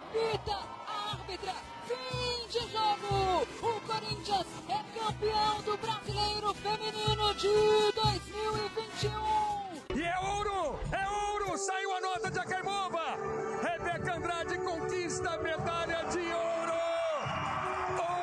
apita 0.00 0.56
a 0.86 1.10
árbitra. 1.12 1.54
Fim 1.86 2.46
de 2.48 2.60
jogo. 2.72 3.46
O 3.62 3.80
Corinthians 3.80 4.46
é 4.68 4.82
campeão 4.98 5.62
do 5.62 5.76
Brasileiro 5.76 6.54
Feminino 6.54 7.34
de 7.34 7.92
2021. 7.92 9.96
E 9.96 10.02
é 10.02 10.18
ouro! 10.18 10.80
É 10.92 11.08
ouro! 11.08 11.56
Saiu 11.58 11.94
a 11.96 12.00
nota 12.00 12.30
de 12.30 12.38
Acaimova! 12.38 13.16
Rebeca 13.62 14.14
Andrade 14.14 14.56
conquista 14.58 15.30
a 15.30 15.38
medalha 15.38 16.04
de 16.04 16.32
ouro! 16.32 16.72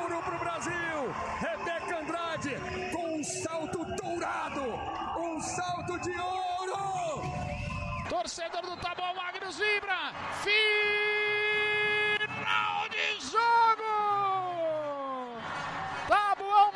Ouro 0.01 0.21
pro 0.23 0.39
Brasil! 0.39 1.13
Rebeca 1.39 1.99
Andrade 1.99 2.55
com 2.91 3.19
um 3.19 3.23
salto 3.23 3.85
dourado! 4.01 4.63
Um 5.19 5.39
salto 5.41 5.99
de 5.99 6.17
ouro! 6.19 7.21
Torcedor 8.09 8.61
do 8.61 8.77
Taboão 8.77 9.13
Magnus 9.15 9.57
vibra! 9.57 10.13
Final 10.41 11.37
de 12.89 13.19
jogo! 13.19 13.83
Taboão 16.07 16.71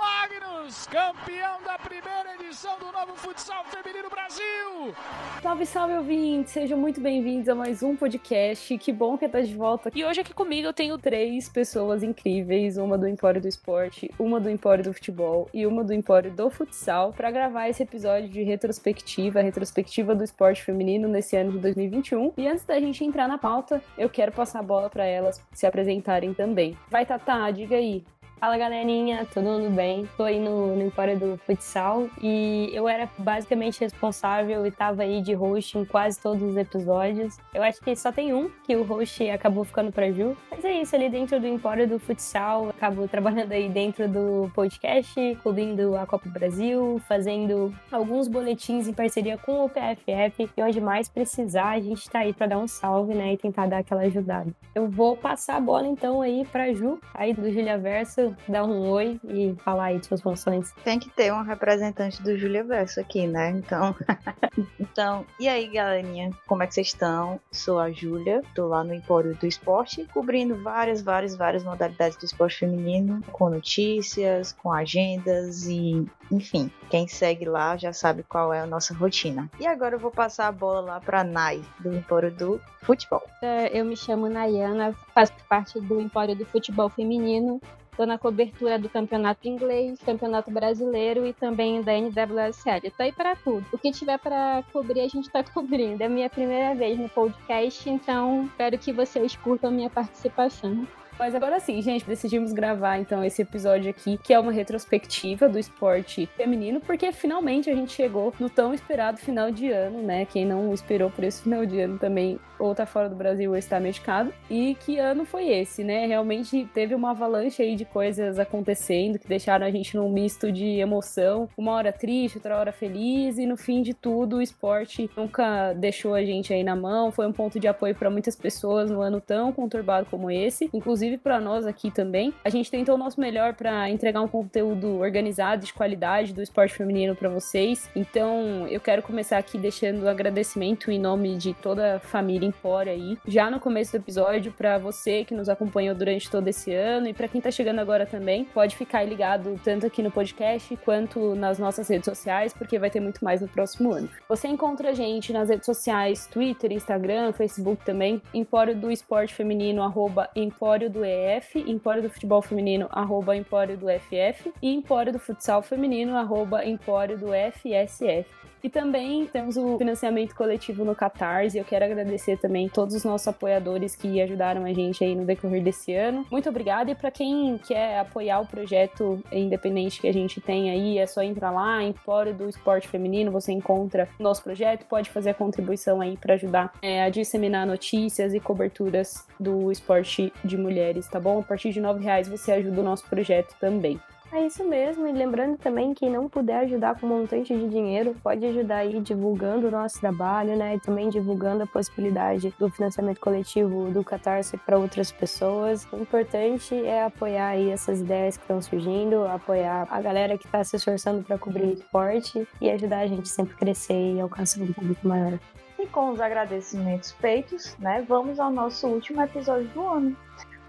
Magnus, 0.71 0.87
campeão 0.87 1.61
da 1.63 1.77
primeira 1.77 2.35
edição 2.39 2.79
do 2.79 2.91
novo 2.91 3.13
futsal 3.15 3.63
feminino 3.65 4.09
Brasil! 4.09 4.95
Salve, 5.41 5.65
salve, 5.65 5.93
ouvintes! 5.95 6.53
Sejam 6.53 6.77
muito 6.77 7.01
bem-vindos 7.01 7.49
a 7.49 7.55
mais 7.55 7.83
um 7.83 7.95
podcast. 7.95 8.77
Que 8.77 8.91
bom 8.93 9.17
que 9.17 9.27
tá 9.27 9.41
de 9.41 9.53
volta. 9.53 9.91
E 9.93 10.05
hoje 10.05 10.21
aqui 10.21 10.33
comigo 10.33 10.67
eu 10.67 10.73
tenho 10.73 10.97
três 10.97 11.49
pessoas 11.49 12.03
incríveis: 12.03 12.77
uma 12.77 12.97
do 12.97 13.07
Empório 13.07 13.41
do 13.41 13.47
Esporte, 13.47 14.09
uma 14.17 14.39
do 14.39 14.49
Empório 14.49 14.83
do 14.83 14.93
Futebol 14.93 15.49
e 15.53 15.67
uma 15.67 15.83
do 15.83 15.93
Empório 15.93 16.31
do 16.31 16.49
Futsal, 16.49 17.11
para 17.11 17.31
gravar 17.31 17.67
esse 17.67 17.83
episódio 17.83 18.29
de 18.29 18.41
retrospectiva, 18.41 19.41
retrospectiva 19.41 20.15
do 20.15 20.23
esporte 20.23 20.63
feminino 20.63 21.07
nesse 21.07 21.35
ano 21.35 21.51
de 21.51 21.59
2021. 21.59 22.33
E 22.37 22.47
antes 22.47 22.63
da 22.63 22.79
gente 22.79 23.03
entrar 23.03 23.27
na 23.27 23.37
pauta, 23.37 23.81
eu 23.97 24.09
quero 24.09 24.31
passar 24.31 24.59
a 24.59 24.63
bola 24.63 24.89
para 24.89 25.05
elas 25.05 25.41
se 25.53 25.65
apresentarem 25.65 26.33
também. 26.33 26.77
Vai, 26.89 27.05
Tatá, 27.05 27.51
diga 27.51 27.75
aí. 27.75 28.03
Fala 28.41 28.57
galerinha, 28.57 29.23
todo 29.31 29.43
mundo 29.43 29.69
bem? 29.69 30.09
Tô 30.17 30.23
aí 30.23 30.39
no, 30.39 30.75
no 30.75 30.81
Empório 30.81 31.15
do 31.15 31.37
Futsal 31.45 32.09
e 32.19 32.71
eu 32.73 32.89
era 32.89 33.07
basicamente 33.15 33.81
responsável 33.81 34.65
e 34.65 34.71
tava 34.71 35.03
aí 35.03 35.21
de 35.21 35.35
host 35.35 35.77
em 35.77 35.85
quase 35.85 36.19
todos 36.19 36.41
os 36.41 36.57
episódios. 36.57 37.37
Eu 37.53 37.61
acho 37.61 37.79
que 37.79 37.95
só 37.95 38.11
tem 38.11 38.33
um 38.33 38.49
que 38.65 38.75
o 38.75 38.81
host 38.81 39.29
acabou 39.29 39.63
ficando 39.63 39.91
pra 39.91 40.11
Ju. 40.11 40.35
Mas 40.49 40.65
é 40.65 40.73
isso, 40.73 40.95
ali 40.95 41.07
dentro 41.07 41.39
do 41.39 41.45
Empório 41.45 41.87
do 41.87 41.99
Futsal, 41.99 42.69
acabo 42.69 43.07
trabalhando 43.07 43.51
aí 43.51 43.69
dentro 43.69 44.09
do 44.09 44.51
podcast, 44.55 45.37
cobrindo 45.43 45.95
a 45.95 46.07
Copa 46.07 46.27
Brasil, 46.27 46.99
fazendo 47.07 47.71
alguns 47.91 48.27
boletins 48.27 48.87
em 48.87 48.93
parceria 48.93 49.37
com 49.37 49.65
o 49.65 49.69
PFF 49.69 50.49
e 50.57 50.63
onde 50.63 50.81
mais 50.81 51.07
precisar, 51.07 51.73
a 51.73 51.79
gente 51.79 52.09
tá 52.09 52.21
aí 52.21 52.33
pra 52.33 52.47
dar 52.47 52.57
um 52.57 52.67
salve, 52.67 53.13
né, 53.13 53.33
e 53.33 53.37
tentar 53.37 53.67
dar 53.67 53.77
aquela 53.77 54.01
ajudada. 54.01 54.51
Eu 54.73 54.89
vou 54.89 55.15
passar 55.15 55.57
a 55.57 55.61
bola 55.61 55.85
então 55.85 56.23
aí 56.23 56.43
pra 56.51 56.73
Ju, 56.73 56.99
aí 57.13 57.35
do 57.35 57.51
Julia 57.51 57.77
Verso, 57.77 58.30
dar 58.47 58.63
um 58.63 58.89
oi 58.89 59.19
e 59.23 59.55
falar 59.63 59.85
aí 59.85 59.99
de 59.99 60.05
suas 60.05 60.21
funções. 60.21 60.73
Tem 60.83 60.99
que 60.99 61.09
ter 61.09 61.31
um 61.33 61.43
representante 61.43 62.21
do 62.21 62.37
Julia 62.37 62.63
Verso 62.63 62.99
aqui, 62.99 63.27
né? 63.27 63.49
Então, 63.51 63.95
então, 64.79 65.25
e 65.39 65.47
aí, 65.47 65.67
galerinha, 65.67 66.31
como 66.47 66.63
é 66.63 66.67
que 66.67 66.73
vocês 66.73 66.87
estão? 66.87 67.39
Sou 67.51 67.79
a 67.79 67.91
Júlia, 67.91 68.41
tô 68.55 68.67
lá 68.67 68.83
no 68.83 68.93
Empório 68.93 69.35
do 69.35 69.45
Esporte, 69.45 70.07
cobrindo 70.13 70.61
várias, 70.63 71.01
várias, 71.01 71.35
várias 71.35 71.63
modalidades 71.63 72.17
do 72.17 72.25
esporte 72.25 72.59
feminino, 72.59 73.21
com 73.31 73.49
notícias, 73.49 74.53
com 74.53 74.71
agendas 74.71 75.67
e, 75.67 76.05
enfim, 76.31 76.71
quem 76.89 77.07
segue 77.07 77.45
lá 77.45 77.77
já 77.77 77.93
sabe 77.93 78.23
qual 78.23 78.53
é 78.53 78.59
a 78.59 78.67
nossa 78.67 78.93
rotina. 78.93 79.49
E 79.59 79.67
agora 79.67 79.95
eu 79.95 79.99
vou 79.99 80.11
passar 80.11 80.47
a 80.47 80.51
bola 80.51 80.81
lá 80.81 80.99
para 80.99 81.23
Nai, 81.23 81.61
do 81.79 81.93
Empório 81.93 82.31
do 82.31 82.61
Futebol. 82.81 83.23
É, 83.41 83.77
Eu 83.77 83.85
me 83.85 83.95
chamo 83.95 84.29
Nayana, 84.29 84.95
faço 85.13 85.33
parte 85.47 85.79
do 85.79 85.99
Empório 85.99 86.35
do 86.35 86.45
Futebol 86.45 86.89
Feminino. 86.89 87.61
Estou 88.01 88.07
na 88.07 88.17
cobertura 88.17 88.79
do 88.79 88.89
campeonato 88.89 89.47
inglês, 89.47 89.99
campeonato 90.03 90.49
brasileiro 90.49 91.23
e 91.23 91.33
também 91.33 91.83
da 91.83 91.93
NWSL. 91.93 92.81
Estou 92.83 93.03
aí 93.03 93.11
para 93.11 93.35
tudo. 93.35 93.63
O 93.71 93.77
que 93.77 93.91
tiver 93.91 94.17
para 94.17 94.63
cobrir, 94.73 95.01
a 95.01 95.07
gente 95.07 95.27
está 95.27 95.43
cobrindo. 95.53 96.01
É 96.01 96.07
a 96.07 96.09
minha 96.09 96.27
primeira 96.27 96.73
vez 96.73 96.97
no 96.97 97.07
podcast, 97.07 97.87
então 97.87 98.45
espero 98.45 98.79
que 98.79 98.91
vocês 98.91 99.35
curtam 99.35 99.69
a 99.69 99.73
minha 99.73 99.89
participação. 99.91 100.87
Mas 101.21 101.35
agora 101.35 101.59
sim, 101.59 101.79
gente, 101.83 102.03
decidimos 102.03 102.51
gravar 102.51 102.97
então 102.97 103.23
esse 103.23 103.43
episódio 103.43 103.91
aqui, 103.91 104.17
que 104.23 104.33
é 104.33 104.39
uma 104.39 104.51
retrospectiva 104.51 105.47
do 105.47 105.59
esporte 105.59 106.25
feminino, 106.35 106.81
porque 106.81 107.11
finalmente 107.11 107.69
a 107.69 107.75
gente 107.75 107.93
chegou 107.93 108.33
no 108.39 108.49
tão 108.49 108.73
esperado 108.73 109.19
final 109.19 109.51
de 109.51 109.69
ano, 109.69 110.01
né? 110.01 110.25
Quem 110.25 110.47
não 110.47 110.73
esperou 110.73 111.11
por 111.11 111.23
esse 111.23 111.43
final 111.43 111.63
de 111.63 111.79
ano 111.79 111.99
também 111.99 112.39
ou 112.61 112.75
tá 112.75 112.85
fora 112.85 113.09
do 113.09 113.15
Brasil 113.15 113.51
ou 113.51 113.57
está 113.57 113.79
medicado. 113.79 114.33
E 114.49 114.75
que 114.75 114.97
ano 114.97 115.25
foi 115.25 115.49
esse, 115.49 115.83
né? 115.83 116.05
Realmente 116.05 116.67
teve 116.73 116.93
uma 116.95 117.11
avalanche 117.11 117.61
aí 117.61 117.75
de 117.75 117.85
coisas 117.85 118.39
acontecendo 118.39 119.19
que 119.19 119.27
deixaram 119.27 119.65
a 119.65 119.71
gente 119.71 119.95
num 119.95 120.09
misto 120.09 120.51
de 120.51 120.79
emoção, 120.79 121.49
uma 121.57 121.73
hora 121.73 121.91
triste, 121.91 122.37
outra 122.37 122.57
hora 122.57 122.71
feliz, 122.71 123.37
e 123.37 123.45
no 123.45 123.57
fim 123.57 123.81
de 123.81 123.93
tudo, 123.93 124.37
o 124.37 124.41
esporte 124.41 125.09
nunca 125.15 125.73
deixou 125.73 126.13
a 126.13 126.23
gente 126.23 126.53
aí 126.53 126.63
na 126.63 126.75
mão, 126.75 127.11
foi 127.11 127.27
um 127.27 127.33
ponto 127.33 127.59
de 127.59 127.67
apoio 127.67 127.95
para 127.95 128.09
muitas 128.09 128.35
pessoas 128.35 128.89
no 128.89 129.01
ano 129.01 129.19
tão 129.19 129.51
conturbado 129.51 130.07
como 130.09 130.29
esse, 130.29 130.69
inclusive 130.73 131.10
para 131.17 131.39
nós 131.39 131.65
aqui 131.65 131.91
também. 131.91 132.33
A 132.43 132.49
gente 132.49 132.69
tentou 132.69 132.95
o 132.95 132.97
nosso 132.97 133.19
melhor 133.19 133.53
para 133.53 133.89
entregar 133.89 134.21
um 134.21 134.27
conteúdo 134.27 134.99
organizado, 134.99 135.65
de 135.65 135.73
qualidade 135.73 136.33
do 136.33 136.41
esporte 136.41 136.73
feminino 136.73 137.15
para 137.15 137.29
vocês. 137.29 137.89
Então, 137.95 138.67
eu 138.67 138.79
quero 138.79 139.01
começar 139.01 139.37
aqui 139.37 139.57
deixando 139.57 140.03
um 140.03 140.07
agradecimento 140.07 140.91
em 140.91 140.99
nome 140.99 141.35
de 141.35 141.53
toda 141.53 141.95
a 141.95 141.99
família 141.99 142.47
Empório 142.47 142.91
aí, 142.91 143.17
já 143.27 143.49
no 143.49 143.59
começo 143.59 143.91
do 143.91 143.97
episódio 143.97 144.51
para 144.51 144.77
você 144.77 145.23
que 145.23 145.33
nos 145.33 145.49
acompanhou 145.49 145.95
durante 145.95 146.29
todo 146.29 146.47
esse 146.47 146.73
ano 146.73 147.07
e 147.07 147.13
para 147.13 147.27
quem 147.27 147.41
tá 147.41 147.51
chegando 147.51 147.79
agora 147.79 148.05
também, 148.05 148.45
pode 148.45 148.75
ficar 148.75 149.03
ligado 149.03 149.59
tanto 149.63 149.85
aqui 149.85 150.01
no 150.01 150.11
podcast 150.11 150.75
quanto 150.77 151.35
nas 151.35 151.59
nossas 151.59 151.87
redes 151.87 152.05
sociais, 152.05 152.53
porque 152.53 152.79
vai 152.79 152.89
ter 152.89 152.99
muito 152.99 153.23
mais 153.23 153.41
no 153.41 153.47
próximo 153.47 153.91
ano. 153.93 154.09
Você 154.27 154.47
encontra 154.47 154.89
a 154.89 154.93
gente 154.93 155.31
nas 155.33 155.49
redes 155.49 155.65
sociais, 155.65 156.27
Twitter, 156.27 156.71
Instagram, 156.71 157.31
Facebook 157.33 157.83
também, 157.85 158.21
Empório 158.33 158.75
do 158.75 158.91
Esporte 158.91 159.33
Feminino, 159.33 159.83
arroba 159.83 160.29
Empório 160.35 160.89
do 160.89 161.00
EF, 161.03 161.55
Empório 161.55 162.01
do 162.01 162.09
Futebol 162.09 162.41
Feminino, 162.41 162.87
arroba 162.91 163.35
Empório 163.35 163.77
do 163.77 163.87
FF 163.87 164.51
e 164.61 164.73
Empório 164.73 165.13
do 165.13 165.19
Futsal 165.19 165.61
Feminino, 165.61 166.15
arroba 166.15 166.65
Empório 166.65 167.17
do 167.17 167.27
FSF. 167.27 168.40
E 168.63 168.69
também 168.69 169.25
temos 169.25 169.57
o 169.57 169.77
financiamento 169.77 170.35
coletivo 170.35 170.85
no 170.85 170.95
Catarse. 170.95 171.57
Eu 171.57 171.65
quero 171.65 171.85
agradecer 171.85 172.37
também 172.37 172.69
todos 172.69 172.95
os 172.95 173.03
nossos 173.03 173.27
apoiadores 173.27 173.95
que 173.95 174.21
ajudaram 174.21 174.63
a 174.65 174.73
gente 174.73 175.03
aí 175.03 175.15
no 175.15 175.25
decorrer 175.25 175.63
desse 175.63 175.93
ano. 175.93 176.25
Muito 176.31 176.47
obrigada. 176.49 176.91
E 176.91 176.95
para 176.95 177.09
quem 177.09 177.57
quer 177.57 177.99
apoiar 177.99 178.39
o 178.39 178.45
projeto 178.45 179.21
independente 179.31 179.99
que 179.99 180.07
a 180.07 180.13
gente 180.13 180.39
tem 180.39 180.69
aí, 180.69 180.97
é 180.97 181.07
só 181.07 181.21
entrar 181.21 181.51
lá 181.51 181.81
em 181.81 181.93
Fórum 181.93 182.33
do 182.33 182.49
Esporte 182.49 182.87
Feminino. 182.87 183.31
Você 183.31 183.51
encontra 183.51 184.07
o 184.19 184.23
nosso 184.23 184.43
projeto, 184.43 184.85
pode 184.85 185.09
fazer 185.09 185.31
a 185.31 185.33
contribuição 185.33 186.01
aí 186.01 186.17
para 186.17 186.35
ajudar 186.35 186.73
é, 186.81 187.03
a 187.03 187.09
disseminar 187.09 187.65
notícias 187.65 188.33
e 188.33 188.39
coberturas 188.39 189.25
do 189.39 189.71
esporte 189.71 190.31
de 190.43 190.57
mulheres, 190.57 191.07
tá 191.07 191.19
bom? 191.19 191.39
A 191.39 191.43
partir 191.43 191.71
de 191.71 191.79
R$ 191.79 191.99
reais 191.99 192.27
você 192.27 192.51
ajuda 192.51 192.81
o 192.81 192.83
nosso 192.83 193.05
projeto 193.07 193.55
também. 193.59 193.99
É 194.33 194.45
isso 194.45 194.63
mesmo, 194.63 195.05
e 195.05 195.11
lembrando 195.11 195.57
também 195.57 195.93
que 195.93 196.09
não 196.09 196.29
puder 196.29 196.59
ajudar 196.59 196.97
com 196.97 197.05
montante 197.05 197.53
de 197.53 197.67
dinheiro, 197.67 198.15
pode 198.23 198.45
ajudar 198.45 198.77
aí 198.77 198.97
divulgando 199.01 199.67
o 199.67 199.71
nosso 199.71 199.99
trabalho, 199.99 200.55
né? 200.55 200.75
E 200.75 200.79
também 200.79 201.09
divulgando 201.09 201.63
a 201.63 201.67
possibilidade 201.67 202.53
do 202.57 202.69
financiamento 202.69 203.19
coletivo 203.19 203.91
do 203.91 204.05
Catarse 204.05 204.55
para 204.57 204.77
outras 204.77 205.11
pessoas. 205.11 205.85
O 205.91 205.97
importante 205.97 206.73
é 206.85 207.03
apoiar 207.03 207.49
aí 207.49 207.71
essas 207.71 207.99
ideias 207.99 208.37
que 208.37 208.43
estão 208.43 208.61
surgindo, 208.61 209.25
apoiar 209.27 209.85
a 209.91 210.01
galera 210.01 210.37
que 210.37 210.45
está 210.45 210.63
se 210.63 210.77
esforçando 210.77 211.23
para 211.23 211.37
cobrir 211.37 211.73
esporte 211.73 212.47
e 212.61 212.69
ajudar 212.69 212.99
a 212.99 213.07
gente 213.07 213.27
sempre 213.27 213.53
a 213.53 213.57
crescer 213.57 214.15
e 214.15 214.21
alcançar 214.21 214.61
um 214.61 214.71
público 214.71 215.05
maior. 215.05 215.37
E 215.77 215.85
com 215.87 216.09
os 216.09 216.21
agradecimentos 216.21 217.11
feitos, 217.11 217.75
né, 217.79 218.05
vamos 218.07 218.39
ao 218.39 218.49
nosso 218.49 218.87
último 218.87 219.21
episódio 219.21 219.67
do 219.69 219.85
ano. 219.85 220.15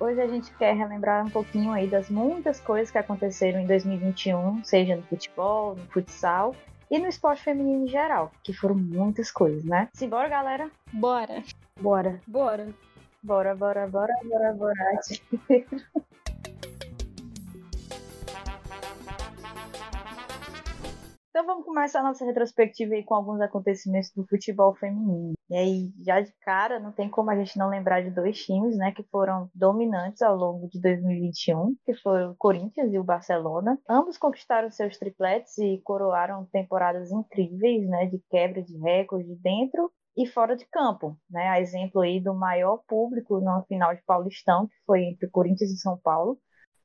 Hoje 0.03 0.21
a 0.21 0.27
gente 0.27 0.53
quer 0.55 0.75
relembrar 0.75 1.25
um 1.25 1.31
pouquinho 1.31 1.71
aí 1.71 1.87
das 1.87 2.11
muitas 2.11 2.59
coisas 2.59 2.91
que 2.91 2.99
aconteceram 2.99 3.61
em 3.61 3.67
2021, 3.69 4.65
seja 4.65 4.97
no 4.97 5.03
futebol, 5.05 5.77
no 5.77 5.87
futsal 5.93 6.57
e 6.91 6.99
no 6.99 7.07
esporte 7.07 7.45
feminino 7.45 7.85
em 7.85 7.89
geral, 7.89 8.33
que 8.43 8.53
foram 8.53 8.75
muitas 8.75 9.31
coisas, 9.31 9.63
né? 9.63 9.89
Simbora, 9.93 10.29
galera? 10.29 10.69
Bora! 10.93 11.45
Bora! 11.81 12.21
Bora! 12.27 12.67
Bora, 13.23 13.55
bora, 13.55 13.87
bora, 13.87 14.13
bora, 14.25 14.53
bora. 14.53 14.75
Então 21.33 21.47
vamos 21.47 21.65
começar 21.65 22.03
nossa 22.03 22.27
retrospectiva 22.27 22.93
aí 22.93 23.03
com 23.03 23.15
alguns 23.15 23.41
acontecimentos 23.41 24.11
do 24.15 24.23
futebol 24.27 24.75
feminino. 24.75 25.33
E 25.49 25.57
aí, 25.57 25.91
já 26.05 26.21
de 26.21 26.31
cara, 26.43 26.79
não 26.79 26.93
tem 26.93 27.09
como 27.09 27.31
a 27.31 27.35
gente 27.35 27.59
não 27.59 27.71
lembrar 27.71 28.03
de 28.03 28.11
dois 28.11 28.39
times, 28.45 28.77
né, 28.77 28.93
que 28.93 29.03
foram 29.05 29.49
dominantes 29.55 30.21
ao 30.21 30.37
longo 30.37 30.69
de 30.69 30.79
2021, 30.79 31.75
que 31.87 31.95
foram 31.95 32.33
o 32.33 32.37
Corinthians 32.37 32.93
e 32.93 32.99
o 32.99 33.03
Barcelona. 33.03 33.79
Ambos 33.89 34.19
conquistaram 34.19 34.71
seus 34.71 34.99
tripletes 34.99 35.57
e 35.57 35.81
coroaram 35.83 36.45
temporadas 36.53 37.11
incríveis, 37.11 37.89
né, 37.89 38.05
de 38.05 38.23
quebra 38.29 38.63
de 38.63 38.77
recordes 38.77 39.41
dentro 39.41 39.91
e 40.15 40.27
fora 40.27 40.55
de 40.55 40.67
campo, 40.67 41.17
né? 41.31 41.49
A 41.49 41.59
exemplo 41.63 42.03
aí 42.03 42.21
do 42.21 42.35
maior 42.35 42.83
público 42.87 43.41
no 43.41 43.65
final 43.65 43.95
de 43.95 44.03
Paulistão, 44.03 44.67
que 44.67 44.75
foi 44.85 45.05
entre 45.05 45.31
Corinthians 45.31 45.71
e 45.71 45.79
São 45.79 45.97
Paulo, 45.97 46.39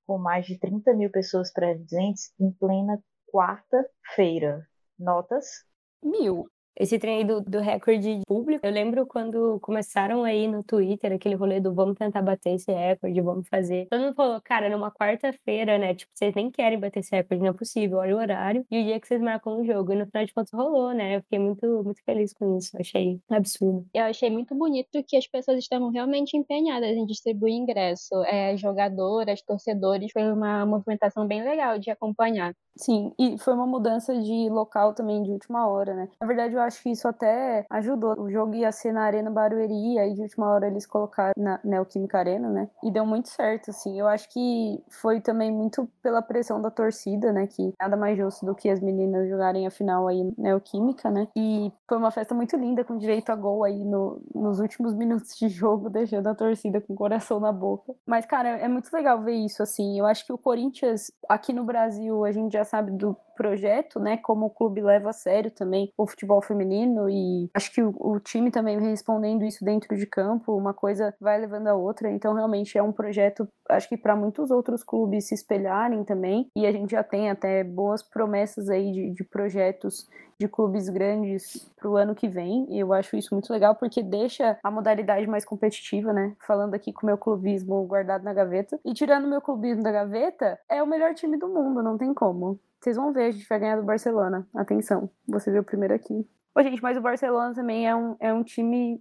com 0.06 0.18
mais 0.18 0.46
de 0.46 0.58
30 0.58 0.94
mil 0.94 1.12
pessoas 1.12 1.52
presentes 1.52 2.32
em 2.40 2.50
plena 2.54 2.98
quarta-feira. 3.28 4.68
Notas? 4.98 5.66
Mil 6.02 6.50
esse 6.80 7.00
trem 7.00 7.18
aí 7.18 7.24
do, 7.24 7.42
do 7.42 7.60
recorde 7.60 8.22
público. 8.28 8.66
Eu 8.66 8.72
lembro 8.72 9.06
quando 9.06 9.60
começaram 9.62 10.24
aí 10.24 10.48
no 10.48 10.64
Twitter 10.64 11.12
aquele 11.14 11.36
rolê 11.36 11.60
do 11.60 11.74
vamos 11.74 11.98
tentar 11.98 12.22
bater 12.22 12.56
esse 12.56 12.72
recorde, 12.72 13.20
vamos 13.22 13.48
fazer. 13.48 13.88
Todo 13.90 14.02
mundo 14.02 14.16
falou, 14.16 14.42
cara, 14.42 14.70
numa 14.70 14.92
quarta-feira, 14.92 15.78
né? 15.78 15.96
Tipo, 15.96 16.12
vocês 16.14 16.34
nem 16.36 16.52
querem 16.52 16.80
bater 16.80 17.00
esse 17.00 17.16
recorde, 17.16 17.44
não 17.44 17.50
é 17.50 17.54
possível. 17.54 17.98
Olha 17.98 18.16
o 18.16 18.20
horário 18.20 18.66
e 18.70 18.82
o 18.82 18.84
dia 18.84 19.00
que 19.00 19.08
vocês 19.08 19.22
marcam 19.22 19.60
o 19.60 19.66
jogo. 19.66 19.94
E 19.94 19.96
no 19.96 20.06
final 20.06 20.26
de 20.26 20.34
contas 20.34 20.54
rolou, 20.54 20.94
né? 20.94 21.18
Eu 21.18 21.22
fiquei 21.22 21.40
muito, 21.40 21.84
muito 21.84 22.04
feliz 22.04 22.34
com 22.34 22.58
isso. 22.58 22.78
Achei 22.80 23.20
absurdo. 23.30 23.86
Eu 23.94 24.04
achei 24.04 24.30
muito 24.30 24.54
bonito 24.56 25.04
que 25.08 25.18
as 25.18 25.28
pessoas 25.28 25.58
estavam 25.60 25.90
realmente 25.90 26.38
empenhadas 26.38 26.96
em 26.96 27.06
distribuir 27.06 27.56
ingresso. 27.56 28.16
É, 28.26 28.56
jogadoras, 28.58 29.42
torcedores. 29.42 30.12
Foi 30.12 30.32
uma 30.32 30.66
movimentação 30.66 31.26
bem 31.28 31.44
legal 31.44 31.80
de 31.80 31.90
acompanhar. 31.90 32.54
Sim, 32.78 33.12
e 33.18 33.38
foi 33.40 33.54
uma 33.56 33.66
mudança 33.66 34.16
de 34.22 34.50
local 34.50 34.94
também 34.94 35.24
de 35.24 35.32
última 35.32 35.68
hora, 35.68 35.96
né? 35.96 36.10
Na 36.22 36.28
verdade, 36.28 36.54
eu 36.54 36.62
acho 36.68 36.82
que 36.84 36.92
isso 36.92 37.08
até 37.08 37.66
ajudou. 37.70 38.20
O 38.20 38.30
jogo 38.30 38.54
ia 38.54 38.72
ser 38.72 38.92
na 38.92 39.04
Arena 39.04 39.32
Barueri, 39.32 39.98
aí 39.98 40.14
de 40.14 40.22
última 40.22 40.50
hora 40.50 40.68
eles 40.68 40.86
colocaram 40.86 41.34
na 41.38 41.60
Neoquímica 41.64 42.20
Arena, 42.20 42.50
né? 42.50 42.70
E 42.84 42.92
deu 42.92 43.06
muito 43.06 43.30
certo, 43.30 43.72
assim. 43.72 44.00
Eu 44.00 44.08
acho 44.08 44.30
que 44.30 44.84
foi 44.90 45.22
também 45.22 45.52
muito 45.52 45.90
pela 46.02 46.22
pressão 46.22 46.62
da 46.62 46.70
torcida, 46.70 47.32
né? 47.32 47.48
Que 47.48 47.74
nada 47.80 47.96
mais 47.96 48.18
justo 48.18 48.46
do 48.46 48.56
que 48.56 48.70
as 48.70 48.80
meninas 48.80 49.30
jogarem 49.30 49.66
a 49.66 49.72
final 49.72 50.08
aí 50.08 50.32
Neoquímica, 50.38 51.10
né? 51.10 51.28
E 51.36 51.72
foi 51.88 51.98
uma 51.98 52.12
festa 52.12 52.36
muito 52.36 52.56
linda, 52.56 52.84
com 52.84 52.98
direito 52.98 53.30
a 53.32 53.36
gol 53.36 53.64
aí 53.64 53.84
no, 53.84 54.22
nos 54.34 54.60
últimos 54.60 54.94
minutos 54.96 55.36
de 55.38 55.48
jogo, 55.50 55.90
deixando 55.90 56.28
a 56.28 56.36
torcida 56.36 56.82
com 56.82 56.94
o 56.94 56.96
coração 56.96 57.40
na 57.40 57.52
boca. 57.52 57.94
Mas, 58.06 58.26
cara, 58.26 58.50
é 58.50 58.68
muito 58.68 58.92
legal 58.94 59.22
ver 59.22 59.36
isso, 59.36 59.64
assim. 59.64 59.98
Eu 59.98 60.06
acho 60.06 60.26
que 60.26 60.34
o 60.34 60.38
Corinthians, 60.38 61.12
aqui 61.30 61.54
no 61.54 61.64
Brasil, 61.64 62.26
a 62.26 62.32
gente 62.32 62.54
já 62.54 62.64
sabe 62.64 62.92
do 62.92 63.16
projeto, 63.38 64.00
né? 64.00 64.18
Como 64.18 64.48
o 64.48 64.50
clube 64.50 64.82
leva 64.82 65.12
a 65.12 65.14
sério 65.14 65.52
também 65.52 65.94
o 65.96 66.08
futebol 66.08 66.42
feminino 66.42 67.08
e 67.10 67.50
acho 67.54 67.72
que 67.72 67.82
o, 67.82 67.94
o, 68.00 68.20
time 68.20 68.50
também 68.50 68.80
respondendo 68.80 69.46
isso 69.46 69.64
dentro 69.64 69.96
de 69.96 70.06
campo, 70.06 70.58
uma 70.58 70.74
coisa 70.74 71.16
vai 71.22 71.40
levando 71.40 71.68
a 71.68 71.76
outra, 71.76 72.12
então 72.12 72.34
realmente 72.34 72.78
é 72.78 72.84
um 72.84 72.92
projeto, 72.92 73.48
acho 73.70 73.88
que 73.88 73.96
para 73.96 74.16
muitos 74.16 74.50
outros 74.50 74.84
clubes 74.84 75.28
se 75.28 75.36
espelharem 75.36 76.04
também 76.04 76.50
e 76.56 76.66
a 76.66 76.72
gente 76.72 76.92
já 76.92 77.04
tem 77.04 77.30
até 77.30 77.64
boas 77.64 78.02
promessas 78.02 78.70
aí 78.70 78.92
de, 78.92 79.12
de 79.12 79.24
projetos 79.24 80.08
de 80.40 80.48
clubes 80.48 80.88
grandes 80.88 81.70
para 81.76 81.90
o 81.90 81.98
ano 81.98 82.14
que 82.14 82.28
vem. 82.28 82.68
E 82.70 82.80
eu 82.80 82.94
acho 82.94 83.16
isso 83.16 83.34
muito 83.34 83.52
legal 83.52 83.76
porque 83.76 84.04
deixa 84.04 84.58
a 84.64 84.70
modalidade 84.70 85.28
mais 85.28 85.44
competitiva, 85.44 86.14
né? 86.14 86.36
Falando 86.46 86.74
aqui 86.74 86.94
com 86.94 87.04
o 87.04 87.06
meu 87.08 87.18
clubismo 87.18 87.84
guardado 87.86 88.24
na 88.24 88.34
gaveta. 88.34 88.80
E 88.86 88.94
tirando 88.94 89.28
meu 89.28 89.42
clubismo 89.42 89.84
da 89.84 89.92
gaveta, 89.92 90.60
é 90.70 90.82
o 90.82 90.88
melhor 90.88 91.14
time 91.14 91.38
do 91.38 91.48
mundo, 91.48 91.82
não 91.82 91.98
tem 91.98 92.14
como. 92.14 92.60
Vocês 92.80 92.96
vão 92.96 93.12
ver, 93.12 93.26
a 93.26 93.32
gente 93.32 93.48
vai 93.48 93.60
ganhar 93.60 93.78
do 93.78 93.84
Barcelona. 93.84 94.48
Atenção, 94.56 95.10
você 95.28 95.52
viu 95.52 95.64
primeiro 95.64 95.94
aqui. 95.94 96.28
Ô, 96.56 96.62
gente, 96.62 96.82
mas 96.82 96.98
o 96.98 97.02
Barcelona 97.02 97.54
também 97.54 97.88
é 97.88 97.96
um, 97.96 98.16
é 98.20 98.34
um 98.34 98.44
time 98.44 99.00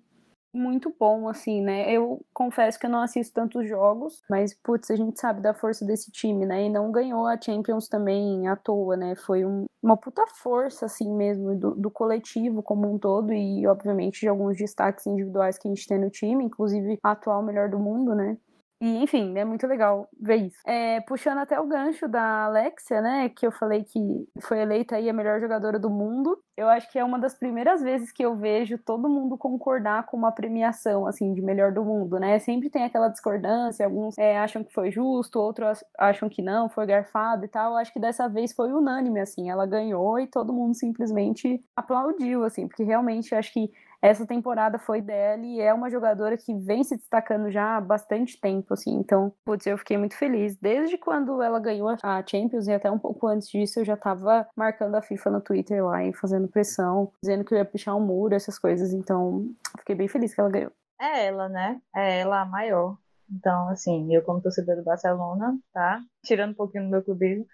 muito 0.56 0.94
bom, 0.98 1.28
assim, 1.28 1.60
né? 1.62 1.90
Eu 1.92 2.20
confesso 2.32 2.78
que 2.78 2.86
eu 2.86 2.90
não 2.90 3.00
assisto 3.02 3.34
tantos 3.34 3.68
jogos, 3.68 4.22
mas, 4.28 4.54
putz, 4.54 4.90
a 4.90 4.96
gente 4.96 5.20
sabe 5.20 5.40
da 5.40 5.54
força 5.54 5.84
desse 5.84 6.10
time, 6.10 6.46
né? 6.46 6.64
E 6.64 6.70
não 6.70 6.90
ganhou 6.90 7.26
a 7.26 7.40
Champions 7.40 7.88
também 7.88 8.48
à 8.48 8.56
toa, 8.56 8.96
né? 8.96 9.14
Foi 9.14 9.44
um, 9.44 9.66
uma 9.82 9.96
puta 9.96 10.26
força, 10.26 10.86
assim 10.86 11.12
mesmo, 11.14 11.54
do, 11.54 11.74
do, 11.74 11.90
coletivo 11.90 12.62
como 12.62 12.92
um 12.92 12.98
todo 12.98 13.32
e, 13.32 13.66
obviamente, 13.66 14.20
de 14.20 14.28
alguns 14.28 14.56
destaques 14.56 15.06
individuais 15.06 15.58
que 15.58 15.68
a 15.68 15.70
gente 15.70 15.86
tem 15.86 15.98
no 15.98 16.10
time, 16.10 16.44
inclusive 16.44 16.98
atual 17.02 17.42
melhor 17.42 17.68
do 17.68 17.78
mundo, 17.78 18.14
né? 18.14 18.36
E, 18.80 19.02
enfim, 19.02 19.36
é 19.38 19.44
muito 19.44 19.66
legal 19.66 20.08
ver 20.20 20.36
isso. 20.36 20.58
É, 20.66 21.00
puxando 21.02 21.38
até 21.38 21.58
o 21.58 21.66
gancho 21.66 22.06
da 22.06 22.44
Alexia, 22.44 23.00
né, 23.00 23.28
que 23.30 23.46
eu 23.46 23.52
falei 23.52 23.84
que 23.84 24.28
foi 24.42 24.60
eleita 24.60 24.96
aí 24.96 25.08
a 25.08 25.12
melhor 25.12 25.40
jogadora 25.40 25.78
do 25.78 25.88
mundo, 25.88 26.38
eu 26.56 26.68
acho 26.68 26.90
que 26.90 26.98
é 26.98 27.04
uma 27.04 27.18
das 27.18 27.34
primeiras 27.34 27.82
vezes 27.82 28.12
que 28.12 28.22
eu 28.22 28.36
vejo 28.36 28.78
todo 28.78 29.08
mundo 29.08 29.36
concordar 29.36 30.06
com 30.06 30.16
uma 30.16 30.32
premiação, 30.32 31.06
assim, 31.06 31.34
de 31.34 31.42
melhor 31.42 31.72
do 31.72 31.84
mundo, 31.84 32.18
né? 32.18 32.38
Sempre 32.38 32.70
tem 32.70 32.84
aquela 32.84 33.08
discordância, 33.08 33.84
alguns 33.84 34.16
é, 34.18 34.38
acham 34.38 34.64
que 34.64 34.72
foi 34.72 34.90
justo, 34.90 35.38
outros 35.38 35.84
acham 35.98 36.28
que 36.28 36.42
não, 36.42 36.68
foi 36.68 36.86
garfado 36.86 37.44
e 37.44 37.48
tal. 37.48 37.72
Eu 37.72 37.78
acho 37.78 37.92
que 37.92 38.00
dessa 38.00 38.28
vez 38.28 38.52
foi 38.52 38.72
unânime, 38.72 39.20
assim, 39.20 39.50
ela 39.50 39.66
ganhou 39.66 40.18
e 40.18 40.26
todo 40.26 40.52
mundo 40.52 40.74
simplesmente 40.74 41.62
aplaudiu, 41.74 42.44
assim, 42.44 42.66
porque 42.66 42.84
realmente 42.84 43.34
acho 43.34 43.52
que 43.52 43.70
essa 44.00 44.26
temporada 44.26 44.78
foi 44.78 45.00
dela 45.00 45.42
e 45.44 45.60
é 45.60 45.72
uma 45.72 45.90
jogadora 45.90 46.36
que 46.36 46.54
vem 46.54 46.84
se 46.84 46.96
destacando 46.96 47.50
já 47.50 47.76
há 47.76 47.80
bastante 47.80 48.40
tempo, 48.40 48.74
assim. 48.74 48.94
Então, 48.94 49.32
putz, 49.44 49.66
eu 49.66 49.78
fiquei 49.78 49.96
muito 49.96 50.16
feliz. 50.16 50.56
Desde 50.56 50.98
quando 50.98 51.42
ela 51.42 51.58
ganhou 51.58 51.88
a 51.88 52.24
Champions 52.26 52.66
e 52.66 52.72
até 52.72 52.90
um 52.90 52.98
pouco 52.98 53.26
antes 53.26 53.48
disso, 53.48 53.80
eu 53.80 53.84
já 53.84 53.96
tava 53.96 54.46
marcando 54.56 54.94
a 54.94 55.02
FIFA 55.02 55.30
no 55.30 55.40
Twitter 55.40 55.84
lá 55.84 56.04
e 56.04 56.12
fazendo 56.12 56.48
pressão, 56.48 57.12
dizendo 57.22 57.44
que 57.44 57.54
eu 57.54 57.58
ia 57.58 57.64
puxar 57.64 57.94
um 57.94 58.00
muro, 58.00 58.34
essas 58.34 58.58
coisas. 58.58 58.92
Então, 58.92 59.46
fiquei 59.78 59.94
bem 59.94 60.08
feliz 60.08 60.34
que 60.34 60.40
ela 60.40 60.50
ganhou. 60.50 60.72
É 61.00 61.26
ela, 61.26 61.48
né? 61.48 61.80
É 61.94 62.20
ela 62.20 62.42
a 62.42 62.44
maior. 62.44 62.96
Então, 63.30 63.68
assim, 63.68 64.14
eu 64.14 64.22
como 64.22 64.40
torcedor 64.40 64.76
do 64.76 64.84
Barcelona, 64.84 65.58
tá? 65.72 66.00
Tirando 66.24 66.52
um 66.52 66.54
pouquinho 66.54 66.84
do 66.84 66.90
meu 66.90 67.02
clubismo, 67.02 67.46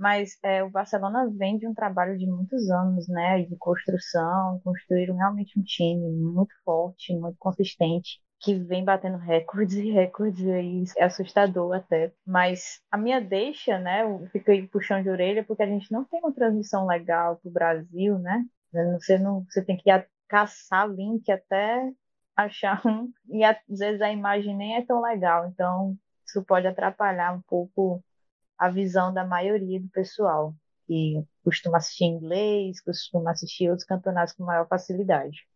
mas 0.00 0.38
é, 0.42 0.64
o 0.64 0.70
Barcelona 0.70 1.30
vem 1.36 1.58
de 1.58 1.68
um 1.68 1.74
trabalho 1.74 2.16
de 2.16 2.26
muitos 2.26 2.70
anos, 2.70 3.06
né, 3.06 3.42
de 3.42 3.54
construção, 3.56 4.58
construíram 4.64 5.14
realmente 5.14 5.60
um 5.60 5.62
time 5.62 6.10
muito 6.10 6.54
forte, 6.64 7.14
muito 7.14 7.36
consistente, 7.38 8.18
que 8.40 8.54
vem 8.54 8.82
batendo 8.82 9.18
recordes 9.18 9.76
e 9.76 9.90
recordes 9.90 10.46
aí, 10.48 10.84
é 10.96 11.04
assustador 11.04 11.76
até. 11.76 12.10
Mas 12.26 12.80
a 12.90 12.96
minha 12.96 13.20
deixa, 13.20 13.78
né, 13.78 14.02
eu 14.02 14.26
fiquei 14.32 14.66
puxando 14.66 15.02
de 15.02 15.10
orelha 15.10 15.44
porque 15.44 15.62
a 15.62 15.66
gente 15.66 15.92
não 15.92 16.02
tem 16.06 16.20
uma 16.20 16.32
transmissão 16.32 16.86
legal 16.86 17.36
pro 17.36 17.50
Brasil, 17.50 18.18
né? 18.18 18.42
Você 18.94 19.18
não, 19.18 19.44
você 19.50 19.62
tem 19.62 19.76
que 19.76 19.90
caçar 20.26 20.88
link 20.88 21.30
até 21.30 21.92
achar 22.34 22.80
um 22.86 23.12
e 23.28 23.44
às 23.44 23.58
vezes 23.68 24.00
a 24.00 24.10
imagem 24.10 24.56
nem 24.56 24.76
é 24.76 24.82
tão 24.82 25.02
legal, 25.02 25.46
então 25.48 25.94
isso 26.26 26.42
pode 26.42 26.66
atrapalhar 26.66 27.34
um 27.34 27.42
pouco 27.42 28.02
a 28.60 28.70
visão 28.70 29.12
da 29.14 29.24
maioria 29.26 29.80
do 29.80 29.88
pessoal, 29.88 30.54
que 30.86 31.24
costuma 31.44 31.78
assistir 31.78 32.04
inglês, 32.04 32.80
costuma 32.82 33.32
assistir 33.32 33.70
outros 33.70 33.86
campeonatos 33.86 34.34
com 34.34 34.44
maior 34.44 34.68
facilidade. 34.68 35.46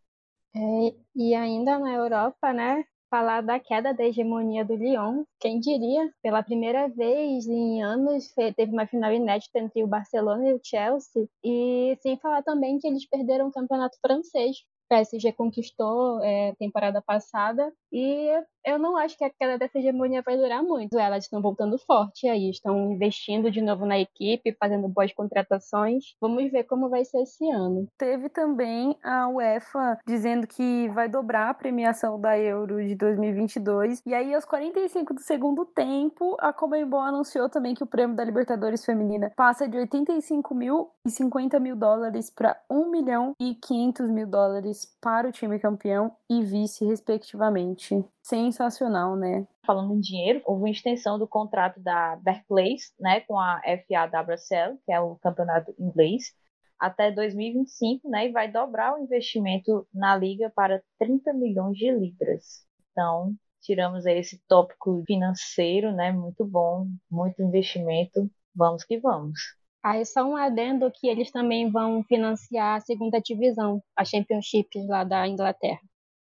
É, 0.56 0.94
e 1.16 1.34
ainda 1.34 1.78
na 1.78 1.92
Europa, 1.92 2.52
né, 2.52 2.84
falar 3.10 3.42
da 3.42 3.60
queda 3.60 3.94
da 3.94 4.04
hegemonia 4.04 4.64
do 4.64 4.74
Lyon. 4.74 5.24
Quem 5.40 5.60
diria? 5.60 6.12
Pela 6.22 6.42
primeira 6.42 6.88
vez 6.88 7.46
em 7.46 7.82
anos, 7.82 8.32
teve 8.56 8.72
uma 8.72 8.86
final 8.86 9.12
inédita 9.12 9.58
entre 9.60 9.84
o 9.84 9.86
Barcelona 9.86 10.48
e 10.48 10.54
o 10.54 10.60
Chelsea. 10.62 11.28
E 11.44 11.96
sem 12.02 12.18
falar 12.18 12.42
também 12.42 12.78
que 12.78 12.88
eles 12.88 13.06
perderam 13.08 13.48
o 13.48 13.52
campeonato 13.52 13.98
francês. 14.00 14.56
PSG 14.88 15.32
conquistou 15.32 16.22
é, 16.22 16.54
temporada 16.58 17.02
passada 17.02 17.72
e 17.92 18.30
eu 18.64 18.78
não 18.78 18.96
acho 18.96 19.16
que 19.16 19.24
a 19.24 19.30
queda 19.30 19.58
dessa 19.58 19.78
hegemonia 19.78 20.22
vai 20.22 20.36
durar 20.36 20.62
muito. 20.62 20.98
Elas 20.98 21.24
estão 21.24 21.40
voltando 21.40 21.78
forte 21.78 22.26
aí, 22.26 22.48
estão 22.48 22.92
investindo 22.92 23.50
de 23.50 23.60
novo 23.60 23.84
na 23.84 23.98
equipe, 23.98 24.56
fazendo 24.58 24.88
boas 24.88 25.12
contratações. 25.12 26.14
Vamos 26.20 26.50
ver 26.50 26.64
como 26.64 26.88
vai 26.88 27.04
ser 27.04 27.22
esse 27.22 27.48
ano. 27.50 27.86
Teve 27.98 28.28
também 28.28 28.96
a 29.02 29.28
UEFA 29.28 29.98
dizendo 30.06 30.46
que 30.46 30.88
vai 30.88 31.08
dobrar 31.08 31.50
a 31.50 31.54
premiação 31.54 32.18
da 32.18 32.38
Euro 32.38 32.82
de 32.82 32.94
2022. 32.94 34.02
E 34.06 34.14
aí, 34.14 34.34
aos 34.34 34.44
45 34.44 35.14
do 35.14 35.20
segundo 35.20 35.66
tempo, 35.66 36.36
a 36.40 36.52
Comembol 36.52 37.00
anunciou 37.00 37.48
também 37.50 37.74
que 37.74 37.84
o 37.84 37.86
prêmio 37.86 38.16
da 38.16 38.24
Libertadores 38.24 38.84
Feminina 38.84 39.30
passa 39.36 39.68
de 39.68 39.76
85 39.76 40.54
mil 40.54 40.90
e 41.06 41.10
50 41.10 41.60
mil 41.60 41.76
dólares 41.76 42.30
para 42.30 42.58
1 42.70 42.90
milhão 42.90 43.34
e 43.38 43.54
500 43.54 44.10
mil 44.10 44.26
dólares 44.26 44.73
para 45.00 45.28
o 45.28 45.32
time 45.32 45.58
campeão 45.58 46.16
e 46.30 46.42
vice, 46.42 46.84
respectivamente 46.84 48.04
sensacional, 48.22 49.14
né? 49.16 49.46
Falando 49.66 49.94
em 49.94 50.00
dinheiro, 50.00 50.40
houve 50.44 50.62
uma 50.62 50.70
extensão 50.70 51.18
do 51.18 51.28
contrato 51.28 51.78
da 51.80 52.16
Barclays, 52.16 52.92
né, 52.98 53.20
com 53.20 53.38
a 53.38 53.60
FAWSL, 53.62 54.78
que 54.84 54.92
é 54.92 55.00
o 55.00 55.16
campeonato 55.16 55.74
inglês, 55.78 56.32
até 56.78 57.10
2025, 57.10 58.08
né, 58.08 58.28
e 58.28 58.32
vai 58.32 58.50
dobrar 58.50 58.94
o 58.94 59.02
investimento 59.02 59.86
na 59.92 60.16
liga 60.16 60.50
para 60.54 60.82
30 60.98 61.32
milhões 61.32 61.76
de 61.76 61.90
libras. 61.90 62.66
Então, 62.90 63.34
tiramos 63.60 64.06
aí 64.06 64.18
esse 64.18 64.40
tópico 64.48 65.02
financeiro, 65.06 65.92
né, 65.92 66.12
muito 66.12 66.44
bom, 66.44 66.86
muito 67.10 67.42
investimento, 67.42 68.30
vamos 68.54 68.84
que 68.84 68.98
vamos. 68.98 69.38
Aí 69.84 70.06
só 70.06 70.24
um 70.24 70.34
adendo 70.34 70.90
que 70.90 71.06
eles 71.06 71.30
também 71.30 71.70
vão 71.70 72.02
financiar 72.04 72.76
a 72.76 72.80
segunda 72.80 73.20
divisão, 73.20 73.82
a 73.94 74.02
Championship 74.02 74.66
lá 74.88 75.04
da 75.04 75.28
Inglaterra. 75.28 75.80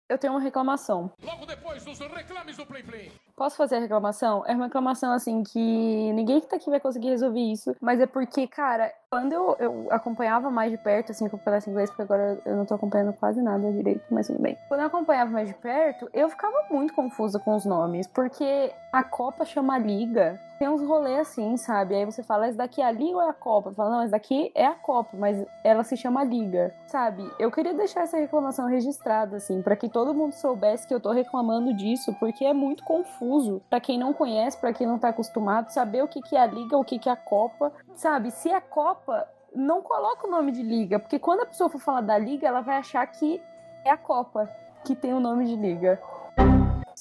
Eu 0.08 0.18
tenho 0.18 0.32
uma 0.32 0.40
reclamação. 0.40 1.12
Logo 1.24 1.46
depois 1.46 1.84
dos 1.84 1.98
reclames 2.00 2.56
do 2.56 2.66
Play 2.66 2.82
Play. 2.82 3.12
Posso 3.36 3.56
fazer 3.56 3.76
a 3.76 3.78
reclamação? 3.78 4.44
É 4.46 4.54
uma 4.54 4.66
reclamação 4.66 5.12
assim 5.12 5.42
que 5.42 6.12
ninguém 6.12 6.40
que 6.40 6.48
tá 6.48 6.56
aqui 6.56 6.68
vai 6.68 6.80
conseguir 6.80 7.08
resolver 7.10 7.40
isso, 7.40 7.74
mas 7.80 7.98
é 7.98 8.06
porque, 8.06 8.46
cara, 8.46 8.92
quando 9.10 9.32
eu, 9.32 9.56
eu 9.58 9.88
acompanhava 9.90 10.50
mais 10.50 10.70
de 10.70 10.76
perto, 10.76 11.12
assim, 11.12 11.28
com 11.28 11.36
o 11.36 11.38
campeonato 11.38 11.70
inglês, 11.70 11.88
porque 11.88 12.02
agora 12.02 12.38
eu 12.44 12.56
não 12.56 12.66
tô 12.66 12.74
acompanhando 12.74 13.12
quase 13.14 13.40
nada 13.40 13.72
direito, 13.72 14.04
mas 14.10 14.26
tudo 14.26 14.42
bem. 14.42 14.58
Quando 14.68 14.80
eu 14.80 14.86
acompanhava 14.86 15.30
mais 15.30 15.48
de 15.48 15.54
perto, 15.54 16.10
eu 16.12 16.28
ficava 16.28 16.66
muito 16.68 16.92
confusa 16.92 17.38
com 17.38 17.54
os 17.54 17.64
nomes, 17.64 18.06
porque 18.06 18.70
a 18.92 19.02
Copa 19.02 19.46
chama 19.46 19.78
Liga, 19.78 20.38
tem 20.62 20.68
uns 20.68 20.80
rolês 20.80 21.18
assim, 21.18 21.56
sabe? 21.56 21.96
Aí 21.96 22.04
você 22.04 22.22
fala, 22.22 22.46
esse 22.46 22.56
daqui 22.56 22.80
é 22.80 22.84
a 22.84 22.92
Liga 22.92 23.16
ou 23.16 23.22
é 23.22 23.30
a 23.30 23.32
Copa? 23.32 23.72
Fala, 23.72 23.90
não, 23.90 24.02
esse 24.02 24.12
daqui 24.12 24.52
é 24.54 24.64
a 24.64 24.74
Copa, 24.74 25.10
mas 25.14 25.44
ela 25.64 25.82
se 25.82 25.96
chama 25.96 26.22
Liga, 26.22 26.72
sabe? 26.86 27.28
Eu 27.36 27.50
queria 27.50 27.74
deixar 27.74 28.02
essa 28.02 28.16
reclamação 28.16 28.68
registrada, 28.68 29.38
assim, 29.38 29.60
para 29.60 29.74
que 29.74 29.88
todo 29.88 30.14
mundo 30.14 30.34
soubesse 30.34 30.86
que 30.86 30.94
eu 30.94 31.00
tô 31.00 31.10
reclamando 31.10 31.74
disso, 31.74 32.14
porque 32.20 32.44
é 32.44 32.54
muito 32.54 32.84
confuso 32.84 33.60
para 33.68 33.80
quem 33.80 33.98
não 33.98 34.12
conhece, 34.12 34.56
para 34.56 34.72
quem 34.72 34.86
não 34.86 35.00
tá 35.00 35.08
acostumado, 35.08 35.70
saber 35.70 36.04
o 36.04 36.06
que, 36.06 36.22
que 36.22 36.36
é 36.36 36.40
a 36.42 36.46
Liga, 36.46 36.76
o 36.76 36.84
que, 36.84 36.96
que 36.96 37.08
é 37.08 37.12
a 37.12 37.16
Copa, 37.16 37.72
sabe? 37.96 38.30
Se 38.30 38.48
é 38.48 38.60
Copa, 38.60 39.28
não 39.52 39.82
coloca 39.82 40.28
o 40.28 40.30
nome 40.30 40.52
de 40.52 40.62
Liga, 40.62 41.00
porque 41.00 41.18
quando 41.18 41.40
a 41.40 41.46
pessoa 41.46 41.68
for 41.68 41.80
falar 41.80 42.02
da 42.02 42.16
Liga, 42.16 42.46
ela 42.46 42.60
vai 42.60 42.76
achar 42.76 43.04
que 43.08 43.42
é 43.84 43.90
a 43.90 43.96
Copa 43.96 44.48
que 44.84 44.94
tem 44.94 45.12
o 45.12 45.18
nome 45.18 45.44
de 45.44 45.56
Liga. 45.56 46.00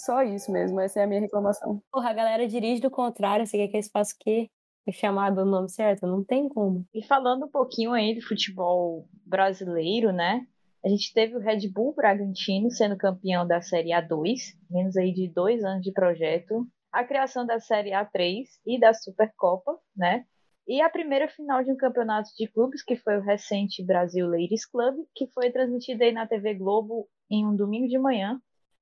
Só 0.03 0.23
isso 0.23 0.51
mesmo, 0.51 0.79
essa 0.79 0.99
é 0.99 1.03
a 1.03 1.07
minha 1.07 1.21
reclamação. 1.21 1.79
Porra, 1.91 2.09
a 2.09 2.13
galera 2.13 2.47
dirige 2.47 2.81
do 2.81 2.89
contrário, 2.89 3.45
você 3.45 3.55
quer 3.55 3.67
que 3.67 3.75
eles 3.77 3.89
façam 3.89 4.15
o 4.15 4.23
quê? 4.23 4.49
É 4.87 4.91
chamado 4.91 5.41
o 5.41 5.45
nome 5.45 5.69
certo? 5.69 6.07
Não 6.07 6.23
tem 6.23 6.49
como. 6.49 6.87
E 6.91 7.05
falando 7.05 7.45
um 7.45 7.49
pouquinho 7.49 7.93
aí 7.93 8.15
do 8.15 8.21
futebol 8.25 9.07
brasileiro, 9.23 10.11
né? 10.11 10.47
A 10.83 10.89
gente 10.89 11.13
teve 11.13 11.35
o 11.35 11.39
Red 11.39 11.69
Bull 11.69 11.93
Bragantino 11.93 12.71
sendo 12.71 12.97
campeão 12.97 13.45
da 13.45 13.61
Série 13.61 13.91
A2, 13.91 14.55
menos 14.71 14.97
aí 14.97 15.13
de 15.13 15.29
dois 15.29 15.63
anos 15.63 15.83
de 15.83 15.91
projeto. 15.91 16.67
A 16.91 17.03
criação 17.03 17.45
da 17.45 17.59
Série 17.59 17.91
A3 17.91 18.45
e 18.65 18.79
da 18.79 18.95
Supercopa, 18.95 19.77
né? 19.95 20.25
E 20.67 20.81
a 20.81 20.89
primeira 20.89 21.27
final 21.27 21.63
de 21.63 21.71
um 21.71 21.77
campeonato 21.77 22.29
de 22.35 22.47
clubes, 22.47 22.83
que 22.83 22.95
foi 22.95 23.19
o 23.19 23.21
recente 23.21 23.85
Brasil 23.85 24.27
Ladies 24.27 24.65
Club, 24.65 24.95
que 25.13 25.27
foi 25.27 25.51
transmitida 25.51 26.05
aí 26.05 26.11
na 26.11 26.25
TV 26.25 26.55
Globo 26.55 27.07
em 27.29 27.45
um 27.45 27.55
domingo 27.55 27.87
de 27.87 27.99
manhã, 27.99 28.41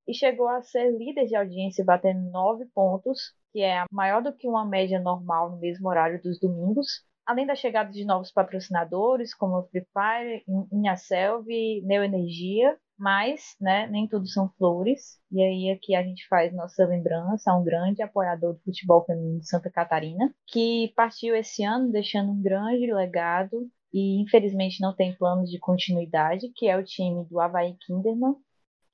e 0.09 0.13
chegou 0.15 0.47
a 0.47 0.59
ser 0.63 0.89
líder 0.97 1.27
de 1.27 1.35
audiência, 1.35 1.85
batendo 1.85 2.31
nove 2.31 2.65
pontos, 2.73 3.31
que 3.53 3.61
é 3.61 3.83
maior 3.91 4.23
do 4.23 4.33
que 4.33 4.47
uma 4.47 4.65
média 4.65 4.99
normal 4.99 5.51
no 5.51 5.57
mesmo 5.57 5.87
horário 5.87 6.19
dos 6.19 6.39
domingos. 6.39 7.05
Além 7.27 7.45
da 7.45 7.53
chegada 7.53 7.91
de 7.91 8.03
novos 8.03 8.31
patrocinadores, 8.31 9.35
como 9.35 9.61
Free 9.67 9.85
Fire, 9.93 10.43
Inhaselv, 10.71 11.45
Neo 11.83 12.03
Energia, 12.03 12.75
mas 12.97 13.55
né, 13.61 13.85
nem 13.85 14.07
tudo 14.07 14.27
são 14.27 14.49
flores. 14.57 15.19
E 15.31 15.43
aí 15.43 15.69
aqui 15.69 15.93
a 15.93 16.01
gente 16.01 16.27
faz 16.27 16.51
nossa 16.55 16.83
lembrança 16.87 17.51
a 17.51 17.55
um 17.55 17.63
grande 17.63 18.01
apoiador 18.01 18.53
do 18.53 18.61
futebol 18.61 19.05
feminino 19.05 19.39
de 19.39 19.47
Santa 19.47 19.69
Catarina, 19.69 20.33
que 20.47 20.91
partiu 20.95 21.35
esse 21.35 21.63
ano 21.63 21.91
deixando 21.91 22.31
um 22.31 22.41
grande 22.41 22.91
legado 22.91 23.69
e 23.93 24.21
infelizmente 24.23 24.81
não 24.81 24.95
tem 24.95 25.15
planos 25.15 25.51
de 25.51 25.59
continuidade, 25.59 26.51
que 26.55 26.67
é 26.67 26.75
o 26.75 26.83
time 26.83 27.25
do 27.25 27.39
Havaí 27.39 27.75
Kinderman, 27.85 28.35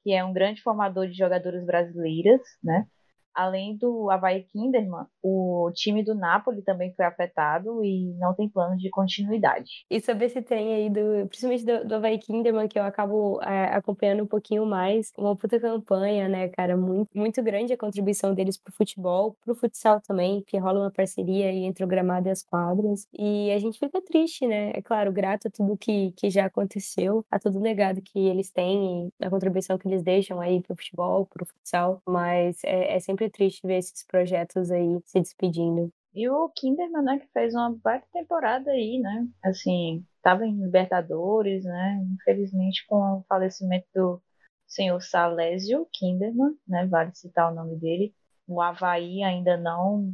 que 0.05 0.13
é 0.13 0.23
um 0.23 0.31
grande 0.31 0.61
formador 0.61 1.07
de 1.07 1.17
jogadoras 1.17 1.65
brasileiras, 1.65 2.41
né? 2.63 2.87
Além 3.35 3.77
do 3.77 4.09
Havaí 4.09 4.43
Kinderman, 4.43 5.05
o 5.21 5.69
time 5.73 6.03
do 6.03 6.15
Napoli 6.15 6.61
também 6.61 6.93
foi 6.93 7.05
afetado 7.05 7.83
e 7.83 8.13
não 8.17 8.33
tem 8.33 8.47
planos 8.47 8.81
de 8.81 8.89
continuidade. 8.89 9.85
E 9.89 9.99
sobre 9.99 10.25
esse 10.25 10.41
trem 10.41 10.73
aí, 10.73 10.89
do, 10.89 11.27
principalmente 11.27 11.65
do, 11.65 11.87
do 11.87 11.95
Havaí 11.95 12.17
Kinderman, 12.17 12.67
que 12.67 12.79
eu 12.79 12.83
acabo 12.83 13.41
é, 13.41 13.75
acompanhando 13.75 14.23
um 14.23 14.27
pouquinho 14.27 14.65
mais, 14.65 15.11
uma 15.17 15.35
puta 15.35 15.59
campanha, 15.59 16.29
né, 16.29 16.47
cara? 16.49 16.77
Muito, 16.77 17.09
muito 17.13 17.43
grande 17.43 17.73
a 17.73 17.77
contribuição 17.77 18.33
deles 18.33 18.57
pro 18.57 18.73
futebol, 18.73 19.35
pro 19.43 19.55
futsal 19.55 19.99
também, 20.01 20.43
que 20.47 20.57
rola 20.57 20.79
uma 20.81 20.91
parceria 20.91 21.49
aí 21.49 21.63
entre 21.65 21.83
o 21.83 21.87
gramado 21.87 22.27
e 22.27 22.31
as 22.31 22.43
quadras. 22.43 23.07
E 23.13 23.51
a 23.51 23.59
gente 23.59 23.79
fica 23.79 24.01
triste, 24.01 24.47
né? 24.47 24.71
É 24.73 24.81
claro, 24.81 25.11
grato 25.11 25.47
a 25.47 25.51
tudo 25.51 25.77
que, 25.77 26.11
que 26.13 26.29
já 26.29 26.45
aconteceu, 26.45 27.25
a 27.29 27.39
todo 27.39 27.59
o 27.59 27.61
legado 27.61 28.01
que 28.01 28.19
eles 28.19 28.51
têm, 28.51 29.09
a 29.21 29.29
contribuição 29.29 29.77
que 29.77 29.87
eles 29.87 30.03
deixam 30.03 30.39
aí 30.39 30.61
pro 30.61 30.75
futebol, 30.75 31.25
pro 31.25 31.45
futsal, 31.45 32.01
mas 32.07 32.63
é, 32.63 32.95
é 32.95 32.99
sempre 32.99 33.24
triste 33.29 33.65
ver 33.65 33.77
esses 33.77 34.05
projetos 34.05 34.71
aí 34.71 34.99
se 35.05 35.19
despedindo. 35.19 35.91
E 36.13 36.29
o 36.29 36.49
Kinderman, 36.49 37.03
né, 37.03 37.19
que 37.19 37.27
fez 37.33 37.53
uma 37.53 37.75
baita 37.83 38.07
temporada 38.13 38.71
aí, 38.71 38.99
né? 38.99 39.27
Assim, 39.43 40.05
tava 40.21 40.45
em 40.45 40.55
Libertadores, 40.63 41.65
né? 41.65 42.01
Infelizmente, 42.13 42.85
com 42.87 42.95
o 42.95 43.25
falecimento 43.27 43.85
do 43.93 44.21
senhor 44.65 45.01
Salésio 45.01 45.85
Kinderman, 45.91 46.55
né? 46.65 46.85
Vale 46.87 47.13
citar 47.13 47.51
o 47.51 47.55
nome 47.55 47.75
dele. 47.75 48.15
O 48.47 48.61
Havaí 48.61 49.23
ainda 49.23 49.57
não, 49.57 50.13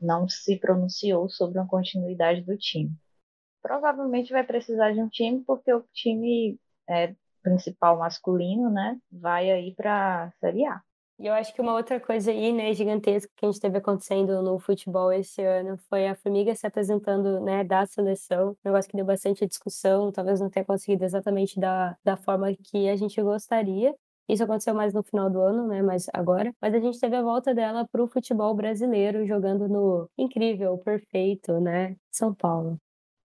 não 0.00 0.26
se 0.26 0.56
pronunciou 0.56 1.28
sobre 1.28 1.58
uma 1.58 1.68
continuidade 1.68 2.40
do 2.40 2.56
time. 2.56 2.90
Provavelmente 3.60 4.32
vai 4.32 4.44
precisar 4.44 4.92
de 4.92 5.02
um 5.02 5.08
time, 5.08 5.44
porque 5.44 5.72
o 5.72 5.84
time 5.92 6.58
é, 6.88 7.14
principal 7.42 7.98
masculino, 7.98 8.70
né? 8.70 8.98
Vai 9.10 9.50
aí 9.50 9.74
para 9.74 10.24
a 10.24 10.30
Série 10.40 10.64
A. 10.64 10.80
E 11.18 11.26
eu 11.26 11.34
acho 11.34 11.54
que 11.54 11.60
uma 11.60 11.74
outra 11.74 12.00
coisa 12.00 12.30
aí, 12.32 12.52
né, 12.52 12.72
gigantesca 12.74 13.30
que 13.36 13.46
a 13.46 13.50
gente 13.50 13.60
teve 13.60 13.78
acontecendo 13.78 14.42
no 14.42 14.58
futebol 14.58 15.12
esse 15.12 15.40
ano 15.42 15.76
foi 15.88 16.08
a 16.08 16.16
Formiga 16.16 16.54
se 16.54 16.66
apresentando, 16.66 17.40
né, 17.40 17.62
da 17.62 17.86
seleção. 17.86 18.50
Um 18.52 18.56
negócio 18.64 18.90
que 18.90 18.96
deu 18.96 19.06
bastante 19.06 19.46
discussão, 19.46 20.10
talvez 20.10 20.40
não 20.40 20.50
tenha 20.50 20.64
conseguido 20.64 21.04
exatamente 21.04 21.60
da, 21.60 21.96
da 22.04 22.16
forma 22.16 22.52
que 22.54 22.88
a 22.88 22.96
gente 22.96 23.20
gostaria. 23.22 23.94
Isso 24.28 24.42
aconteceu 24.42 24.74
mais 24.74 24.92
no 24.94 25.02
final 25.02 25.28
do 25.30 25.40
ano, 25.40 25.66
né? 25.68 25.82
Mas 25.82 26.06
agora. 26.12 26.54
Mas 26.60 26.74
a 26.74 26.78
gente 26.80 26.98
teve 26.98 27.14
a 27.16 27.22
volta 27.22 27.54
dela 27.54 27.86
para 27.90 28.02
o 28.02 28.06
futebol 28.08 28.54
brasileiro, 28.54 29.26
jogando 29.26 29.68
no 29.68 30.08
incrível, 30.16 30.78
perfeito, 30.78 31.60
né? 31.60 31.96
São 32.10 32.34
Paulo. 32.34 32.78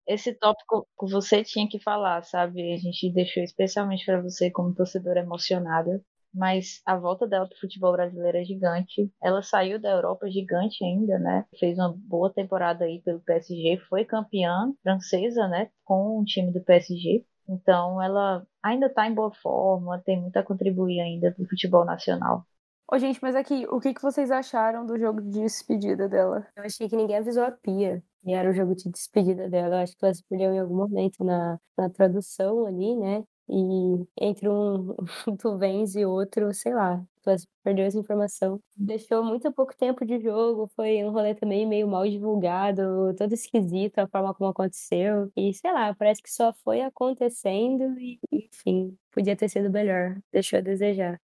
Esse 0.06 0.34
tópico 0.34 0.86
você 1.00 1.44
tinha 1.44 1.68
que 1.68 1.78
falar, 1.80 2.22
sabe? 2.24 2.72
A 2.74 2.78
gente 2.78 3.12
deixou 3.12 3.42
especialmente 3.42 4.04
para 4.04 4.20
você, 4.22 4.50
como 4.50 4.74
torcedora 4.74 5.20
emocionada, 5.20 6.02
mas 6.36 6.82
a 6.84 6.96
volta 6.96 7.26
dela 7.26 7.48
pro 7.48 7.58
futebol 7.58 7.92
brasileiro 7.92 8.36
é 8.38 8.44
gigante. 8.44 9.10
Ela 9.22 9.42
saiu 9.42 9.80
da 9.80 9.90
Europa 9.90 10.30
gigante 10.30 10.84
ainda, 10.84 11.18
né? 11.18 11.46
Fez 11.58 11.78
uma 11.78 11.92
boa 11.96 12.32
temporada 12.32 12.84
aí 12.84 13.00
pelo 13.02 13.20
PSG, 13.20 13.78
foi 13.88 14.04
campeã 14.04 14.72
francesa, 14.82 15.48
né? 15.48 15.70
Com 15.84 16.20
o 16.20 16.24
time 16.24 16.52
do 16.52 16.60
PSG. 16.60 17.24
Então 17.48 18.02
ela 18.02 18.46
ainda 18.62 18.92
tá 18.92 19.06
em 19.08 19.14
boa 19.14 19.32
forma, 19.32 20.00
tem 20.04 20.20
muito 20.20 20.36
a 20.36 20.42
contribuir 20.42 21.00
ainda 21.00 21.32
pro 21.32 21.48
futebol 21.48 21.84
nacional. 21.84 22.44
Ô, 22.88 22.98
gente, 22.98 23.18
mas 23.20 23.34
aqui, 23.34 23.66
o 23.68 23.80
que, 23.80 23.92
que 23.92 24.02
vocês 24.02 24.30
acharam 24.30 24.86
do 24.86 24.96
jogo 24.98 25.20
de 25.20 25.40
despedida 25.40 26.08
dela? 26.08 26.46
Eu 26.54 26.64
achei 26.64 26.88
que 26.88 26.96
ninguém 26.96 27.16
avisou 27.16 27.42
a 27.42 27.50
Pia. 27.50 28.02
E 28.24 28.32
era 28.32 28.50
o 28.50 28.52
jogo 28.52 28.74
de 28.74 28.90
despedida 28.90 29.48
dela. 29.48 29.76
Eu 29.76 29.82
acho 29.82 29.96
que 29.96 30.04
ela 30.04 30.14
se 30.14 30.22
perdeu 30.28 30.52
em 30.52 30.58
algum 30.58 30.76
momento 30.76 31.24
na, 31.24 31.58
na 31.76 31.90
tradução 31.90 32.66
ali, 32.66 32.96
né? 32.96 33.24
E 33.48 34.06
entre 34.20 34.48
um, 34.48 34.94
tu 35.38 35.56
vens 35.56 35.94
e 35.94 36.04
outro, 36.04 36.52
sei 36.52 36.74
lá, 36.74 37.02
perdeu 37.62 37.84
essa 37.84 37.98
informação. 37.98 38.60
Deixou 38.76 39.24
muito 39.24 39.50
pouco 39.52 39.76
tempo 39.76 40.04
de 40.04 40.20
jogo, 40.20 40.68
foi 40.74 41.02
um 41.04 41.10
rolê 41.10 41.34
também 41.34 41.66
meio 41.66 41.88
mal 41.88 42.08
divulgado, 42.08 43.14
todo 43.16 43.32
esquisito 43.32 43.98
a 43.98 44.08
forma 44.08 44.34
como 44.34 44.50
aconteceu. 44.50 45.30
E 45.36 45.52
sei 45.54 45.72
lá, 45.72 45.94
parece 45.94 46.22
que 46.22 46.32
só 46.32 46.52
foi 46.52 46.80
acontecendo 46.82 47.98
e, 47.98 48.18
enfim, 48.32 48.96
podia 49.10 49.36
ter 49.36 49.48
sido 49.48 49.70
melhor. 49.70 50.16
Deixou 50.32 50.58
a 50.58 50.62
desejar. 50.62 51.20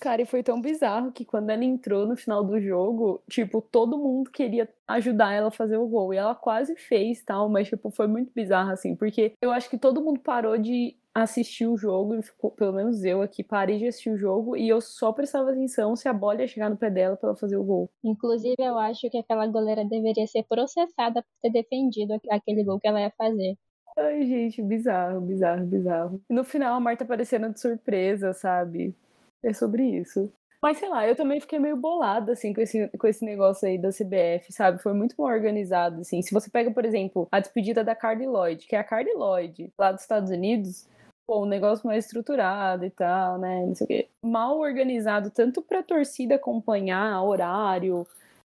Cara, 0.00 0.22
e 0.22 0.26
foi 0.26 0.42
tão 0.42 0.60
bizarro 0.60 1.10
que 1.10 1.24
quando 1.24 1.50
ela 1.50 1.64
entrou 1.64 2.06
no 2.06 2.16
final 2.16 2.44
do 2.44 2.60
jogo, 2.60 3.22
tipo, 3.28 3.60
todo 3.60 3.98
mundo 3.98 4.30
queria 4.30 4.68
ajudar 4.86 5.32
ela 5.32 5.48
a 5.48 5.50
fazer 5.50 5.76
o 5.76 5.88
gol. 5.88 6.14
E 6.14 6.16
ela 6.16 6.34
quase 6.34 6.76
fez, 6.76 7.22
tal, 7.24 7.48
mas, 7.48 7.68
tipo, 7.68 7.90
foi 7.90 8.06
muito 8.06 8.32
bizarro, 8.32 8.70
assim, 8.70 8.94
porque 8.94 9.32
eu 9.42 9.50
acho 9.50 9.68
que 9.68 9.76
todo 9.76 10.00
mundo 10.02 10.20
parou 10.20 10.56
de 10.56 10.96
assistir 11.22 11.66
o 11.66 11.76
jogo, 11.76 12.14
e 12.14 12.22
ficou, 12.22 12.50
pelo 12.50 12.72
menos 12.72 13.02
eu 13.04 13.22
aqui, 13.22 13.42
parei 13.42 13.78
de 13.78 13.86
assistir 13.86 14.10
o 14.10 14.18
jogo 14.18 14.56
e 14.56 14.68
eu 14.68 14.80
só 14.80 15.12
prestava 15.12 15.50
atenção 15.50 15.96
se 15.96 16.08
a 16.08 16.12
bola 16.12 16.42
ia 16.42 16.48
chegar 16.48 16.68
no 16.68 16.76
pé 16.76 16.90
dela 16.90 17.16
pra 17.16 17.30
ela 17.30 17.36
fazer 17.36 17.56
o 17.56 17.64
gol. 17.64 17.90
Inclusive, 18.04 18.56
eu 18.58 18.78
acho 18.78 19.08
que 19.08 19.16
aquela 19.16 19.46
goleira 19.46 19.84
deveria 19.84 20.26
ser 20.26 20.44
processada 20.44 21.22
por 21.22 21.28
ter 21.42 21.50
defendido 21.50 22.20
aquele 22.30 22.62
gol 22.62 22.78
que 22.78 22.86
ela 22.86 23.00
ia 23.00 23.12
fazer. 23.16 23.56
Ai, 23.98 24.26
gente, 24.26 24.62
bizarro, 24.62 25.22
bizarro, 25.22 25.64
bizarro. 25.64 26.20
E 26.28 26.34
no 26.34 26.44
final 26.44 26.74
a 26.74 26.80
Marta 26.80 27.04
aparecendo 27.04 27.50
de 27.50 27.60
surpresa, 27.60 28.34
sabe? 28.34 28.94
É 29.42 29.54
sobre 29.54 29.84
isso. 29.84 30.30
Mas 30.62 30.78
sei 30.78 30.88
lá, 30.88 31.06
eu 31.06 31.16
também 31.16 31.40
fiquei 31.40 31.58
meio 31.58 31.76
bolada, 31.76 32.32
assim, 32.32 32.52
com 32.52 32.60
esse, 32.60 32.88
com 32.88 33.06
esse 33.06 33.24
negócio 33.24 33.66
aí 33.66 33.78
da 33.78 33.88
CBF, 33.88 34.52
sabe? 34.52 34.82
Foi 34.82 34.92
muito 34.92 35.14
mal 35.16 35.28
organizado, 35.28 36.00
assim. 36.00 36.20
Se 36.20 36.34
você 36.34 36.50
pega, 36.50 36.70
por 36.70 36.84
exemplo, 36.84 37.26
a 37.32 37.40
despedida 37.40 37.82
da 37.82 37.94
Carly 37.94 38.26
Lloyd, 38.26 38.66
que 38.66 38.76
é 38.76 38.78
a 38.78 38.84
Carly 38.84 39.14
Lloyd, 39.14 39.72
lá 39.78 39.92
dos 39.92 40.02
Estados 40.02 40.30
Unidos, 40.30 40.86
pô, 41.26 41.42
um 41.42 41.46
negócio 41.46 41.86
mais 41.86 42.04
estruturado 42.04 42.84
e 42.84 42.90
tal, 42.90 43.38
né? 43.38 43.66
Não 43.66 43.74
sei 43.74 43.84
o 43.84 43.88
quê. 43.88 44.08
Mal 44.22 44.58
organizado, 44.58 45.30
tanto 45.30 45.60
pra 45.62 45.82
torcida 45.82 46.36
acompanhar 46.36 47.22
horário, 47.22 48.06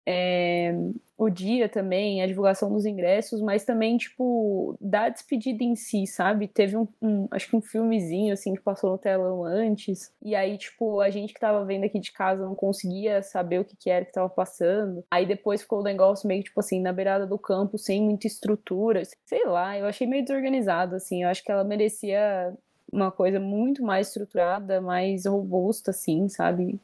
é, 0.10 0.74
o 1.17 1.29
dia 1.29 1.67
também, 1.67 2.22
a 2.22 2.27
divulgação 2.27 2.72
dos 2.72 2.86
ingressos, 2.86 3.41
mas 3.41 3.65
também, 3.65 3.98
tipo, 3.98 4.77
da 4.79 5.10
despedida 5.10 5.65
em 5.65 5.75
si, 5.75 6.07
sabe? 6.07 6.48
Teve 6.48 6.77
um, 6.77 6.88
um, 7.01 7.27
acho 7.29 7.50
que 7.50 7.55
um 7.57 7.62
filmezinho, 7.62 8.31
assim, 8.31 8.53
que 8.53 8.62
passou 8.62 8.91
no 8.91 8.98
telão 8.98 9.43
antes, 9.43 10.10
e 10.24 10.34
aí, 10.34 10.57
tipo, 10.57 11.01
a 11.01 11.10
gente 11.10 11.34
que 11.34 11.39
tava 11.41 11.65
vendo 11.65 11.84
aqui 11.84 12.00
de 12.00 12.13
casa 12.13 12.46
não 12.46 12.55
conseguia 12.55 13.22
saber 13.22 13.60
o 13.60 13.65
que, 13.65 13.75
que 13.75 13.89
era 13.89 14.05
que 14.05 14.13
tava 14.13 14.29
passando. 14.29 15.03
Aí 15.12 15.25
depois 15.25 15.62
ficou 15.62 15.81
o 15.81 15.84
negócio 15.84 16.25
meio, 16.25 16.41
tipo 16.41 16.60
assim, 16.62 16.79
na 16.79 16.93
beirada 16.93 17.27
do 17.27 17.38
campo, 17.38 17.77
sem 17.77 18.01
muita 18.01 18.27
estrutura. 18.27 19.01
Sei 19.25 19.46
lá, 19.46 19.77
eu 19.77 19.88
achei 19.88 20.07
meio 20.07 20.24
desorganizado, 20.24 20.96
assim. 20.96 21.24
Eu 21.24 21.29
acho 21.29 21.43
que 21.43 21.51
ela 21.51 21.65
merecia 21.65 22.55
uma 22.91 23.12
coisa 23.12 23.39
muito 23.39 23.84
mais 23.84 24.08
estruturada, 24.08 24.82
mais 24.82 25.25
robusta, 25.25 25.91
assim, 25.91 26.27
sabe? 26.29 26.79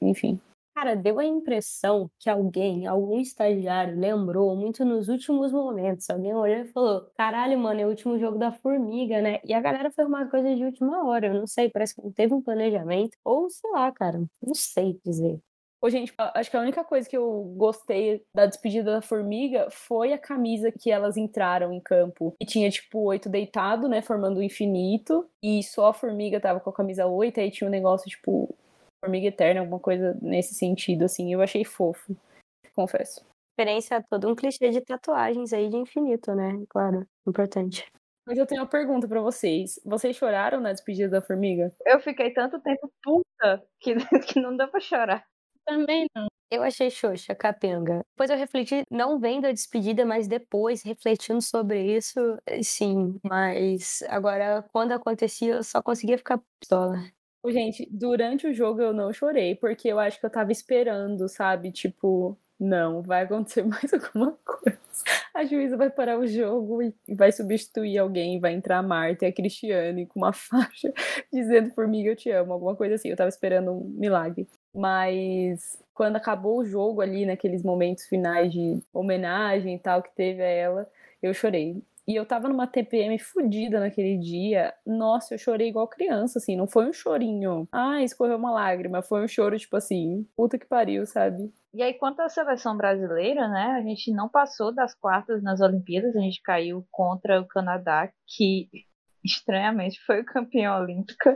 Enfim. 0.00 0.40
Cara, 0.74 0.94
deu 0.94 1.18
a 1.18 1.24
impressão 1.24 2.08
que 2.20 2.30
alguém, 2.30 2.86
algum 2.86 3.18
estagiário, 3.18 3.98
lembrou 3.98 4.54
muito 4.54 4.84
nos 4.84 5.08
últimos 5.08 5.50
momentos. 5.50 6.08
Alguém 6.08 6.32
olhou 6.32 6.58
e 6.58 6.68
falou: 6.68 7.10
caralho, 7.16 7.58
mano, 7.58 7.80
é 7.80 7.84
o 7.86 7.88
último 7.88 8.16
jogo 8.16 8.38
da 8.38 8.52
formiga, 8.52 9.20
né? 9.20 9.40
E 9.44 9.52
a 9.52 9.60
galera 9.60 9.90
foi 9.90 10.04
uma 10.04 10.26
coisa 10.30 10.54
de 10.54 10.64
última 10.64 11.04
hora. 11.04 11.26
Eu 11.26 11.34
não 11.34 11.48
sei, 11.48 11.68
parece 11.68 11.96
que 11.96 12.02
não 12.02 12.12
teve 12.12 12.32
um 12.32 12.40
planejamento. 12.40 13.16
Ou 13.24 13.50
sei 13.50 13.68
lá, 13.72 13.90
cara, 13.90 14.18
não 14.40 14.54
sei 14.54 15.00
dizer. 15.04 15.40
Ô, 15.80 15.88
gente, 15.88 16.12
acho 16.16 16.50
que 16.50 16.56
a 16.56 16.60
única 16.60 16.82
coisa 16.82 17.08
que 17.08 17.16
eu 17.16 17.54
gostei 17.56 18.24
da 18.34 18.46
despedida 18.46 18.92
da 18.92 19.02
formiga 19.02 19.68
foi 19.70 20.12
a 20.12 20.18
camisa 20.18 20.72
que 20.72 20.90
elas 20.90 21.16
entraram 21.16 21.72
em 21.72 21.80
campo. 21.80 22.34
E 22.40 22.44
tinha, 22.44 22.68
tipo, 22.68 22.98
oito 23.04 23.28
deitado, 23.28 23.88
né? 23.88 24.02
Formando 24.02 24.38
o 24.38 24.40
um 24.40 24.42
infinito. 24.42 25.28
E 25.40 25.62
só 25.62 25.88
a 25.88 25.94
formiga 25.94 26.40
tava 26.40 26.58
com 26.58 26.70
a 26.70 26.72
camisa 26.72 27.06
oito. 27.06 27.38
Aí 27.38 27.50
tinha 27.50 27.68
um 27.68 27.70
negócio, 27.70 28.10
tipo, 28.10 28.52
Formiga 29.04 29.28
Eterna, 29.28 29.60
alguma 29.60 29.78
coisa 29.78 30.18
nesse 30.20 30.54
sentido, 30.54 31.04
assim. 31.04 31.32
Eu 31.32 31.40
achei 31.40 31.64
fofo, 31.64 32.16
confesso. 32.74 33.24
Referência 33.56 33.96
a 33.96 34.02
todo 34.02 34.28
um 34.28 34.34
clichê 34.34 34.70
de 34.70 34.80
tatuagens 34.80 35.52
aí 35.52 35.68
de 35.68 35.76
infinito, 35.76 36.34
né? 36.34 36.64
Claro, 36.68 37.06
importante. 37.26 37.86
Mas 38.26 38.36
eu 38.36 38.46
tenho 38.46 38.60
uma 38.60 38.68
pergunta 38.68 39.08
para 39.08 39.20
vocês. 39.20 39.80
Vocês 39.84 40.16
choraram 40.16 40.60
na 40.60 40.72
despedida 40.72 41.08
da 41.08 41.22
formiga? 41.22 41.72
Eu 41.86 42.00
fiquei 42.00 42.32
tanto 42.32 42.60
tempo 42.60 42.92
puta 43.02 43.64
que, 43.80 43.94
que 44.34 44.40
não 44.40 44.56
dá 44.56 44.66
pra 44.66 44.80
chorar. 44.80 45.24
Também 45.68 46.06
não. 46.16 46.28
Eu 46.50 46.62
achei 46.62 46.90
xoxa, 46.90 47.34
capenga. 47.34 48.00
Depois 48.14 48.30
eu 48.30 48.36
refleti, 48.38 48.82
não 48.90 49.18
vendo 49.20 49.44
a 49.46 49.52
despedida, 49.52 50.06
mas 50.06 50.26
depois, 50.26 50.82
refletindo 50.82 51.42
sobre 51.42 51.94
isso, 51.94 52.18
sim. 52.62 53.20
Mas 53.22 54.02
agora, 54.08 54.64
quando 54.72 54.92
acontecia, 54.92 55.56
eu 55.56 55.62
só 55.62 55.82
conseguia 55.82 56.16
ficar 56.16 56.40
pistola. 56.58 56.96
Gente, 57.46 57.86
durante 57.90 58.46
o 58.46 58.54
jogo 58.54 58.80
eu 58.80 58.94
não 58.94 59.12
chorei, 59.12 59.54
porque 59.56 59.88
eu 59.88 59.98
acho 59.98 60.18
que 60.18 60.24
eu 60.26 60.30
tava 60.30 60.50
esperando, 60.50 61.28
sabe? 61.28 61.70
Tipo, 61.70 62.38
não, 62.58 63.02
vai 63.02 63.24
acontecer 63.24 63.62
mais 63.68 63.92
alguma 63.92 64.32
coisa. 64.44 64.78
A 65.34 65.44
juíza 65.44 65.76
vai 65.76 65.90
parar 65.90 66.18
o 66.18 66.26
jogo 66.26 66.82
e 66.82 66.94
vai 67.14 67.30
substituir 67.30 67.98
alguém, 67.98 68.40
vai 68.40 68.54
entrar 68.54 68.78
a 68.78 68.82
Marta 68.82 69.26
e 69.26 69.28
a 69.28 69.32
Cristiane 69.32 70.06
com 70.06 70.18
uma 70.20 70.32
faixa 70.34 70.92
dizendo 71.32 71.70
formiga 71.74 72.10
eu 72.10 72.16
te 72.16 72.30
amo, 72.30 72.54
alguma 72.54 72.74
coisa 72.74 72.94
assim. 72.96 73.08
Eu 73.10 73.16
tava 73.16 73.28
esperando 73.28 73.70
um 73.72 73.84
milagre. 73.98 74.48
Mas 74.74 75.82
quando 75.94 76.16
acabou 76.16 76.58
o 76.58 76.64
jogo 76.64 77.00
ali, 77.00 77.26
naqueles 77.26 77.62
momentos 77.62 78.06
finais 78.06 78.52
de 78.52 78.80
homenagem 78.92 79.74
e 79.74 79.78
tal 79.78 80.02
que 80.02 80.14
teve 80.14 80.42
a 80.42 80.46
ela, 80.46 80.90
eu 81.22 81.34
chorei. 81.34 81.82
E 82.08 82.16
eu 82.16 82.24
tava 82.24 82.48
numa 82.48 82.66
TPM 82.66 83.18
fodida 83.18 83.80
naquele 83.80 84.16
dia. 84.16 84.72
Nossa, 84.86 85.34
eu 85.34 85.38
chorei 85.38 85.68
igual 85.68 85.86
criança, 85.86 86.38
assim. 86.38 86.56
Não 86.56 86.66
foi 86.66 86.86
um 86.88 86.92
chorinho. 86.92 87.68
Ah, 87.70 88.02
escorreu 88.02 88.38
uma 88.38 88.50
lágrima. 88.50 89.02
Foi 89.02 89.22
um 89.22 89.28
choro, 89.28 89.58
tipo 89.58 89.76
assim, 89.76 90.26
puta 90.34 90.58
que 90.58 90.64
pariu, 90.64 91.04
sabe? 91.04 91.52
E 91.74 91.82
aí, 91.82 91.92
quanto 91.92 92.20
à 92.20 92.28
seleção 92.30 92.74
brasileira, 92.74 93.46
né? 93.48 93.76
A 93.78 93.82
gente 93.82 94.10
não 94.10 94.26
passou 94.26 94.74
das 94.74 94.94
quartas 94.94 95.42
nas 95.42 95.60
Olimpíadas. 95.60 96.16
A 96.16 96.20
gente 96.20 96.40
caiu 96.40 96.82
contra 96.90 97.42
o 97.42 97.46
Canadá, 97.46 98.10
que 98.26 98.70
estranhamente 99.22 100.00
foi 100.06 100.22
o 100.22 100.24
campeão 100.24 100.80
olímpico. 100.80 101.28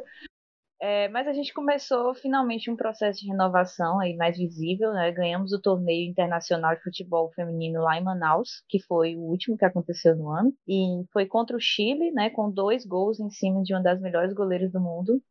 É, 0.85 1.09
mas 1.11 1.29
a 1.29 1.33
gente 1.33 1.55
começou 1.55 2.13
finalmente 2.13 2.69
um 2.69 2.75
processo 2.75 3.21
de 3.21 3.29
renovação 3.29 4.01
aí 4.01 4.17
mais 4.17 4.37
visível, 4.37 4.93
né? 4.93 5.13
Ganhamos 5.13 5.53
o 5.53 5.61
torneio 5.63 6.11
internacional 6.11 6.75
de 6.75 6.83
futebol 6.83 7.31
feminino 7.37 7.81
lá 7.83 7.97
em 7.97 8.03
Manaus, 8.03 8.65
que 8.69 8.81
foi 8.81 9.15
o 9.15 9.21
último 9.21 9.57
que 9.57 9.65
aconteceu 9.65 10.17
no 10.17 10.29
ano, 10.29 10.53
e 10.67 11.05
foi 11.13 11.25
contra 11.25 11.57
o 11.57 11.61
Chile, 11.61 12.11
né? 12.11 12.31
Com 12.31 12.51
dois 12.51 12.85
gols 12.85 13.21
em 13.21 13.31
cima 13.31 13.63
de 13.63 13.73
uma 13.73 13.81
das 13.81 14.01
melhores 14.01 14.35
goleiras 14.35 14.73
do 14.73 14.81
mundo, 14.81 15.23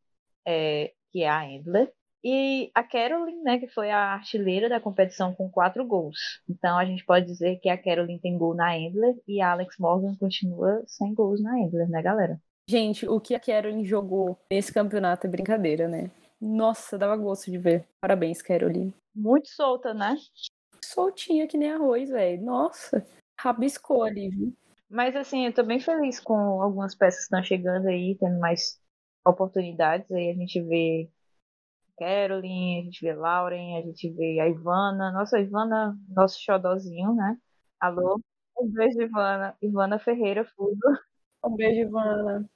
é, 0.46 0.92
que 1.12 1.22
é 1.22 1.28
a 1.28 1.46
Endler. 1.46 1.92
E 2.24 2.70
a 2.74 2.82
Caroline, 2.82 3.42
né, 3.42 3.58
que 3.58 3.68
foi 3.68 3.90
a 3.90 4.14
artilheira 4.14 4.68
da 4.70 4.80
competição 4.80 5.34
com 5.34 5.50
quatro 5.50 5.84
gols. 5.86 6.16
Então 6.48 6.78
a 6.78 6.84
gente 6.86 7.04
pode 7.04 7.26
dizer 7.26 7.58
que 7.60 7.68
a 7.68 7.76
Caroline 7.76 8.20
tem 8.20 8.38
gol 8.38 8.54
na 8.54 8.78
Endler 8.78 9.16
e 9.28 9.40
a 9.42 9.52
Alex 9.52 9.76
Morgan 9.78 10.16
continua 10.18 10.82
sem 10.86 11.14
gols 11.14 11.42
na 11.42 11.58
Endler, 11.60 11.88
né, 11.90 12.00
galera? 12.02 12.40
Gente, 12.68 13.08
o 13.08 13.20
que 13.20 13.34
a 13.34 13.40
Caroline 13.40 13.84
jogou 13.84 14.38
nesse 14.50 14.72
campeonato 14.72 15.26
é 15.26 15.30
brincadeira, 15.30 15.88
né? 15.88 16.10
Nossa, 16.40 16.96
dava 16.96 17.16
gosto 17.16 17.50
de 17.50 17.58
ver. 17.58 17.86
Parabéns, 18.00 18.40
Caroline. 18.40 18.94
Muito 19.14 19.48
solta, 19.48 19.92
né? 19.92 20.16
Soltinha 20.84 21.46
que 21.46 21.56
nem 21.58 21.72
arroz, 21.72 22.08
velho. 22.08 22.42
Nossa, 22.42 23.06
rabiscou 23.38 24.02
ali, 24.02 24.28
viu? 24.28 24.52
Mas 24.88 25.16
assim, 25.16 25.46
eu 25.46 25.54
tô 25.54 25.62
bem 25.62 25.80
feliz 25.80 26.20
com 26.20 26.34
algumas 26.62 26.94
peças 26.94 27.20
que 27.20 27.24
estão 27.24 27.42
chegando 27.42 27.88
aí, 27.88 28.16
tendo 28.18 28.38
mais 28.38 28.80
oportunidades. 29.24 30.10
Aí 30.12 30.30
a 30.30 30.34
gente 30.34 30.60
vê 30.62 31.10
Caroline, 31.98 32.80
a 32.80 32.84
gente 32.84 33.00
vê 33.00 33.14
Lauren, 33.14 33.78
a 33.78 33.82
gente 33.82 34.10
vê 34.10 34.40
a 34.40 34.48
Ivana. 34.48 35.12
Nossa, 35.12 35.36
a 35.36 35.40
Ivana, 35.40 35.96
nosso 36.08 36.40
xodózinho, 36.40 37.14
né? 37.14 37.38
Alô? 37.80 38.20
Um 38.58 38.68
beijo, 38.68 39.00
Ivana. 39.00 39.56
Ivana 39.62 39.98
Ferreira 39.98 40.44
Fudo. 40.44 40.78
Um 41.44 41.56
beijo, 41.56 41.80
Ivana. 41.80 42.48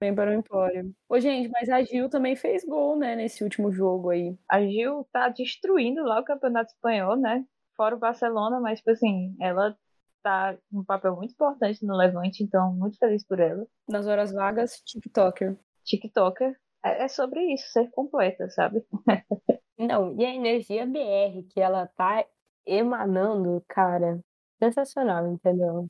Vem 0.00 0.14
para 0.14 0.30
o 0.30 0.34
Empório. 0.34 0.94
Ô, 1.08 1.20
gente, 1.20 1.50
mas 1.50 1.68
a 1.68 1.82
Gil 1.82 2.08
também 2.08 2.34
fez 2.34 2.64
gol, 2.64 2.96
né, 2.98 3.14
nesse 3.14 3.44
último 3.44 3.70
jogo 3.70 4.10
aí. 4.10 4.34
A 4.48 4.62
Gil 4.62 5.06
tá 5.12 5.28
destruindo 5.28 6.02
lá 6.02 6.20
o 6.20 6.24
Campeonato 6.24 6.72
Espanhol, 6.72 7.16
né? 7.16 7.44
Fora 7.76 7.94
o 7.94 7.98
Barcelona, 7.98 8.60
mas, 8.60 8.78
tipo 8.78 8.90
assim, 8.92 9.36
ela 9.38 9.76
tá 10.22 10.56
um 10.72 10.84
papel 10.84 11.16
muito 11.16 11.32
importante 11.32 11.84
no 11.84 11.96
Levante, 11.96 12.42
então 12.42 12.74
muito 12.74 12.98
feliz 12.98 13.24
por 13.26 13.40
ela. 13.40 13.66
Nas 13.88 14.06
horas 14.06 14.32
vagas, 14.32 14.80
TikToker. 14.86 15.56
TikToker. 15.84 16.56
É, 16.84 17.04
é 17.04 17.08
sobre 17.08 17.52
isso, 17.52 17.70
ser 17.70 17.90
completa, 17.90 18.48
sabe? 18.50 18.82
Não, 19.78 20.18
e 20.18 20.24
a 20.24 20.34
energia 20.34 20.86
BR 20.86 21.42
que 21.50 21.60
ela 21.60 21.86
tá 21.88 22.24
emanando, 22.66 23.62
cara, 23.68 24.20
sensacional, 24.62 25.26
entendeu? 25.26 25.88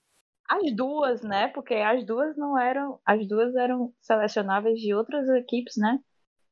As 0.50 0.74
duas, 0.74 1.22
né? 1.22 1.48
Porque 1.48 1.74
as 1.74 2.04
duas 2.04 2.36
não 2.36 2.58
eram. 2.58 3.00
As 3.06 3.26
duas 3.26 3.54
eram 3.54 3.94
selecionáveis 4.00 4.80
de 4.80 4.92
outras 4.92 5.28
equipes, 5.28 5.76
né? 5.76 6.00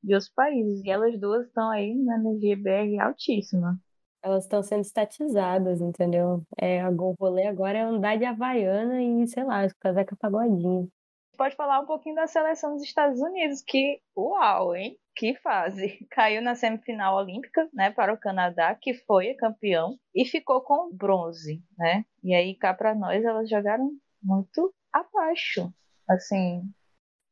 De 0.02 0.14
outros 0.14 0.32
países. 0.32 0.84
E 0.84 0.90
elas 0.90 1.18
duas 1.20 1.46
estão 1.46 1.68
aí 1.70 1.94
na 1.96 2.16
energia 2.16 2.56
BR 2.56 3.00
altíssima. 3.00 3.80
Elas 4.22 4.44
estão 4.44 4.62
sendo 4.62 4.82
estatizadas, 4.82 5.80
entendeu? 5.80 6.44
É, 6.58 6.88
o 6.88 7.14
rolê 7.18 7.46
agora 7.46 7.78
é 7.78 7.82
andar 7.82 8.16
de 8.18 8.24
Havaiana 8.24 9.02
e, 9.02 9.26
sei 9.28 9.44
lá, 9.44 9.66
casaca 9.80 10.16
pagodinho. 10.16 10.90
Pode 11.38 11.54
falar 11.54 11.78
um 11.78 11.86
pouquinho 11.86 12.16
da 12.16 12.26
seleção 12.26 12.74
dos 12.74 12.82
Estados 12.82 13.20
Unidos, 13.20 13.62
que, 13.64 14.00
uau, 14.16 14.74
hein? 14.74 14.98
Que 15.14 15.36
fase! 15.36 16.04
Caiu 16.10 16.42
na 16.42 16.56
semifinal 16.56 17.14
olímpica, 17.14 17.68
né, 17.72 17.92
para 17.92 18.12
o 18.12 18.18
Canadá, 18.18 18.74
que 18.74 18.92
foi 18.92 19.34
campeão, 19.34 19.96
e 20.12 20.24
ficou 20.24 20.60
com 20.62 20.92
bronze, 20.92 21.62
né? 21.78 22.04
E 22.24 22.34
aí, 22.34 22.56
cá 22.56 22.74
para 22.74 22.92
nós, 22.92 23.24
elas 23.24 23.48
jogaram 23.48 23.88
muito 24.20 24.74
abaixo, 24.92 25.72
assim, 26.10 26.68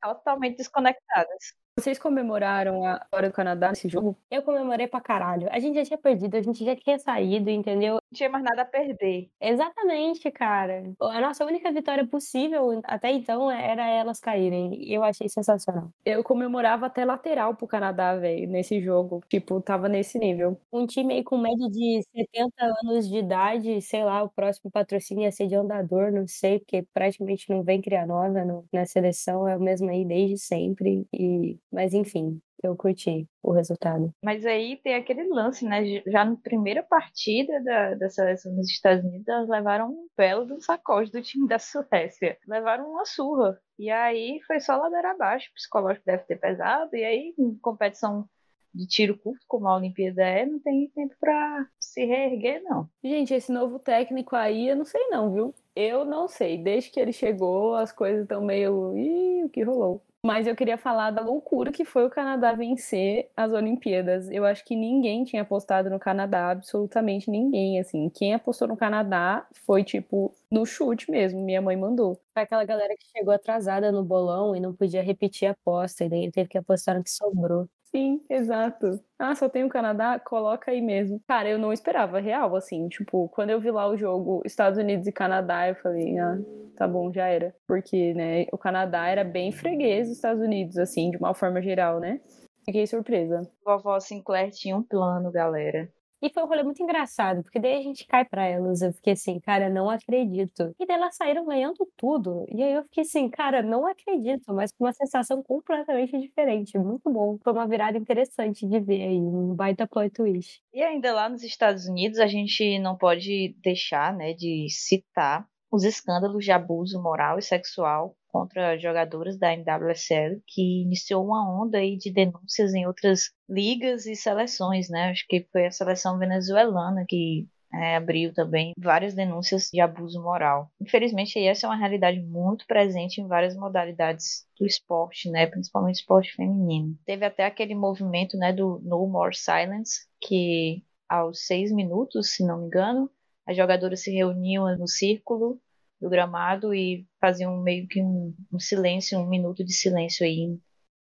totalmente 0.01 0.59
desconectadas. 0.59 1.57
Vocês 1.77 1.99
comemoraram 1.99 2.85
a 2.87 3.01
vitória 3.01 3.29
do 3.29 3.35
Canadá 3.35 3.71
nesse 3.71 3.89
jogo? 3.89 4.17
Eu 4.31 4.43
comemorei 4.43 4.87
pra 4.87 5.01
caralho. 5.01 5.49
A 5.51 5.59
gente 5.59 5.75
já 5.75 5.85
tinha 5.85 5.99
perdido, 5.99 6.37
a 6.37 6.41
gente 6.41 6.65
já 6.65 6.77
tinha 6.77 6.99
saído, 6.99 7.51
entendeu? 7.51 7.99
Tinha 8.15 8.31
mais 8.31 8.45
nada 8.45 8.63
a 8.63 8.65
perder. 8.65 9.29
Exatamente, 9.41 10.31
cara. 10.31 10.85
A 11.01 11.21
nossa 11.21 11.45
única 11.45 11.73
vitória 11.73 12.07
possível 12.07 12.81
até 12.85 13.11
então 13.11 13.51
era 13.51 13.87
elas 13.89 14.21
caírem. 14.21 14.89
Eu 14.91 15.03
achei 15.03 15.29
sensacional. 15.29 15.91
Eu 16.05 16.23
comemorava 16.23 16.87
até 16.87 17.05
lateral 17.05 17.57
pro 17.57 17.67
Canadá, 17.67 18.15
velho, 18.17 18.49
nesse 18.49 18.81
jogo. 18.81 19.21
Tipo, 19.29 19.61
tava 19.61 19.89
nesse 19.89 20.19
nível. 20.19 20.59
Um 20.73 20.87
time 20.87 21.15
aí 21.15 21.25
com 21.25 21.37
média 21.37 21.69
de 21.69 22.01
70 22.17 22.65
anos 22.85 23.09
de 23.09 23.19
idade, 23.19 23.83
sei 23.83 24.05
lá, 24.05 24.23
o 24.23 24.31
próximo 24.31 24.71
patrocínio 24.71 25.25
ia 25.25 25.33
ser 25.33 25.49
de 25.49 25.57
andador, 25.57 26.13
não 26.13 26.27
sei, 26.29 26.61
porque 26.61 26.87
praticamente 26.95 27.51
não 27.51 27.63
vem 27.65 27.81
criar 27.83 28.07
nova 28.07 28.45
no, 28.45 28.65
na 28.73 28.87
seleção, 28.87 29.49
é 29.49 29.57
o 29.57 29.61
mesmo 29.61 29.91
aí 29.91 30.05
desde 30.05 30.39
sempre. 30.39 31.07
E 31.13 31.59
mas 31.73 31.93
enfim, 31.93 32.41
eu 32.63 32.77
curti 32.77 33.29
o 33.43 33.53
resultado. 33.53 34.13
Mas 34.23 34.45
aí 34.45 34.77
tem 34.83 34.95
aquele 34.95 35.25
lance, 35.29 35.65
né? 35.65 35.83
Já 36.07 36.25
na 36.25 36.37
primeira 36.37 36.83
partida 36.83 37.63
da, 37.63 37.95
da 37.95 38.09
seleção 38.09 38.55
dos 38.55 38.69
Estados 38.69 39.05
Unidos, 39.05 39.29
elas 39.29 39.49
levaram 39.49 39.91
um 39.91 40.09
belo 40.17 40.47
do 40.47 40.61
sacode 40.61 41.11
do 41.11 41.23
time 41.23 41.47
da 41.49 41.59
Suécia. 41.59 42.39
Levaram 42.47 42.91
uma 42.91 43.05
surra. 43.05 43.59
E 43.79 43.91
aí 43.91 44.41
foi 44.47 44.61
só 44.61 44.77
ladeira 44.77 45.13
abaixo. 45.13 45.49
O 45.51 45.55
psicológico 45.55 46.07
deve 46.07 46.25
ter 46.25 46.37
pesado. 46.37 46.95
E 46.97 47.05
aí, 47.05 47.35
em 47.39 47.55
competição 47.59 48.29
de 48.77 48.87
tiro 48.87 49.17
curto, 49.19 49.45
como 49.49 49.67
a 49.69 49.77
Olimpíada 49.77 50.23
é, 50.23 50.47
não 50.47 50.59
tem 50.61 50.89
tempo 50.95 51.15
para 51.21 51.67
se 51.81 52.05
reerguer, 52.05 52.63
não. 52.63 52.89
Gente, 53.03 53.35
esse 53.35 53.51
novo 53.53 53.79
técnico 53.79 54.37
aí, 54.37 54.69
eu 54.69 54.77
não 54.77 54.85
sei 54.85 55.09
não, 55.09 55.33
viu? 55.33 55.55
Eu 55.75 56.05
não 56.05 56.29
sei. 56.29 56.59
Desde 56.59 56.91
que 56.91 57.01
ele 57.01 57.13
chegou, 57.13 57.75
as 57.75 57.93
coisas 57.93 58.23
estão 58.23 58.45
meio. 58.45 58.97
Ih, 58.97 59.45
o 59.45 59.49
que 59.49 59.63
rolou? 59.63 60.03
Mas 60.25 60.47
eu 60.47 60.57
queria 60.57 60.77
falar 60.77 61.13
da 61.13 61.23
loucura 61.23 61.71
que 61.71 61.85
foi 61.85 62.05
o 62.05 62.11
Canadá 62.11 62.53
vencer 62.53 63.31
as 63.37 63.53
Olimpíadas. 63.53 64.29
Eu 64.29 64.45
acho 64.45 64.65
que 64.65 64.75
ninguém 64.75 65.23
tinha 65.25 65.43
apostado 65.43 65.89
no 65.89 66.01
Canadá, 66.01 66.51
absolutamente 66.51 67.31
ninguém, 67.31 67.79
assim. 67.79 68.11
Quem 68.11 68.35
apostou 68.35 68.67
no 68.67 68.77
Canadá 68.77 69.47
foi, 69.65 69.85
tipo, 69.85 70.35
no 70.51 70.67
chute 70.67 71.09
mesmo, 71.11 71.41
minha 71.45 71.63
mãe 71.63 71.77
mandou. 71.77 72.21
Foi 72.35 72.43
aquela 72.43 72.65
galera 72.65 72.97
que 72.99 73.07
chegou 73.17 73.33
atrasada 73.33 73.93
no 73.93 74.03
bolão 74.03 74.57
e 74.57 74.61
não 74.61 74.75
podia 74.75 75.01
repetir 75.03 75.47
a 75.49 75.53
aposta, 75.53 76.05
e 76.05 76.09
daí 76.09 76.31
teve 76.33 76.49
que 76.49 76.59
apostar 76.59 76.97
no 76.97 77.05
que 77.05 77.11
sobrou. 77.11 77.69
Sim, 77.91 78.21
exato. 78.29 79.01
Ah, 79.19 79.35
só 79.35 79.49
tem 79.49 79.65
o 79.65 79.69
Canadá? 79.69 80.19
Coloca 80.19 80.71
aí 80.71 80.83
mesmo. 80.83 81.21
Cara, 81.27 81.49
eu 81.49 81.59
não 81.59 81.73
esperava, 81.73 82.21
real, 82.21 82.55
assim. 82.55 82.89
Tipo, 82.89 83.29
quando 83.31 83.51
eu 83.51 83.61
vi 83.61 83.71
lá 83.71 83.89
o 83.89 83.97
jogo 83.97 84.43
Estados 84.45 84.79
Unidos 84.79 85.07
e 85.07 85.13
Canadá, 85.13 85.69
eu 85.69 85.75
falei, 85.77 86.19
ah, 86.19 86.37
tá 86.77 86.87
bom, 86.87 87.13
já 87.13 87.27
era. 87.27 87.55
Porque, 87.67 88.13
né, 88.15 88.47
o 88.53 88.59
Canadá 88.59 89.07
era 89.07 89.25
bem 89.25 89.51
freguês 89.53 90.09
dos 90.09 90.17
Estados 90.17 90.43
Unidos, 90.43 90.77
assim, 90.77 91.11
de 91.11 91.17
uma 91.17 91.35
forma 91.35 91.63
geral, 91.63 91.99
né? 91.99 92.21
Fiquei 92.65 92.87
surpresa. 92.87 93.49
Vovó 93.65 93.99
Sinclair 94.01 94.51
tinha 94.51 94.77
um 94.77 94.83
plano, 94.83 95.31
galera. 95.31 95.89
E 96.23 96.31
foi 96.31 96.43
um 96.43 96.47
rolê 96.47 96.63
muito 96.63 96.83
engraçado, 96.83 97.43
porque 97.43 97.59
daí 97.61 97.77
a 97.77 97.83
gente 97.83 98.07
cai 98.07 98.25
pra 98.25 98.45
elas. 98.47 98.83
Eu 98.83 98.93
fiquei 98.93 99.13
assim, 99.13 99.39
cara, 99.41 99.69
não 99.69 99.91
acredito. 99.91 100.75
E 100.79 100.87
daí 100.87 100.97
elas 100.97 101.17
saíram 101.17 101.45
ganhando 101.45 101.87
tudo. 101.97 102.47
E 102.49 102.63
aí 102.63 102.73
eu 102.73 102.83
fiquei 102.85 103.03
assim, 103.03 103.29
cara, 103.29 103.63
não 103.63 103.87
acredito, 103.87 104.53
mas 104.55 104.73
com 104.73 104.85
uma 104.85 104.93
sensação 104.93 105.43
completamente 105.43 106.19
diferente. 106.19 106.79
Muito 106.79 107.11
bom. 107.11 107.39
Foi 107.43 107.53
uma 107.53 107.67
virada 107.69 107.99
interessante 107.99 108.67
de 108.67 108.81
ver 108.81 109.03
aí, 109.03 109.19
um 109.19 109.55
baita 109.55 109.87
plot 109.87 110.11
twist. 110.11 110.63
E 110.73 110.83
ainda 110.83 111.13
lá 111.13 111.29
nos 111.29 111.43
Estados 111.43 111.87
Unidos, 111.87 112.19
a 112.19 112.27
gente 112.27 112.79
não 112.79 112.97
pode 112.97 113.55
deixar, 113.63 114.15
né, 114.15 114.33
de 114.33 114.67
citar 114.71 115.47
os 115.71 115.85
escândalos 115.85 116.45
de 116.45 116.53
abuso 116.53 117.03
moral 117.03 117.39
e 117.39 117.43
sexual 117.43 118.17
contra 118.37 118.79
jogadoras 118.79 119.39
da 119.39 119.53
NWSL, 119.53 120.43
que 120.47 120.83
iniciou 120.83 121.25
uma 121.25 121.63
onda 121.63 121.79
aí 121.79 121.97
de 121.97 122.13
denúncias 122.13 122.75
em 122.75 122.87
outras 122.87 123.31
ligas 123.49 124.05
e 124.07 124.15
seleções, 124.15 124.91
né? 124.91 125.11
Acho 125.11 125.27
que 125.27 125.47
foi 125.51 125.67
a 125.67 125.71
seleção 125.71 126.19
venezuelana 126.19 127.05
que 127.09 127.49
é, 127.73 127.97
abriu 127.97 128.33
também 128.33 128.73
várias 128.79 129.15
denúncias 129.15 129.71
de 129.73 129.81
abuso 129.81 130.23
moral. 130.23 130.71
Infelizmente, 130.81 131.39
essa 131.39 131.67
é 131.67 131.71
uma 131.71 131.77
realidade 131.77 132.21
muito 132.23 132.67
presente 132.67 133.21
em 133.21 133.27
várias 133.27 133.57
modalidades 133.57 134.47
do 134.59 134.67
esporte, 134.67 135.31
né, 135.31 135.47
principalmente 135.47 135.97
esporte 135.97 136.35
feminino. 136.35 136.97
Teve 137.05 137.25
até 137.25 137.45
aquele 137.45 137.75
movimento 137.75 138.37
né, 138.37 138.53
do 138.53 138.81
No 138.85 139.07
More 139.07 139.37
Silence, 139.37 140.07
que 140.21 140.85
aos 141.09 141.47
seis 141.47 141.73
minutos, 141.73 142.35
se 142.35 142.45
não 142.47 142.61
me 142.61 142.67
engano, 142.67 143.11
as 143.47 143.57
jogadoras 143.57 144.03
se 144.03 144.11
reuniam 144.11 144.77
no 144.77 144.89
círculo 144.89 145.61
do 146.01 146.11
gramado 146.11 146.75
e 146.75 147.07
faziam 147.21 147.57
meio 147.63 147.87
que 147.89 148.03
um, 148.03 148.35
um 148.53 148.59
silêncio, 148.59 149.19
um 149.19 149.29
minuto 149.29 149.65
de 149.65 149.73
silêncio 149.73 150.27
aí, 150.27 150.59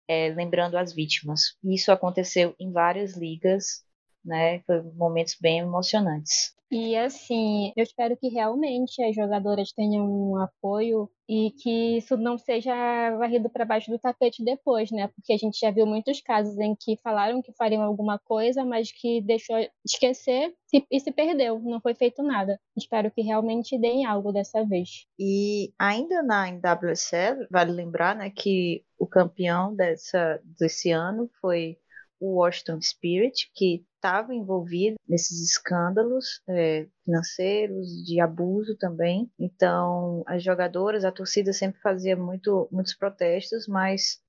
é, 0.09 0.29
lembrando 0.29 0.77
as 0.77 0.93
vítimas. 0.93 1.57
Isso 1.63 1.93
aconteceu 1.93 2.55
em 2.59 2.73
várias 2.73 3.17
ligas, 3.17 3.85
né? 4.25 4.61
Foi 4.61 4.83
momentos 4.95 5.37
bem 5.41 5.61
emocionantes. 5.61 6.55
E 6.73 6.97
assim, 6.97 7.73
eu 7.77 7.83
espero 7.83 8.17
que 8.17 8.29
realmente 8.29 9.03
as 9.03 9.15
jogadoras 9.15 9.73
tenham 9.73 10.07
um 10.07 10.37
apoio 10.37 11.11
e 11.29 11.51
que 11.51 11.99
isso 11.99 12.17
não 12.17 12.39
seja 12.39 12.73
varrido 13.17 13.51
para 13.51 13.65
baixo 13.65 13.91
do 13.91 13.99
tapete 13.99 14.45
depois, 14.45 14.91
né? 14.93 15.09
Porque 15.09 15.33
a 15.33 15.37
gente 15.37 15.59
já 15.59 15.73
viu 15.73 15.85
muitos 15.85 16.21
casos 16.21 16.57
em 16.59 16.77
que 16.79 16.97
falaram 17.03 17.43
que 17.43 17.53
fariam 17.55 17.83
alguma 17.83 18.21
coisa, 18.21 18.65
mas 18.65 18.93
que 18.93 19.21
deixou 19.21 19.57
esquecer 19.85 20.55
e 20.89 21.01
se 21.01 21.11
perdeu, 21.11 21.59
não 21.59 21.81
foi 21.81 21.95
feito 21.95 22.23
nada. 22.23 22.61
Espero 22.77 23.11
que 23.11 23.23
realmente 23.23 23.77
deem 23.77 24.07
algo 24.07 24.33
dessa 24.33 24.65
vez. 24.65 25.07
E 25.19 25.73
ainda 25.77 26.23
na 26.23 26.49
NWSL, 26.49 27.49
vale 27.51 27.73
lembrar, 27.73 28.15
né, 28.15 28.31
que 28.31 28.85
o 28.97 29.09
campeão 29.09 29.75
dessa 29.75 30.41
desse 30.45 30.93
ano 30.93 31.29
foi 31.41 31.79
o 32.21 32.37
Washington 32.37 32.81
Spirit, 32.83 33.51
que 33.55 33.85
estava 33.97 34.35
envolvido 34.35 34.97
nesses 35.09 35.41
escândalos 35.41 36.43
é, 36.49 36.87
financeiros, 37.05 38.05
de 38.05 38.21
abuso 38.21 38.77
também. 38.77 39.31
Então, 39.39 40.23
as 40.27 40.43
jogadoras, 40.43 41.05
a 41.05 41.13
torcida 41.13 41.53
sempre 41.53 41.81
fazia 41.81 42.17
muito, 42.17 42.69
muitos 42.71 42.95
protestos, 42.95 43.67
mas, 43.67 44.21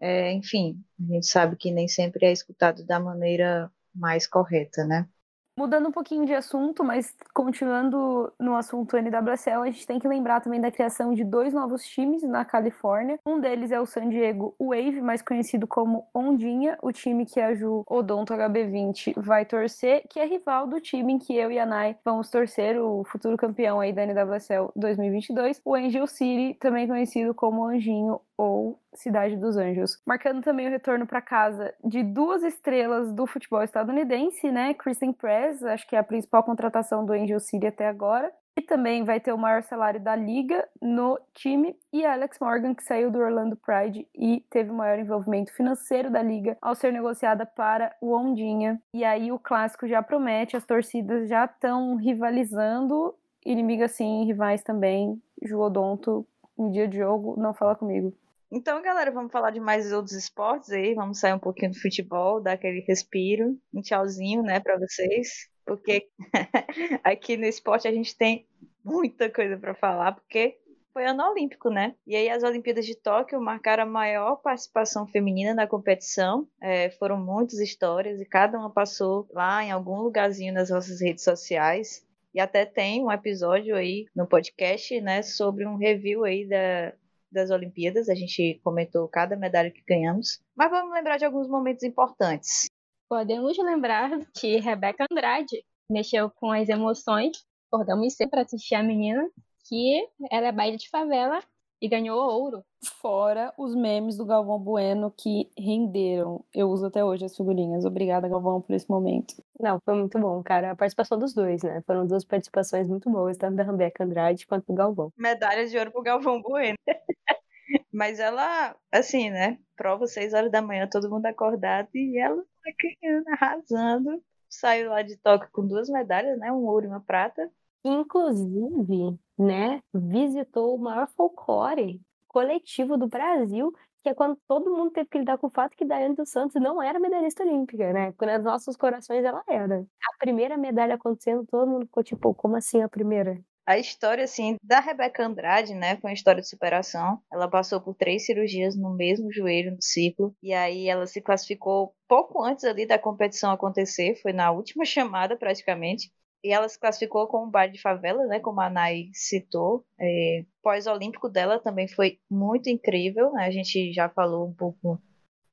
é, 0.00 0.32
enfim, 0.32 0.82
a 1.00 1.14
gente 1.14 1.26
sabe 1.26 1.56
que 1.56 1.70
nem 1.70 1.88
sempre 1.88 2.26
é 2.26 2.32
escutado 2.32 2.84
da 2.84 2.98
maneira 2.98 3.70
mais 3.94 4.26
correta, 4.26 4.84
né? 4.84 5.08
Mudando 5.54 5.88
um 5.88 5.92
pouquinho 5.92 6.24
de 6.24 6.32
assunto, 6.34 6.82
mas 6.82 7.14
continuando 7.34 8.32
no 8.40 8.56
assunto 8.56 8.96
NWSL, 8.96 9.62
a 9.62 9.70
gente 9.70 9.86
tem 9.86 9.98
que 9.98 10.08
lembrar 10.08 10.40
também 10.40 10.58
da 10.58 10.70
criação 10.70 11.12
de 11.12 11.22
dois 11.24 11.52
novos 11.52 11.84
times 11.84 12.22
na 12.22 12.42
Califórnia. 12.42 13.18
Um 13.26 13.38
deles 13.38 13.70
é 13.70 13.78
o 13.78 13.84
San 13.84 14.08
Diego 14.08 14.54
Wave, 14.58 15.02
mais 15.02 15.20
conhecido 15.20 15.66
como 15.66 16.06
Ondinha, 16.14 16.78
o 16.80 16.90
time 16.90 17.26
que 17.26 17.38
a 17.38 17.54
Ju 17.54 17.84
Odonto 17.86 18.32
HB20 18.32 19.12
vai 19.16 19.44
torcer, 19.44 20.04
que 20.08 20.18
é 20.18 20.24
rival 20.24 20.66
do 20.66 20.80
time 20.80 21.12
em 21.12 21.18
que 21.18 21.36
eu 21.36 21.50
e 21.50 21.58
a 21.58 21.66
Nai 21.66 21.98
vamos 22.02 22.30
torcer, 22.30 22.80
o 22.80 23.04
futuro 23.04 23.36
campeão 23.36 23.78
aí 23.78 23.92
da 23.92 24.06
NWSL 24.06 24.72
2022, 24.74 25.60
o 25.66 25.74
Angel 25.74 26.06
City, 26.06 26.56
também 26.58 26.88
conhecido 26.88 27.34
como 27.34 27.66
Anjinho 27.66 28.18
ou 28.36 28.78
Cidade 28.94 29.36
dos 29.36 29.56
Anjos. 29.56 30.00
Marcando 30.06 30.42
também 30.42 30.66
o 30.66 30.70
retorno 30.70 31.06
para 31.06 31.22
casa 31.22 31.74
de 31.84 32.02
duas 32.02 32.42
estrelas 32.42 33.12
do 33.12 33.26
futebol 33.26 33.62
estadunidense, 33.62 34.50
né? 34.50 34.74
Kristen 34.74 35.12
Press, 35.12 35.62
acho 35.62 35.86
que 35.86 35.96
é 35.96 35.98
a 35.98 36.04
principal 36.04 36.42
contratação 36.42 37.04
do 37.04 37.12
Angel 37.12 37.40
City 37.40 37.66
até 37.66 37.88
agora. 37.88 38.32
E 38.54 38.60
também 38.60 39.02
vai 39.02 39.18
ter 39.18 39.32
o 39.32 39.38
maior 39.38 39.62
salário 39.62 39.98
da 39.98 40.14
liga 40.14 40.68
no 40.80 41.18
time. 41.32 41.74
E 41.90 42.04
Alex 42.04 42.38
Morgan, 42.38 42.74
que 42.74 42.84
saiu 42.84 43.10
do 43.10 43.18
Orlando 43.18 43.56
Pride 43.56 44.06
e 44.14 44.44
teve 44.50 44.70
o 44.70 44.74
maior 44.74 44.98
envolvimento 44.98 45.54
financeiro 45.54 46.10
da 46.10 46.22
liga 46.22 46.58
ao 46.60 46.74
ser 46.74 46.92
negociada 46.92 47.46
para 47.46 47.94
o 47.98 48.14
Ondinha. 48.14 48.78
E 48.94 49.04
aí 49.04 49.32
o 49.32 49.38
clássico 49.38 49.88
já 49.88 50.02
promete, 50.02 50.54
as 50.56 50.66
torcidas 50.66 51.28
já 51.30 51.46
estão 51.46 51.96
rivalizando. 51.96 53.14
Inimigas 53.44 53.92
sim, 53.92 54.24
rivais 54.24 54.62
também. 54.62 55.20
Juodonto, 55.42 56.26
em 56.68 56.70
dia 56.70 56.88
de 56.88 56.98
jogo, 56.98 57.34
não 57.38 57.54
fala 57.54 57.74
comigo. 57.74 58.16
Então, 58.50 58.82
galera, 58.82 59.10
vamos 59.10 59.32
falar 59.32 59.50
de 59.50 59.60
mais 59.60 59.92
outros 59.92 60.14
esportes 60.14 60.70
aí. 60.70 60.94
Vamos 60.94 61.18
sair 61.18 61.32
um 61.32 61.38
pouquinho 61.38 61.70
do 61.70 61.80
futebol, 61.80 62.38
dar 62.38 62.52
aquele 62.52 62.80
respiro. 62.80 63.58
Um 63.72 63.80
tchauzinho, 63.80 64.42
né, 64.42 64.60
para 64.60 64.78
vocês. 64.78 65.48
Porque 65.64 66.08
aqui 67.02 67.36
no 67.38 67.46
esporte 67.46 67.88
a 67.88 67.92
gente 67.92 68.14
tem 68.16 68.46
muita 68.84 69.30
coisa 69.30 69.56
para 69.56 69.74
falar, 69.74 70.12
porque 70.12 70.58
foi 70.92 71.06
ano 71.06 71.22
olímpico, 71.30 71.70
né? 71.70 71.94
E 72.06 72.14
aí 72.14 72.28
as 72.28 72.42
Olimpíadas 72.42 72.84
de 72.84 72.94
Tóquio 72.94 73.40
marcaram 73.40 73.84
a 73.84 73.86
maior 73.86 74.36
participação 74.36 75.06
feminina 75.06 75.54
na 75.54 75.66
competição. 75.66 76.46
É, 76.60 76.90
foram 76.90 77.16
muitas 77.16 77.58
histórias 77.58 78.20
e 78.20 78.26
cada 78.26 78.58
uma 78.58 78.70
passou 78.70 79.26
lá 79.32 79.64
em 79.64 79.70
algum 79.70 79.96
lugarzinho 80.02 80.52
nas 80.52 80.68
nossas 80.68 81.00
redes 81.00 81.24
sociais. 81.24 82.06
E 82.34 82.40
até 82.40 82.64
tem 82.64 83.04
um 83.04 83.12
episódio 83.12 83.76
aí 83.76 84.06
no 84.14 84.26
podcast, 84.26 85.00
né, 85.00 85.22
sobre 85.22 85.66
um 85.66 85.76
review 85.76 86.24
aí 86.24 86.48
da, 86.48 86.94
das 87.30 87.50
Olimpíadas, 87.50 88.08
a 88.08 88.14
gente 88.14 88.60
comentou 88.62 89.08
cada 89.08 89.36
medalha 89.36 89.70
que 89.70 89.82
ganhamos, 89.86 90.40
mas 90.56 90.70
vamos 90.70 90.94
lembrar 90.94 91.16
de 91.16 91.24
alguns 91.24 91.48
momentos 91.48 91.82
importantes. 91.82 92.66
Podemos 93.08 93.56
lembrar 93.58 94.10
que 94.34 94.58
Rebeca 94.58 95.06
Andrade 95.10 95.64
mexeu 95.90 96.30
com 96.30 96.50
as 96.50 96.68
emoções, 96.68 97.44
acordamos 97.68 98.14
sempre 98.14 98.30
para 98.30 98.42
assistir 98.42 98.74
a 98.74 98.82
menina, 98.82 99.28
que 99.68 100.06
ela 100.30 100.48
é 100.48 100.52
baile 100.52 100.76
de 100.76 100.88
favela 100.88 101.42
e 101.82 101.88
ganhou 101.88 102.16
ouro. 102.16 102.64
Fora 103.00 103.52
os 103.58 103.74
memes 103.74 104.16
do 104.16 104.24
Galvão 104.24 104.60
Bueno 104.60 105.10
que 105.10 105.50
renderam. 105.58 106.44
Eu 106.54 106.70
uso 106.70 106.86
até 106.86 107.04
hoje 107.04 107.24
as 107.24 107.36
figurinhas. 107.36 107.84
Obrigada, 107.84 108.28
Galvão, 108.28 108.60
por 108.60 108.72
esse 108.72 108.88
momento. 108.88 109.34
Não, 109.58 109.80
foi 109.84 109.94
muito 109.94 110.16
bom, 110.16 110.40
cara. 110.44 110.70
A 110.70 110.76
participação 110.76 111.18
dos 111.18 111.34
dois, 111.34 111.64
né? 111.64 111.82
Foram 111.84 112.06
duas 112.06 112.24
participações 112.24 112.86
muito 112.86 113.10
boas, 113.10 113.36
tanto 113.36 113.56
da 113.56 113.64
Rebeca 113.64 114.04
Andrade 114.04 114.46
quanto 114.46 114.66
do 114.66 114.74
Galvão. 114.74 115.12
Medalhas 115.18 115.72
de 115.72 115.78
ouro 115.78 115.90
pro 115.90 116.02
Galvão 116.02 116.40
Bueno. 116.40 116.78
Mas 117.92 118.20
ela, 118.20 118.76
assim, 118.92 119.30
né? 119.30 119.58
Prova 119.76 120.06
seis 120.06 120.32
horas 120.32 120.52
da 120.52 120.62
manhã, 120.62 120.88
todo 120.88 121.10
mundo 121.10 121.26
acordado 121.26 121.88
e 121.92 122.16
ela 122.16 122.36
tá 122.36 122.70
ganhando, 123.02 123.28
arrasando. 123.28 124.22
Saiu 124.48 124.90
lá 124.90 125.02
de 125.02 125.16
Tóquio 125.16 125.48
com 125.50 125.66
duas 125.66 125.88
medalhas, 125.88 126.38
né? 126.38 126.52
Um 126.52 126.64
ouro 126.64 126.86
e 126.86 126.88
uma 126.88 127.00
prata. 127.00 127.50
Inclusive, 127.84 129.18
né? 129.38 129.82
Visitou 129.92 130.74
o 130.74 130.78
maior 130.78 131.08
folclore 131.08 132.00
coletivo 132.28 132.96
do 132.96 133.06
Brasil, 133.08 133.72
que 134.02 134.08
é 134.08 134.14
quando 134.14 134.36
todo 134.48 134.70
mundo 134.70 134.90
teve 134.90 135.08
que 135.08 135.18
lidar 135.18 135.38
com 135.38 135.46
o 135.46 135.50
fato 135.50 135.76
que 135.76 135.84
Daiane 135.84 136.14
dos 136.14 136.30
Santos 136.30 136.60
não 136.60 136.82
era 136.82 136.98
medalhista 136.98 137.42
olímpica, 137.44 137.92
né? 137.92 138.12
Porque 138.12 138.26
nos 138.26 138.44
nossos 138.44 138.76
corações 138.76 139.24
ela 139.24 139.42
era. 139.48 139.80
A 139.80 140.18
primeira 140.18 140.56
medalha 140.56 140.94
acontecendo, 140.94 141.46
todo 141.46 141.68
mundo 141.68 141.86
ficou 141.86 142.02
tipo, 142.02 142.34
como 142.34 142.56
assim 142.56 142.82
a 142.82 142.88
primeira? 142.88 143.40
A 143.64 143.78
história, 143.78 144.24
assim, 144.24 144.56
da 144.60 144.80
Rebeca 144.80 145.24
Andrade, 145.24 145.72
né, 145.72 145.96
foi 145.96 146.10
uma 146.10 146.14
história 146.14 146.42
de 146.42 146.48
superação. 146.48 147.20
Ela 147.32 147.48
passou 147.48 147.80
por 147.80 147.94
três 147.94 148.26
cirurgias 148.26 148.76
no 148.76 148.92
mesmo 148.92 149.32
joelho 149.32 149.70
no 149.70 149.80
ciclo, 149.80 150.34
e 150.42 150.52
aí 150.52 150.88
ela 150.88 151.06
se 151.06 151.20
classificou 151.20 151.94
pouco 152.08 152.42
antes 152.42 152.64
ali 152.64 152.84
da 152.86 152.98
competição 152.98 153.52
acontecer, 153.52 154.16
foi 154.20 154.32
na 154.32 154.50
última 154.50 154.84
chamada 154.84 155.36
praticamente. 155.36 156.10
E 156.42 156.52
ela 156.52 156.68
se 156.68 156.78
classificou 156.78 157.28
com 157.28 157.44
um 157.44 157.50
baile 157.50 157.74
de 157.74 157.80
favela, 157.80 158.26
né? 158.26 158.40
Como 158.40 158.60
a 158.60 158.68
Nai 158.68 159.10
citou. 159.12 159.84
É, 159.98 160.44
Pós-olímpico 160.62 161.28
dela 161.28 161.60
também 161.60 161.86
foi 161.86 162.18
muito 162.28 162.68
incrível. 162.68 163.32
Né? 163.32 163.46
A 163.46 163.50
gente 163.50 163.92
já 163.92 164.08
falou 164.08 164.46
um 164.46 164.52
pouco 164.52 165.00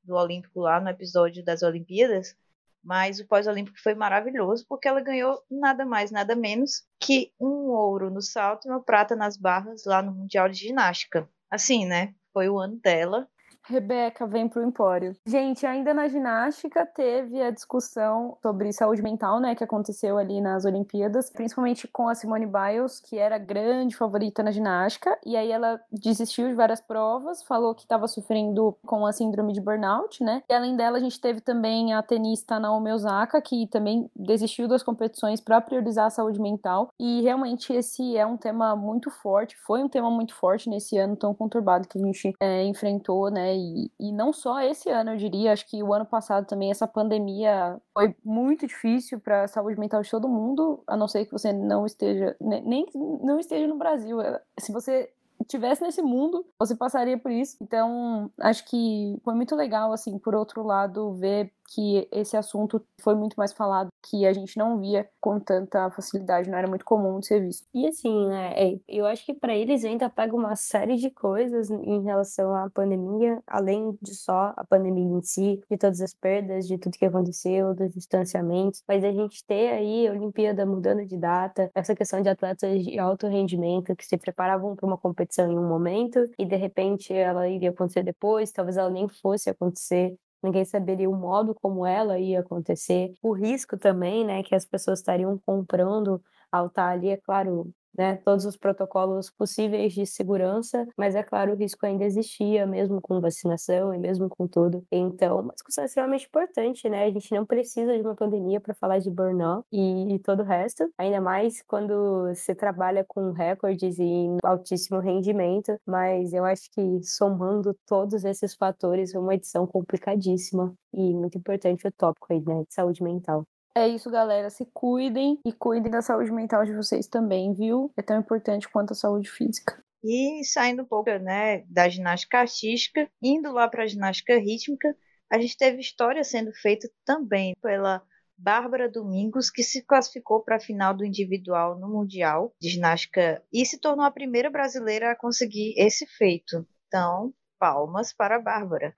do 0.04 0.16
Olímpico 0.16 0.62
lá 0.62 0.80
no 0.80 0.90
episódio 0.90 1.44
das 1.46 1.62
Olimpíadas. 1.62 2.36
Mas 2.84 3.20
o 3.20 3.28
pós-olímpico 3.28 3.78
foi 3.82 3.94
maravilhoso 3.94 4.66
porque 4.68 4.88
ela 4.88 5.02
ganhou 5.02 5.44
nada 5.52 5.86
mais, 5.86 6.12
nada 6.12 6.34
menos 6.36 6.86
que 6.98 7.32
um 7.40 7.70
ouro 7.70 8.10
no 8.10 8.22
salto 8.22 8.68
e 8.68 8.72
uma 8.72 8.82
prata 8.82 9.16
nas 9.16 9.36
barras 9.36 9.84
lá 9.86 10.02
no 10.02 10.14
Mundial 10.14 10.48
de 10.48 10.56
Ginástica. 10.56 11.30
Assim, 11.52 11.86
né? 11.86 12.14
Foi 12.32 12.48
o 12.48 12.58
ano 12.58 12.78
dela. 12.78 13.28
Rebeca 13.70 14.26
vem 14.26 14.48
pro 14.48 14.64
Empório. 14.64 15.16
Gente, 15.26 15.64
ainda 15.66 15.94
na 15.94 16.08
ginástica 16.08 16.86
teve 16.88 17.40
a 17.42 17.52
discussão 17.52 18.36
sobre 18.42 18.74
saúde 18.74 19.02
mental, 19.04 19.40
né, 19.40 19.54
que 19.54 19.64
aconteceu 19.64 20.18
ali 20.18 20.42
nas 20.42 20.66
Olimpíadas, 20.66 21.30
principalmente 21.30 21.88
com 21.88 22.08
a 22.08 22.16
Simone 22.16 22.48
Biles, 22.48 23.00
que 23.00 23.18
era 23.20 23.38
grande 23.38 23.96
favorita 23.96 24.42
na 24.42 24.50
ginástica, 24.50 25.16
e 25.24 25.38
aí 25.38 25.52
ela 25.52 25.80
desistiu 25.92 26.48
de 26.48 26.56
várias 26.56 26.82
provas, 26.82 27.44
falou 27.44 27.76
que 27.76 27.84
estava 27.84 28.08
sofrendo 28.08 28.76
com 28.86 29.06
a 29.06 29.14
síndrome 29.14 29.54
de 29.54 29.62
burnout, 29.62 30.24
né? 30.24 30.42
E 30.50 30.54
além 30.54 30.76
dela, 30.76 30.98
a 30.98 31.02
gente 31.02 31.22
teve 31.22 31.40
também 31.40 31.94
a 31.94 32.02
tenista 32.02 32.60
Naomi 32.60 32.92
Osaka, 32.92 33.40
que 33.40 33.68
também 33.68 34.10
desistiu 34.16 34.68
das 34.68 34.82
competições 34.82 35.40
para 35.40 35.62
priorizar 35.62 36.08
a 36.08 36.10
saúde 36.10 36.42
mental, 36.42 36.90
e 37.00 37.22
realmente 37.22 37.72
esse 37.72 38.18
é 38.18 38.26
um 38.26 38.38
tema 38.38 38.76
muito 38.76 39.12
forte, 39.12 39.56
foi 39.58 39.84
um 39.84 39.90
tema 39.90 40.10
muito 40.10 40.34
forte 40.34 40.70
nesse 40.70 40.98
ano 40.98 41.16
tão 41.16 41.36
conturbado 41.36 41.88
que 41.88 42.00
a 42.00 42.02
gente 42.02 42.34
é, 42.42 42.64
enfrentou, 42.64 43.30
né? 43.30 43.59
E, 43.60 43.92
e 44.00 44.12
não 44.12 44.32
só 44.32 44.62
esse 44.62 44.90
ano, 44.90 45.12
eu 45.12 45.18
diria, 45.18 45.52
acho 45.52 45.68
que 45.68 45.84
o 45.84 45.94
ano 45.94 46.06
passado 46.06 46.46
também 46.46 46.72
essa 46.72 46.88
pandemia 46.88 47.80
foi 47.94 48.16
muito 48.24 48.66
difícil 48.66 49.20
para 49.20 49.44
a 49.44 49.48
saúde 49.48 49.80
mental 49.80 50.02
de 50.02 50.10
todo 50.10 50.28
mundo, 50.28 50.84
a 50.88 50.96
não 50.96 51.08
ser 51.08 51.26
que 51.26 51.32
você 51.32 51.52
não 51.52 51.86
esteja, 51.86 52.36
nem 52.40 52.86
não 52.94 53.40
esteja 53.40 53.68
no 53.68 53.78
Brasil. 53.78 54.18
Se 54.60 54.72
você 54.72 55.12
tivesse 55.48 55.82
nesse 55.82 56.02
mundo, 56.02 56.46
você 56.58 56.76
passaria 56.76 57.18
por 57.18 57.32
isso. 57.32 57.58
Então, 57.62 58.32
acho 58.40 58.66
que 58.66 59.18
foi 59.24 59.34
muito 59.34 59.56
legal, 59.56 59.92
assim, 59.92 60.18
por 60.18 60.36
outro 60.36 60.64
lado, 60.64 61.14
ver 61.14 61.52
que 61.74 62.08
esse 62.12 62.36
assunto 62.36 62.84
foi 63.02 63.16
muito 63.16 63.36
mais 63.36 63.54
falado, 63.54 63.90
que 64.10 64.26
a 64.26 64.34
gente 64.34 64.58
não 64.58 64.80
via 64.80 65.08
com 65.22 65.40
tanta 65.40 65.90
facilidade, 65.92 66.50
não 66.50 66.58
era 66.58 66.68
muito 66.68 66.86
comum 66.86 67.20
de 67.20 67.28
ser 67.28 67.42
visto. 67.42 67.68
E 67.74 67.88
assim, 67.88 68.28
né, 68.28 68.54
é, 68.56 68.80
eu 68.88 69.06
acho 69.06 69.26
que 69.26 69.34
para 69.34 69.56
eles 69.56 69.86
ainda 69.86 70.10
pega 70.10 70.36
uma 70.36 70.56
série 70.56 70.96
de 70.96 71.12
coisas 71.12 71.70
em 71.70 72.04
relação 72.04 72.56
à 72.56 72.70
pandemia, 72.70 73.42
além 73.48 73.98
de 74.02 74.16
só 74.16 74.54
a 74.58 74.66
pandemia 74.66 75.04
em 75.04 75.22
si, 75.22 75.62
de 75.70 75.78
todas 75.78 76.02
as 76.02 76.14
perdas, 76.14 76.68
de 76.68 76.78
tudo 76.78 76.98
que 76.98 77.06
aconteceu, 77.06 77.76
dos 77.76 77.94
distanciamentos, 77.94 78.84
mas 78.88 79.04
a 79.04 79.12
gente 79.12 79.46
ter 79.46 79.70
aí 79.70 80.08
a 80.08 80.12
Olimpíada 80.12 80.66
mudando 80.66 81.06
de 81.06 81.18
data, 81.18 81.70
essa 81.76 81.96
questão 81.96 82.22
de 82.22 82.30
atletas 82.30 82.84
de 82.84 82.98
alto 82.98 83.28
rendimento 83.28 83.96
que 83.96 84.06
se 84.06 84.18
preparavam 84.18 84.76
para 84.76 84.88
uma 84.88 84.98
competição 84.98 85.52
em 85.52 85.58
um 85.58 85.68
momento 85.68 86.20
e 86.38 86.46
de 86.46 86.56
repente 86.56 87.14
ela 87.14 87.48
iria 87.48 87.70
acontecer 87.70 88.04
depois, 88.04 88.52
talvez 88.52 88.78
ela 88.78 88.90
nem 88.90 89.08
fosse 89.08 89.50
acontecer 89.50 90.18
ninguém 90.44 90.66
saberia 90.66 91.10
o 91.10 91.16
modo 91.16 91.54
como 91.56 91.86
ela 91.86 92.20
ia 92.20 92.40
acontecer, 92.42 93.14
o 93.22 93.34
risco 93.34 93.78
também, 93.78 94.26
né, 94.26 94.44
que 94.44 94.56
as 94.56 94.66
pessoas 94.66 95.00
estariam 95.00 95.38
comprando 95.46 96.22
ao 96.52 96.68
estar 96.68 96.90
ali, 96.90 97.10
é 97.10 97.18
claro, 97.18 97.72
né, 97.98 98.18
todos 98.18 98.46
os 98.46 98.58
protocolos 98.58 99.30
possíveis 99.32 99.94
de 99.94 100.06
segurança, 100.06 100.88
mas 100.98 101.16
é 101.16 101.24
claro, 101.24 101.54
o 101.54 101.56
risco 101.56 101.86
ainda 101.86 102.04
existia, 102.06 102.66
mesmo 102.66 103.02
com 103.02 103.20
vacinação 103.20 103.94
e 103.94 103.98
mesmo 103.98 104.30
com 104.30 104.48
tudo. 104.48 104.84
Então, 104.92 105.40
uma 105.40 105.54
discussão 105.54 105.84
extremamente 105.84 106.28
importante, 106.28 106.90
né? 106.90 107.06
A 107.06 107.12
gente 107.12 107.32
não 107.34 107.46
precisa 107.46 107.94
de 107.96 108.02
uma 108.02 108.16
pandemia 108.16 108.60
para 108.60 108.74
falar 108.74 109.00
de 109.00 109.10
burnout 109.10 109.66
e, 109.72 110.16
e, 110.16 110.20
todo 110.20 110.42
o 110.42 110.46
resto, 110.46 110.90
ainda 110.98 111.22
mais 111.22 111.62
quando 111.68 112.28
você 112.28 112.56
trabalha 112.56 113.06
com 113.08 113.32
recordes 113.32 113.98
e 114.00 114.28
altíssimo 114.44 115.00
rendimento, 115.00 115.78
mas 115.86 116.34
eu 116.34 116.46
acho 116.46 116.70
que 116.72 117.02
somando 117.04 117.76
todos 117.88 118.24
esses 118.24 118.56
fatores, 118.56 119.14
é 119.14 119.20
uma 119.20 119.36
edição 119.36 119.66
complicadíssima 119.68 120.74
e 120.94 121.14
muito 121.14 121.38
importante 121.38 121.88
o 121.88 121.92
tópico 121.92 122.28
aí, 122.32 122.42
né, 122.42 122.64
de 122.68 122.74
saúde 122.74 123.04
mental. 123.04 123.46
É 123.76 123.88
isso, 123.88 124.10
galera. 124.10 124.50
Se 124.50 124.66
cuidem 124.74 125.40
e 125.46 125.54
cuidem 125.54 125.92
da 125.92 126.02
saúde 126.02 126.32
mental 126.32 126.66
de 126.66 126.74
vocês 126.74 127.08
também, 127.08 127.54
viu? 127.54 127.92
É 127.96 128.02
tão 128.02 128.20
importante 128.20 128.68
quanto 128.68 128.92
a 128.92 128.96
saúde 128.96 129.30
física. 129.30 129.82
E 130.04 130.44
saindo 130.46 130.84
um 130.84 130.86
pouco 130.86 131.10
né, 131.20 131.64
da 131.68 131.88
ginástica 131.90 132.40
artística, 132.40 133.10
indo 133.22 133.52
lá 133.52 133.68
para 133.68 133.84
a 133.84 133.88
ginástica 133.88 134.38
rítmica, 134.38 134.96
a 135.32 135.40
gente 135.40 135.58
teve 135.58 135.80
história 135.80 136.24
sendo 136.24 136.52
feita 136.54 136.90
também 137.06 137.54
pela 137.62 138.02
Bárbara 138.38 138.90
Domingos, 138.90 139.52
que 139.52 139.62
se 139.62 139.82
classificou 139.82 140.42
para 140.42 140.56
a 140.56 140.60
final 140.60 140.94
do 140.94 141.06
individual 141.06 141.78
no 141.78 141.90
Mundial 141.90 142.54
de 142.60 142.70
Ginástica 142.70 143.44
e 143.52 143.66
se 143.66 143.78
tornou 143.78 144.06
a 144.06 144.12
primeira 144.12 144.50
brasileira 144.50 145.12
a 145.12 145.16
conseguir 145.16 145.74
esse 145.78 146.06
feito. 146.06 146.66
Então, 146.88 147.34
palmas 147.60 148.14
para 148.14 148.38
a 148.38 148.42
Bárbara. 148.42 148.96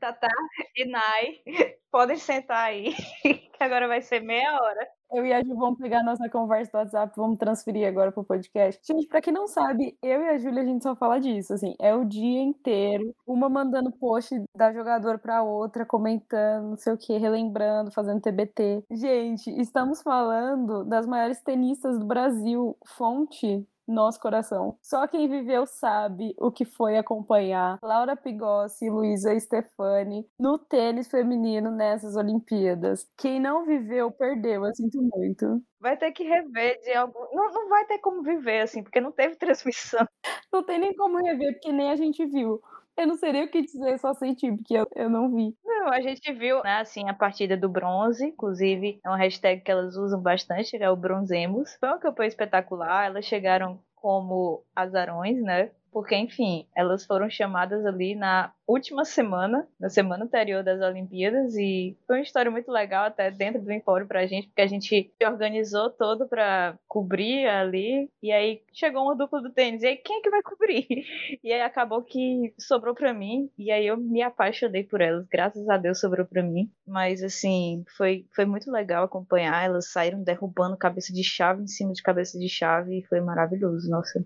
Tatá 0.00 0.28
e 0.74 0.86
Nai, 0.86 1.40
podem 1.92 2.16
sentar 2.16 2.64
aí, 2.64 2.94
que 3.22 3.62
agora 3.62 3.86
vai 3.86 4.00
ser 4.00 4.20
meia 4.20 4.54
hora. 4.54 4.88
Eu 5.12 5.26
e 5.26 5.32
a 5.32 5.42
Ju 5.42 5.56
vamos 5.56 5.78
pegar 5.78 6.04
nossa 6.04 6.28
conversa 6.28 6.70
do 6.70 6.78
WhatsApp, 6.78 7.12
vamos 7.16 7.36
transferir 7.36 7.86
agora 7.86 8.12
pro 8.12 8.24
podcast. 8.24 8.80
Gente, 8.86 9.08
pra 9.08 9.20
quem 9.20 9.32
não 9.32 9.48
sabe, 9.48 9.98
eu 10.00 10.22
e 10.22 10.28
a 10.28 10.38
Júlia, 10.38 10.62
a 10.62 10.64
gente 10.64 10.84
só 10.84 10.94
fala 10.94 11.18
disso, 11.18 11.52
assim, 11.52 11.74
é 11.80 11.92
o 11.92 12.04
dia 12.04 12.40
inteiro, 12.40 13.12
uma 13.26 13.48
mandando 13.48 13.90
post 13.90 14.40
da 14.54 14.72
jogadora 14.72 15.18
pra 15.18 15.42
outra, 15.42 15.84
comentando, 15.84 16.70
não 16.70 16.76
sei 16.76 16.92
o 16.92 16.96
que, 16.96 17.18
relembrando, 17.18 17.90
fazendo 17.90 18.20
TBT. 18.20 18.84
Gente, 18.92 19.50
estamos 19.60 20.00
falando 20.00 20.84
das 20.84 21.06
maiores 21.06 21.42
tenistas 21.42 21.98
do 21.98 22.06
Brasil, 22.06 22.76
fonte 22.86 23.66
nosso 23.90 24.20
coração. 24.20 24.76
Só 24.82 25.06
quem 25.06 25.28
viveu 25.28 25.66
sabe 25.66 26.34
o 26.38 26.50
que 26.50 26.64
foi 26.64 26.96
acompanhar 26.96 27.78
Laura 27.82 28.16
Pigossi 28.16 28.86
e 28.86 28.90
Luísa 28.90 29.38
Stefani 29.38 30.26
no 30.38 30.58
tênis 30.58 31.08
feminino 31.08 31.70
nessas 31.70 32.16
Olimpíadas. 32.16 33.06
Quem 33.16 33.40
não 33.40 33.64
viveu, 33.64 34.10
perdeu, 34.10 34.64
eu 34.64 34.74
sinto 34.74 35.00
muito. 35.02 35.62
Vai 35.80 35.96
ter 35.96 36.12
que 36.12 36.24
rever 36.24 36.78
de 36.80 36.92
algum. 36.92 37.20
Não, 37.34 37.50
não 37.52 37.68
vai 37.68 37.86
ter 37.86 37.98
como 37.98 38.22
viver, 38.22 38.60
assim, 38.60 38.82
porque 38.82 39.00
não 39.00 39.12
teve 39.12 39.36
transmissão. 39.36 40.06
Não 40.52 40.62
tem 40.64 40.78
nem 40.78 40.94
como 40.94 41.18
rever, 41.18 41.52
porque 41.54 41.72
nem 41.72 41.90
a 41.90 41.96
gente 41.96 42.24
viu. 42.26 42.60
Eu 42.96 43.06
não 43.06 43.16
seria 43.16 43.44
o 43.44 43.48
que 43.50 43.62
dizer, 43.62 43.98
só 43.98 44.12
senti, 44.12 44.52
porque 44.52 44.74
eu, 44.74 44.86
eu 44.94 45.08
não 45.08 45.34
vi. 45.34 45.56
Não, 45.64 45.88
a 45.88 46.00
gente 46.02 46.32
viu, 46.34 46.62
né, 46.62 46.80
assim, 46.80 47.08
a 47.08 47.14
partida 47.14 47.56
do 47.56 47.68
bronze, 47.68 48.26
inclusive 48.26 49.00
é 49.04 49.08
uma 49.08 49.16
hashtag 49.16 49.62
que 49.62 49.70
elas 49.70 49.96
usam 49.96 50.20
bastante, 50.20 50.76
é 50.76 50.90
o 50.90 50.96
bronzemos. 50.96 51.74
Foi 51.80 51.88
uma 51.88 51.98
campanha 51.98 52.28
espetacular, 52.28 53.06
elas 53.06 53.24
chegaram 53.24 53.82
como 53.94 54.64
azarões, 54.76 55.40
né? 55.42 55.70
Porque, 55.92 56.16
enfim, 56.16 56.66
elas 56.76 57.04
foram 57.04 57.28
chamadas 57.28 57.84
ali 57.84 58.14
na 58.14 58.52
última 58.66 59.04
semana, 59.04 59.66
na 59.78 59.88
semana 59.88 60.24
anterior 60.24 60.62
das 60.62 60.80
Olimpíadas, 60.80 61.56
e 61.56 61.96
foi 62.06 62.18
uma 62.18 62.22
história 62.22 62.50
muito 62.50 62.70
legal 62.70 63.04
até 63.04 63.30
dentro 63.30 63.60
do 63.60 63.72
Empório 63.72 64.06
pra 64.06 64.26
gente, 64.26 64.46
porque 64.46 64.62
a 64.62 64.66
gente 64.66 65.12
organizou 65.24 65.90
todo 65.90 66.28
para 66.28 66.78
cobrir 66.86 67.46
ali, 67.46 68.08
e 68.22 68.30
aí 68.30 68.62
chegou 68.72 69.02
uma 69.02 69.16
dupla 69.16 69.42
do 69.42 69.50
tênis, 69.50 69.82
e 69.82 69.88
aí 69.88 69.96
quem 69.96 70.18
é 70.18 70.22
que 70.22 70.30
vai 70.30 70.42
cobrir? 70.42 70.86
E 71.42 71.52
aí 71.52 71.62
acabou 71.62 72.02
que 72.02 72.52
sobrou 72.58 72.94
para 72.94 73.12
mim, 73.12 73.50
e 73.58 73.70
aí 73.70 73.86
eu 73.86 73.96
me 73.96 74.22
apaixonei 74.22 74.84
por 74.84 75.00
elas, 75.00 75.26
graças 75.26 75.68
a 75.68 75.76
Deus 75.76 75.98
sobrou 75.98 76.26
para 76.26 76.42
mim, 76.42 76.70
mas 76.86 77.22
assim, 77.22 77.84
foi, 77.96 78.26
foi 78.34 78.44
muito 78.44 78.70
legal 78.70 79.04
acompanhar, 79.04 79.64
elas 79.64 79.90
saíram 79.90 80.22
derrubando 80.22 80.76
cabeça 80.76 81.12
de 81.12 81.24
chave 81.24 81.62
em 81.62 81.66
cima 81.66 81.92
de 81.92 82.02
cabeça 82.02 82.38
de 82.38 82.48
chave, 82.48 82.98
e 82.98 83.02
foi 83.06 83.20
maravilhoso, 83.20 83.90
nossa. 83.90 84.24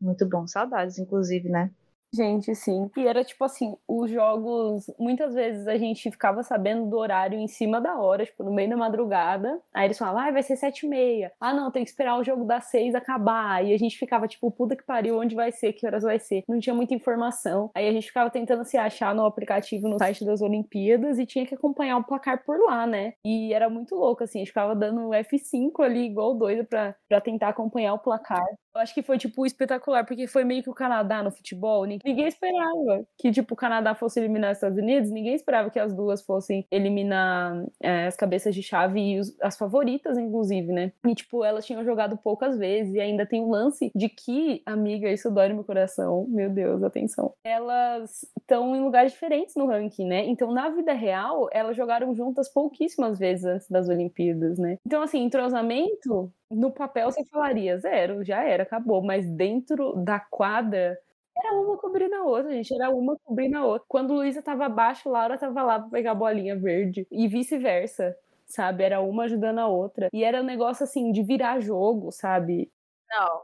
Muito 0.00 0.26
bom, 0.26 0.46
saudades, 0.46 0.98
inclusive, 0.98 1.48
né? 1.48 1.70
Gente, 2.12 2.52
sim. 2.56 2.90
E 2.96 3.06
era 3.06 3.22
tipo 3.22 3.44
assim, 3.44 3.76
os 3.86 4.10
jogos, 4.10 4.90
muitas 4.98 5.32
vezes 5.32 5.68
a 5.68 5.78
gente 5.78 6.10
ficava 6.10 6.42
sabendo 6.42 6.90
do 6.90 6.96
horário 6.98 7.38
em 7.38 7.46
cima 7.46 7.80
da 7.80 8.00
hora, 8.00 8.26
tipo, 8.26 8.42
no 8.42 8.52
meio 8.52 8.68
da 8.68 8.76
madrugada. 8.76 9.60
Aí 9.72 9.84
eles 9.86 9.96
falavam, 9.96 10.20
ah, 10.22 10.30
vai 10.32 10.42
ser 10.42 10.56
sete 10.56 10.86
e 10.86 10.88
meia. 10.88 11.32
Ah, 11.40 11.54
não, 11.54 11.70
tem 11.70 11.84
que 11.84 11.90
esperar 11.90 12.18
o 12.18 12.24
jogo 12.24 12.44
das 12.44 12.64
seis 12.64 12.96
acabar. 12.96 13.64
E 13.64 13.72
a 13.72 13.78
gente 13.78 13.96
ficava, 13.96 14.26
tipo, 14.26 14.50
puta 14.50 14.74
que 14.74 14.82
pariu, 14.82 15.20
onde 15.20 15.36
vai 15.36 15.52
ser, 15.52 15.72
que 15.72 15.86
horas 15.86 16.02
vai 16.02 16.18
ser. 16.18 16.42
Não 16.48 16.58
tinha 16.58 16.74
muita 16.74 16.94
informação. 16.94 17.70
Aí 17.74 17.86
a 17.86 17.92
gente 17.92 18.08
ficava 18.08 18.28
tentando 18.28 18.64
se 18.64 18.76
achar 18.76 19.14
no 19.14 19.24
aplicativo 19.24 19.88
no 19.88 19.98
site 19.98 20.24
das 20.24 20.40
Olimpíadas 20.42 21.16
e 21.16 21.24
tinha 21.26 21.46
que 21.46 21.54
acompanhar 21.54 21.96
o 21.96 22.04
placar 22.04 22.44
por 22.44 22.58
lá, 22.58 22.88
né? 22.88 23.12
E 23.24 23.54
era 23.54 23.70
muito 23.70 23.94
louco, 23.94 24.24
assim, 24.24 24.38
a 24.38 24.40
gente 24.40 24.48
ficava 24.48 24.74
dando 24.74 25.10
F5 25.14 25.80
ali, 25.80 26.06
igual 26.06 26.34
doido, 26.34 26.64
pra, 26.64 26.96
pra 27.08 27.20
tentar 27.20 27.50
acompanhar 27.50 27.94
o 27.94 27.98
placar. 28.00 28.44
Eu 28.74 28.80
acho 28.80 28.94
que 28.94 29.02
foi, 29.02 29.18
tipo, 29.18 29.44
espetacular, 29.44 30.04
porque 30.06 30.26
foi 30.26 30.44
meio 30.44 30.62
que 30.62 30.70
o 30.70 30.74
Canadá 30.74 31.22
no 31.22 31.30
futebol. 31.30 31.84
Ninguém 31.84 32.28
esperava 32.28 33.04
que, 33.18 33.30
tipo, 33.32 33.54
o 33.54 33.56
Canadá 33.56 33.94
fosse 33.94 34.20
eliminar 34.20 34.52
os 34.52 34.58
Estados 34.58 34.78
Unidos. 34.78 35.10
Ninguém 35.10 35.34
esperava 35.34 35.70
que 35.70 35.78
as 35.78 35.92
duas 35.92 36.22
fossem 36.22 36.66
eliminar 36.70 37.64
é, 37.82 38.06
as 38.06 38.16
cabeças 38.16 38.54
de 38.54 38.62
chave 38.62 39.00
e 39.00 39.18
os, 39.18 39.36
as 39.40 39.58
favoritas, 39.58 40.16
inclusive, 40.16 40.72
né? 40.72 40.92
E, 41.04 41.14
tipo, 41.14 41.44
elas 41.44 41.66
tinham 41.66 41.84
jogado 41.84 42.16
poucas 42.16 42.56
vezes. 42.56 42.94
E 42.94 43.00
ainda 43.00 43.26
tem 43.26 43.42
o 43.42 43.50
lance 43.50 43.90
de 43.94 44.08
que, 44.08 44.62
amiga, 44.64 45.10
isso 45.10 45.30
dói 45.30 45.48
no 45.48 45.56
meu 45.56 45.64
coração. 45.64 46.26
Meu 46.28 46.48
Deus, 46.48 46.82
atenção. 46.82 47.32
Elas 47.44 48.24
estão 48.38 48.74
em 48.76 48.80
lugares 48.80 49.12
diferentes 49.12 49.56
no 49.56 49.66
ranking, 49.66 50.06
né? 50.06 50.24
Então, 50.26 50.52
na 50.52 50.70
vida 50.70 50.92
real, 50.92 51.48
elas 51.52 51.76
jogaram 51.76 52.14
juntas 52.14 52.48
pouquíssimas 52.52 53.18
vezes 53.18 53.44
antes 53.44 53.68
das 53.68 53.88
Olimpíadas, 53.88 54.58
né? 54.58 54.78
Então, 54.86 55.02
assim, 55.02 55.24
entrosamento 55.24 56.32
no 56.50 56.72
papel 56.72 57.10
você 57.10 57.24
falaria 57.26 57.78
zero, 57.78 58.24
já 58.24 58.42
era, 58.44 58.62
acabou. 58.64 59.02
Mas 59.02 59.28
dentro 59.30 59.94
da 60.04 60.20
quadra, 60.20 60.98
era 61.36 61.52
uma 61.54 61.76
cobrindo 61.78 62.14
a 62.16 62.24
outra, 62.24 62.52
gente. 62.52 62.74
Era 62.74 62.90
uma 62.90 63.16
cobrindo 63.24 63.56
a 63.58 63.64
outra. 63.64 63.86
Quando 63.88 64.14
Luísa 64.14 64.42
tava 64.42 64.66
abaixo, 64.66 65.08
Laura 65.08 65.38
tava 65.38 65.62
lá 65.62 65.78
pra 65.80 65.90
pegar 65.90 66.12
a 66.12 66.14
bolinha 66.14 66.56
verde. 66.58 67.06
E 67.10 67.28
vice-versa, 67.28 68.16
sabe? 68.46 68.84
Era 68.84 69.00
uma 69.00 69.24
ajudando 69.24 69.58
a 69.60 69.68
outra. 69.68 70.08
E 70.12 70.24
era 70.24 70.40
um 70.42 70.44
negócio 70.44 70.84
assim 70.84 71.12
de 71.12 71.22
virar 71.22 71.60
jogo, 71.60 72.10
sabe? 72.12 72.70
Não. 73.10 73.42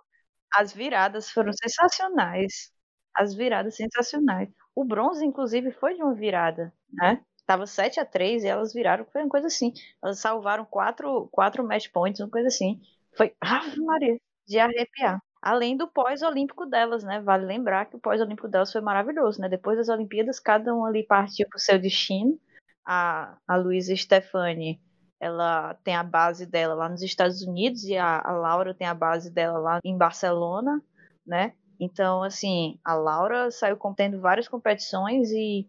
As 0.54 0.72
viradas 0.72 1.30
foram 1.30 1.52
sensacionais. 1.52 2.72
As 3.16 3.34
viradas 3.34 3.76
sensacionais. 3.76 4.48
O 4.74 4.84
bronze, 4.84 5.24
inclusive, 5.24 5.70
foi 5.72 5.94
de 5.94 6.02
uma 6.02 6.14
virada, 6.14 6.72
né? 6.92 7.22
Tava 7.46 7.66
7 7.66 8.00
a 8.00 8.04
3 8.06 8.44
e 8.44 8.48
elas 8.48 8.72
viraram, 8.74 9.04
foi 9.06 9.22
uma 9.22 9.30
coisa 9.30 9.46
assim. 9.48 9.72
Elas 10.02 10.18
salvaram 10.20 10.64
quatro, 10.64 11.28
quatro 11.32 11.64
match 11.66 11.88
points, 11.92 12.20
uma 12.20 12.30
coisa 12.30 12.48
assim. 12.48 12.80
Foi, 13.16 13.34
Ave 13.40 13.80
Maria, 13.80 14.16
de 14.46 14.58
arrepiar. 14.58 15.20
Além 15.42 15.76
do 15.76 15.88
pós-olímpico 15.88 16.66
delas, 16.66 17.04
né? 17.04 17.20
Vale 17.20 17.44
lembrar 17.46 17.86
que 17.86 17.96
o 17.96 18.00
pós-olímpico 18.00 18.48
delas 18.48 18.72
foi 18.72 18.80
maravilhoso, 18.80 19.40
né? 19.40 19.48
Depois 19.48 19.78
das 19.78 19.88
Olimpíadas, 19.88 20.40
cada 20.40 20.74
um 20.74 20.84
ali 20.84 21.04
partiu 21.06 21.48
para 21.48 21.56
o 21.56 21.60
seu 21.60 21.78
destino. 21.78 22.38
A, 22.84 23.36
a 23.46 23.56
Luísa 23.56 23.94
Stefani, 23.96 24.80
ela 25.20 25.74
tem 25.84 25.94
a 25.94 26.02
base 26.02 26.46
dela 26.46 26.74
lá 26.74 26.88
nos 26.88 27.02
Estados 27.02 27.42
Unidos 27.42 27.84
e 27.84 27.96
a, 27.96 28.20
a 28.20 28.32
Laura 28.32 28.74
tem 28.74 28.86
a 28.86 28.94
base 28.94 29.30
dela 29.30 29.58
lá 29.58 29.80
em 29.84 29.96
Barcelona, 29.96 30.82
né? 31.26 31.54
Então, 31.80 32.22
assim, 32.22 32.78
a 32.84 32.94
Laura 32.94 33.50
saiu 33.50 33.76
contendo 33.76 34.20
várias 34.20 34.48
competições 34.48 35.30
e, 35.30 35.68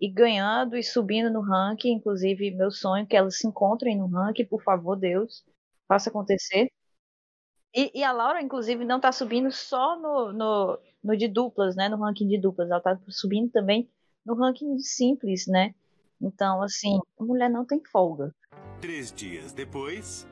e 0.00 0.08
ganhando 0.10 0.76
e 0.76 0.82
subindo 0.82 1.30
no 1.30 1.40
ranking. 1.40 1.92
Inclusive, 1.94 2.50
meu 2.52 2.70
sonho 2.70 3.04
é 3.04 3.06
que 3.06 3.16
elas 3.16 3.38
se 3.38 3.46
encontrem 3.46 3.96
no 3.98 4.06
ranking, 4.08 4.44
por 4.46 4.62
favor, 4.62 4.96
Deus, 4.96 5.44
faça 5.88 6.10
acontecer. 6.10 6.68
E, 7.74 8.00
e, 8.00 8.02
a 8.02 8.12
Laura, 8.12 8.40
inclusive, 8.40 8.84
não 8.84 9.00
tá 9.00 9.12
subindo 9.12 9.50
só 9.50 9.98
no, 10.00 10.32
no, 10.32 10.78
no, 11.04 11.16
de 11.16 11.28
duplas, 11.28 11.76
né? 11.76 11.88
No 11.88 11.98
ranking 11.98 12.26
de 12.26 12.38
duplas. 12.38 12.70
Ela 12.70 12.80
tá 12.80 12.98
subindo 13.08 13.50
também 13.50 13.88
no 14.24 14.34
ranking 14.34 14.76
de 14.76 14.86
simples, 14.86 15.46
né? 15.46 15.74
Então, 16.20 16.62
assim, 16.62 16.98
a 17.18 17.24
mulher 17.24 17.48
não 17.50 17.64
tem 17.64 17.82
folga. 17.84 18.34
Três 18.80 19.12
dias 19.12 19.52
depois. 19.52 20.26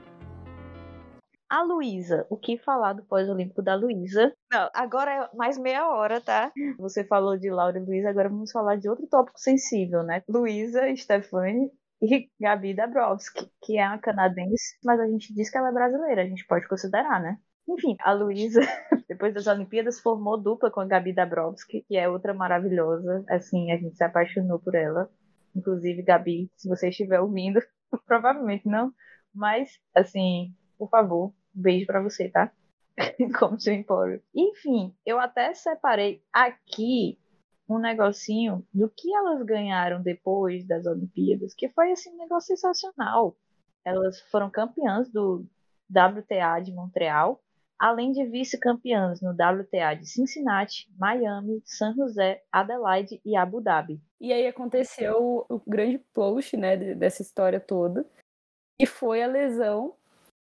A 1.48 1.62
Luísa, 1.62 2.26
o 2.28 2.36
que 2.36 2.58
falar 2.58 2.94
do 2.94 3.04
pós-olímpico 3.04 3.62
da 3.62 3.76
Luísa? 3.76 4.34
Não, 4.52 4.68
agora 4.74 5.12
é 5.12 5.36
mais 5.36 5.56
meia 5.56 5.88
hora, 5.88 6.20
tá? 6.20 6.50
Você 6.76 7.04
falou 7.04 7.38
de 7.38 7.48
Laura 7.48 7.78
e 7.78 7.84
Luísa, 7.84 8.10
agora 8.10 8.28
vamos 8.28 8.50
falar 8.50 8.76
de 8.76 8.88
outro 8.88 9.06
tópico 9.06 9.38
sensível, 9.38 10.02
né? 10.02 10.24
Luísa, 10.28 10.82
Stefani 10.96 11.70
e 12.00 12.28
Gabi 12.40 12.74
Dabrowski, 12.74 13.50
que 13.62 13.78
é 13.78 13.86
uma 13.86 13.98
canadense, 13.98 14.78
mas 14.84 15.00
a 15.00 15.06
gente 15.06 15.34
diz 15.34 15.50
que 15.50 15.56
ela 15.56 15.70
é 15.70 15.72
brasileira, 15.72 16.22
a 16.22 16.26
gente 16.26 16.46
pode 16.46 16.68
considerar, 16.68 17.20
né? 17.20 17.38
Enfim, 17.68 17.96
a 18.00 18.12
Luísa, 18.12 18.60
depois 19.08 19.34
das 19.34 19.46
Olimpíadas, 19.46 20.00
formou 20.00 20.40
dupla 20.40 20.70
com 20.70 20.80
a 20.80 20.86
Gabi 20.86 21.12
Dabrowski, 21.12 21.82
que 21.88 21.96
é 21.96 22.08
outra 22.08 22.32
maravilhosa. 22.32 23.24
Assim, 23.28 23.72
a 23.72 23.76
gente 23.76 23.96
se 23.96 24.04
apaixonou 24.04 24.58
por 24.58 24.74
ela. 24.74 25.10
Inclusive, 25.54 26.02
Gabi, 26.02 26.50
se 26.54 26.68
você 26.68 26.90
estiver 26.90 27.20
ouvindo, 27.20 27.60
provavelmente 28.06 28.68
não, 28.68 28.92
mas, 29.34 29.80
assim, 29.94 30.54
por 30.78 30.88
favor, 30.88 31.28
um 31.54 31.62
beijo 31.62 31.86
para 31.86 32.02
você, 32.02 32.28
tá? 32.28 32.52
Como 33.38 33.58
seu 33.58 33.74
empório. 33.74 34.22
Enfim, 34.34 34.94
eu 35.04 35.18
até 35.18 35.52
separei 35.54 36.22
aqui 36.32 37.18
um 37.68 37.78
negocinho 37.78 38.66
do 38.72 38.88
que 38.88 39.12
elas 39.14 39.42
ganharam 39.42 40.02
depois 40.02 40.64
das 40.66 40.86
Olimpíadas, 40.86 41.54
que 41.54 41.68
foi 41.68 41.92
assim 41.92 42.10
um 42.10 42.18
negócio 42.18 42.56
sensacional. 42.56 43.36
Elas 43.84 44.20
foram 44.30 44.50
campeãs 44.50 45.10
do 45.10 45.44
WTA 45.90 46.60
de 46.60 46.72
Montreal, 46.72 47.40
além 47.78 48.12
de 48.12 48.24
vice-campeãs 48.24 49.20
no 49.20 49.30
WTA 49.30 49.94
de 49.94 50.06
Cincinnati, 50.06 50.88
Miami, 50.98 51.62
San 51.64 51.94
José, 51.94 52.42
Adelaide 52.50 53.20
e 53.24 53.36
Abu 53.36 53.60
Dhabi. 53.60 54.00
E 54.20 54.32
aí 54.32 54.46
aconteceu 54.46 55.44
o 55.48 55.60
grande 55.66 55.98
post, 56.14 56.56
né, 56.56 56.76
dessa 56.94 57.22
história 57.22 57.60
toda, 57.60 58.06
e 58.78 58.86
foi 58.86 59.22
a 59.22 59.26
lesão 59.26 59.94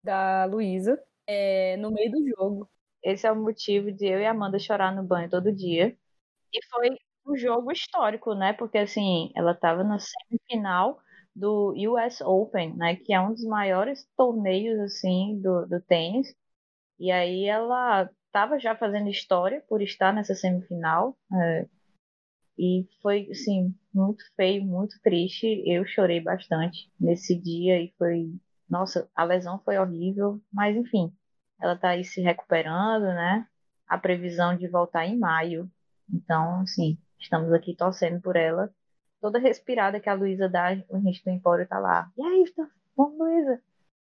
da 0.03 0.45
Luísa 0.45 1.03
é, 1.27 1.77
no 1.79 1.91
meio 1.91 2.11
do 2.11 2.29
jogo. 2.29 2.69
Esse 3.03 3.27
é 3.27 3.33
o 3.33 3.37
motivo 3.37 3.93
de 3.93 4.07
eu 4.07 4.21
e 4.21 4.27
Amanda 4.27 4.59
chorar 4.59 4.95
no 4.95 5.03
banho 5.03 5.29
todo 5.29 5.53
dia. 5.53 5.97
E 6.53 6.65
foi 6.67 6.97
um 7.27 7.37
jogo 7.37 7.73
histórico, 7.73 8.35
né? 8.35 8.53
Porque 8.53 8.79
assim, 8.79 9.31
ela 9.35 9.53
estava 9.53 9.83
na 9.85 9.99
semifinal 9.99 11.01
do 11.35 11.73
US 11.93 12.21
Open, 12.23 12.77
né? 12.77 12.97
Que 12.97 13.13
é 13.13 13.21
um 13.21 13.33
dos 13.33 13.45
maiores 13.45 14.07
torneios 14.17 14.79
assim 14.81 15.41
do, 15.41 15.67
do 15.67 15.81
tênis. 15.81 16.35
E 16.99 17.11
aí 17.13 17.47
ela 17.47 18.11
estava 18.27 18.59
já 18.59 18.77
fazendo 18.77 19.09
história 19.11 19.63
por 19.69 19.83
estar 19.83 20.13
nessa 20.13 20.35
semifinal. 20.35 21.17
É, 21.33 21.69
e 22.59 22.87
foi 23.03 23.29
assim 23.31 23.75
muito 23.93 24.25
feio, 24.37 24.65
muito 24.65 25.01
triste. 25.03 25.63
Eu 25.67 25.85
chorei 25.87 26.21
bastante 26.21 26.91
nesse 27.01 27.37
dia 27.41 27.81
e 27.83 27.93
foi, 27.99 28.33
nossa, 28.69 29.09
a 29.15 29.25
lesão 29.25 29.61
foi 29.65 29.79
horrível, 29.79 30.41
mas 30.53 30.77
enfim, 30.77 31.13
ela 31.61 31.75
está 31.75 31.91
aí 31.91 32.05
se 32.05 32.21
recuperando, 32.21 33.05
né? 33.07 33.47
A 33.89 33.99
previsão 33.99 34.57
de 34.57 34.69
voltar 34.69 35.07
em 35.07 35.19
maio. 35.19 35.71
Então, 36.13 36.61
assim, 36.61 36.99
Estamos 37.25 37.53
aqui 37.53 37.75
torcendo 37.75 38.21
por 38.21 38.37
ela. 38.37 38.71
Toda 39.21 39.39
respirada 39.39 39.99
que 39.99 40.11
a 40.11 40.15
Luísa 40.15 40.47
dá, 40.47 40.77
o 40.91 41.01
gente 41.01 41.25
do 41.25 41.31
Empório 41.31 41.67
tá 41.67 41.79
lá. 41.79 42.11
E 42.17 42.23
aí, 42.23 42.45
vamos, 42.95 43.19
Luísa? 43.19 43.61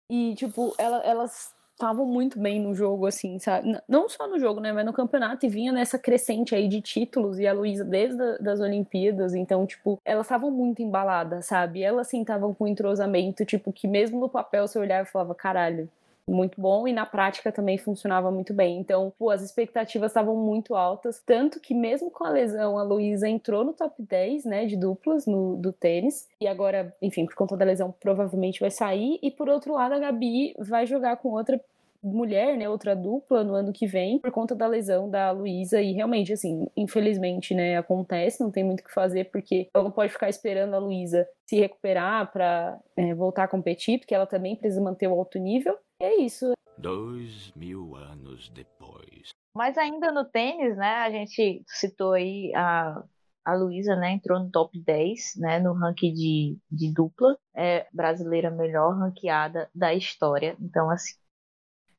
E, 0.09 0.35
tipo, 0.37 0.73
ela, 0.79 0.99
elas 0.99 1.53
estavam 1.73 2.07
muito 2.07 2.39
bem 2.39 2.61
no 2.61 2.73
jogo, 2.73 3.07
assim, 3.07 3.39
sabe? 3.41 3.77
Não 3.89 4.09
só 4.09 4.29
no 4.29 4.39
jogo, 4.39 4.61
né? 4.61 4.73
Mas 4.73 4.87
no 4.87 4.93
campeonato 4.93 5.45
e 5.45 5.49
vinha 5.49 5.73
nessa 5.73 5.99
crescente 5.99 6.55
aí 6.55 6.69
de 6.69 6.81
títulos 6.81 7.41
e 7.41 7.47
a 7.49 7.53
Luísa 7.53 7.85
desde 7.85 8.23
a, 8.23 8.37
das 8.39 8.61
Olimpíadas, 8.61 9.35
então, 9.35 9.67
tipo, 9.67 10.01
elas 10.05 10.27
estavam 10.27 10.51
muito 10.51 10.81
embaladas, 10.81 11.47
sabe? 11.47 11.83
Elas, 11.83 12.07
assim, 12.07 12.21
estavam 12.21 12.55
com 12.55 12.65
um 12.65 12.69
entrosamento, 12.69 13.45
tipo, 13.45 13.73
que 13.73 13.89
mesmo 13.89 14.21
no 14.21 14.29
papel 14.29 14.69
você 14.69 14.79
olhava 14.79 15.09
e 15.09 15.11
falava, 15.11 15.35
caralho, 15.35 15.91
muito 16.31 16.61
bom 16.61 16.87
e 16.87 16.93
na 16.93 17.05
prática 17.05 17.51
também 17.51 17.77
funcionava 17.77 18.31
muito 18.31 18.55
bem. 18.55 18.79
Então, 18.79 19.13
pô, 19.19 19.31
as 19.31 19.43
expectativas 19.43 20.11
estavam 20.11 20.37
muito 20.37 20.75
altas, 20.75 21.23
tanto 21.25 21.61
que 21.61 21.75
mesmo 21.75 22.11
com 22.11 22.25
a 22.25 22.31
lesão, 22.31 22.79
a 22.79 22.83
Luísa 22.83 23.29
entrou 23.29 23.65
no 23.65 23.73
top 23.73 23.95
10, 24.03 24.45
né, 24.45 24.67
de 24.67 24.77
duplas 24.77 25.27
no, 25.27 25.57
do 25.57 25.73
tênis, 25.73 26.29
e 26.41 26.47
agora, 26.47 26.95
enfim, 27.03 27.27
por 27.27 27.35
conta 27.35 27.57
da 27.57 27.65
lesão, 27.65 27.93
provavelmente 28.01 28.61
vai 28.61 28.71
sair, 28.71 29.19
e 29.23 29.31
por 29.31 29.49
outro 29.49 29.75
lado, 29.75 29.95
a 29.95 29.99
Gabi 29.99 30.55
vai 30.59 30.87
jogar 30.87 31.17
com 31.17 31.31
outra 31.31 31.61
mulher, 32.03 32.57
né, 32.57 32.69
outra 32.69 32.95
dupla 32.95 33.45
no 33.45 33.55
ano 33.55 33.73
que 33.73 33.87
vem, 33.87 34.19
por 34.19 34.31
conta 34.31 34.55
da 34.55 34.67
lesão 34.67 35.09
da 35.09 35.31
Luísa, 35.31 35.81
e 35.81 35.93
realmente, 35.93 36.33
assim, 36.33 36.67
infelizmente, 36.77 37.55
né, 37.55 37.77
acontece, 37.77 38.43
não 38.43 38.51
tem 38.51 38.65
muito 38.65 38.81
o 38.81 38.85
que 38.85 38.93
fazer, 38.93 39.31
porque 39.31 39.69
ela 39.75 39.85
não 39.85 39.91
pode 39.91 40.13
ficar 40.13 40.29
esperando 40.29 40.75
a 40.75 40.79
Luísa 40.79 41.27
se 41.47 41.57
recuperar 41.57 42.31
para 42.33 42.79
é, 42.97 43.15
voltar 43.15 43.45
a 43.45 43.49
competir, 43.49 43.99
porque 43.99 44.15
ela 44.15 44.27
também 44.27 44.57
precisa 44.57 44.81
manter 44.81 45.09
o 45.09 45.13
alto 45.13 45.39
nível, 45.39 45.77
e 46.01 46.05
é 46.05 46.17
isso. 46.21 46.53
Dois 46.79 47.53
mil 47.55 47.95
anos 47.95 48.49
depois. 48.51 49.31
Mas 49.55 49.77
ainda 49.77 50.13
no 50.13 50.25
tênis, 50.25 50.77
né, 50.77 50.97
a 50.97 51.11
gente 51.11 51.63
citou 51.67 52.13
aí 52.13 52.53
a 52.55 53.03
a 53.45 53.55
Luísa, 53.55 53.97
né, 53.97 54.13
entrou 54.13 54.39
no 54.39 54.51
top 54.51 54.79
10, 54.79 55.35
né, 55.37 55.59
no 55.59 55.73
ranking 55.73 56.13
de, 56.13 56.59
de 56.71 56.93
dupla, 56.93 57.37
é 57.55 57.87
brasileira 57.93 58.51
melhor 58.51 58.97
ranqueada 58.97 59.69
da 59.75 59.95
história. 59.95 60.57
Então, 60.61 60.91
assim, 60.91 61.15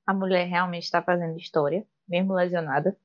a 0.06 0.14
mulher 0.14 0.48
realmente 0.48 0.84
está 0.84 1.02
fazendo 1.02 1.38
história, 1.38 1.86
mesmo 2.08 2.34
lesionada. 2.34 2.96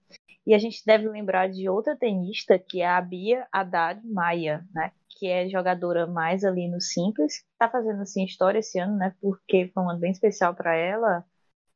E 0.47 0.55
a 0.55 0.59
gente 0.59 0.85
deve 0.87 1.09
lembrar 1.09 1.49
de 1.49 1.69
outra 1.69 1.97
tenista, 1.97 2.59
que 2.59 2.81
é 2.81 2.89
a 2.89 3.01
Bia 3.01 3.47
Haddad 3.51 4.01
Maia, 4.07 4.65
né? 4.73 4.93
Que 5.09 5.27
é 5.27 5.49
jogadora 5.49 6.07
mais 6.07 6.45
ali 6.45 6.69
no 6.69 6.81
simples. 6.81 7.45
Está 7.53 7.69
fazendo 7.69 8.03
assim 8.03 8.25
história 8.25 8.61
esse 8.61 8.79
ano, 8.79 8.97
né? 8.97 9.15
Porque 9.21 9.71
foi 9.75 9.83
um 9.83 9.91
ano 9.91 9.99
bem 9.99 10.13
especial 10.13 10.55
para 10.55 10.75
ela. 10.75 11.25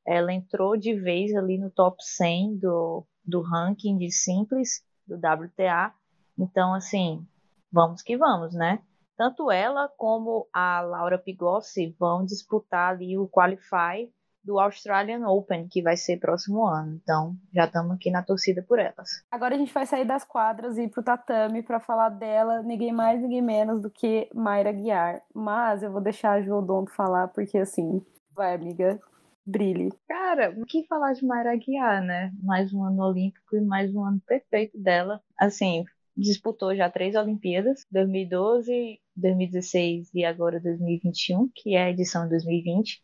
Ela 0.06 0.33
entrou 0.33 0.76
de 0.76 0.94
vez 0.94 1.35
ali 1.35 1.59
no 1.59 1.70
top 1.70 1.96
100 2.00 2.59
do, 2.59 3.04
do 3.24 3.42
ranking 3.42 3.98
de 3.98 4.11
simples 4.12 4.85
do 5.06 5.16
WTA. 5.16 5.92
Então, 6.38 6.72
assim, 6.72 7.26
vamos 7.72 8.02
que 8.02 8.16
vamos, 8.16 8.54
né? 8.54 8.80
Tanto 9.16 9.50
ela 9.50 9.88
como 9.98 10.48
a 10.52 10.80
Laura 10.80 11.18
Pigossi 11.18 11.94
vão 11.98 12.24
disputar 12.24 12.94
ali 12.94 13.18
o 13.18 13.28
Qualify 13.28 14.11
do 14.42 14.59
Australian 14.59 15.26
Open, 15.29 15.68
que 15.68 15.83
vai 15.83 15.96
ser 15.96 16.18
próximo 16.18 16.66
ano. 16.66 16.98
Então, 17.03 17.37
já 17.53 17.64
estamos 17.64 17.92
aqui 17.92 18.11
na 18.11 18.22
torcida 18.22 18.62
por 18.62 18.79
elas. 18.79 19.24
Agora 19.31 19.55
a 19.55 19.59
gente 19.59 19.72
vai 19.72 19.87
sair 19.87 20.05
das 20.05 20.24
quadras 20.24 20.78
e 20.78 20.82
ir 20.82 20.88
pro 20.88 21.03
tatame 21.03 21.62
para 21.62 21.80
falar 21.80 22.09
dela, 22.09 22.62
ninguém 22.62 22.93
mais, 22.93 23.20
ninguém 23.20 23.43
menos 23.43 23.82
do 23.82 23.91
que 23.91 24.28
Mayra 24.34 24.72
Guiar. 24.72 25.22
Mas 25.34 25.82
eu 25.82 25.93
vou 25.93 26.01
deixar 26.01 26.32
a 26.32 26.43
Jodonto 26.43 26.91
falar, 26.91 27.28
porque 27.28 27.59
assim, 27.59 28.05
vai, 28.34 28.55
amiga, 28.55 28.99
brilhe. 29.45 29.93
Cara, 30.09 30.55
o 30.57 30.64
que 30.64 30.86
falar 30.86 31.12
de 31.12 31.24
Mayra 31.24 31.57
Guiar, 31.57 32.03
né? 32.03 32.32
Mais 32.43 32.72
um 32.72 32.84
ano 32.84 33.03
olímpico 33.03 33.57
e 33.57 33.61
mais 33.61 33.95
um 33.95 34.05
ano 34.05 34.20
perfeito 34.26 34.78
dela. 34.78 35.20
Assim, 35.38 35.84
disputou 36.16 36.74
já 36.74 36.91
três 36.91 37.14
Olimpíadas, 37.14 37.86
2012, 37.91 39.01
2016 39.16 40.11
e 40.14 40.24
agora 40.24 40.61
2021, 40.61 41.51
que 41.55 41.74
é 41.74 41.84
a 41.84 41.91
edição 41.91 42.24
de 42.24 42.30
2020, 42.30 43.03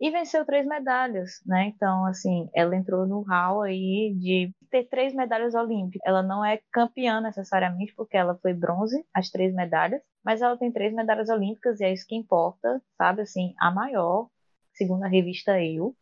e 0.00 0.10
venceu 0.10 0.44
três 0.44 0.66
medalhas, 0.66 1.40
né? 1.46 1.66
Então, 1.74 2.04
assim, 2.06 2.48
ela 2.54 2.76
entrou 2.76 3.06
no 3.06 3.22
hall 3.22 3.62
aí 3.62 4.14
de 4.18 4.52
ter 4.70 4.84
três 4.88 5.14
medalhas 5.14 5.54
olímpicas. 5.54 6.06
Ela 6.06 6.22
não 6.22 6.44
é 6.44 6.60
campeã 6.70 7.20
necessariamente, 7.20 7.94
porque 7.94 8.16
ela 8.16 8.36
foi 8.42 8.52
bronze, 8.52 9.04
as 9.14 9.30
três 9.30 9.54
medalhas, 9.54 10.02
mas 10.24 10.42
ela 10.42 10.56
tem 10.58 10.70
três 10.70 10.92
medalhas 10.94 11.28
olímpicas 11.30 11.80
e 11.80 11.84
é 11.84 11.92
isso 11.92 12.06
que 12.06 12.14
importa, 12.14 12.82
sabe? 12.98 13.22
Assim, 13.22 13.54
a 13.58 13.70
maior, 13.70 14.28
segundo 14.74 15.04
a 15.04 15.08
revista 15.08 15.62
Eu, 15.62 15.96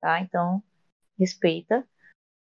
tá? 0.00 0.20
Então, 0.20 0.62
respeita. 1.18 1.86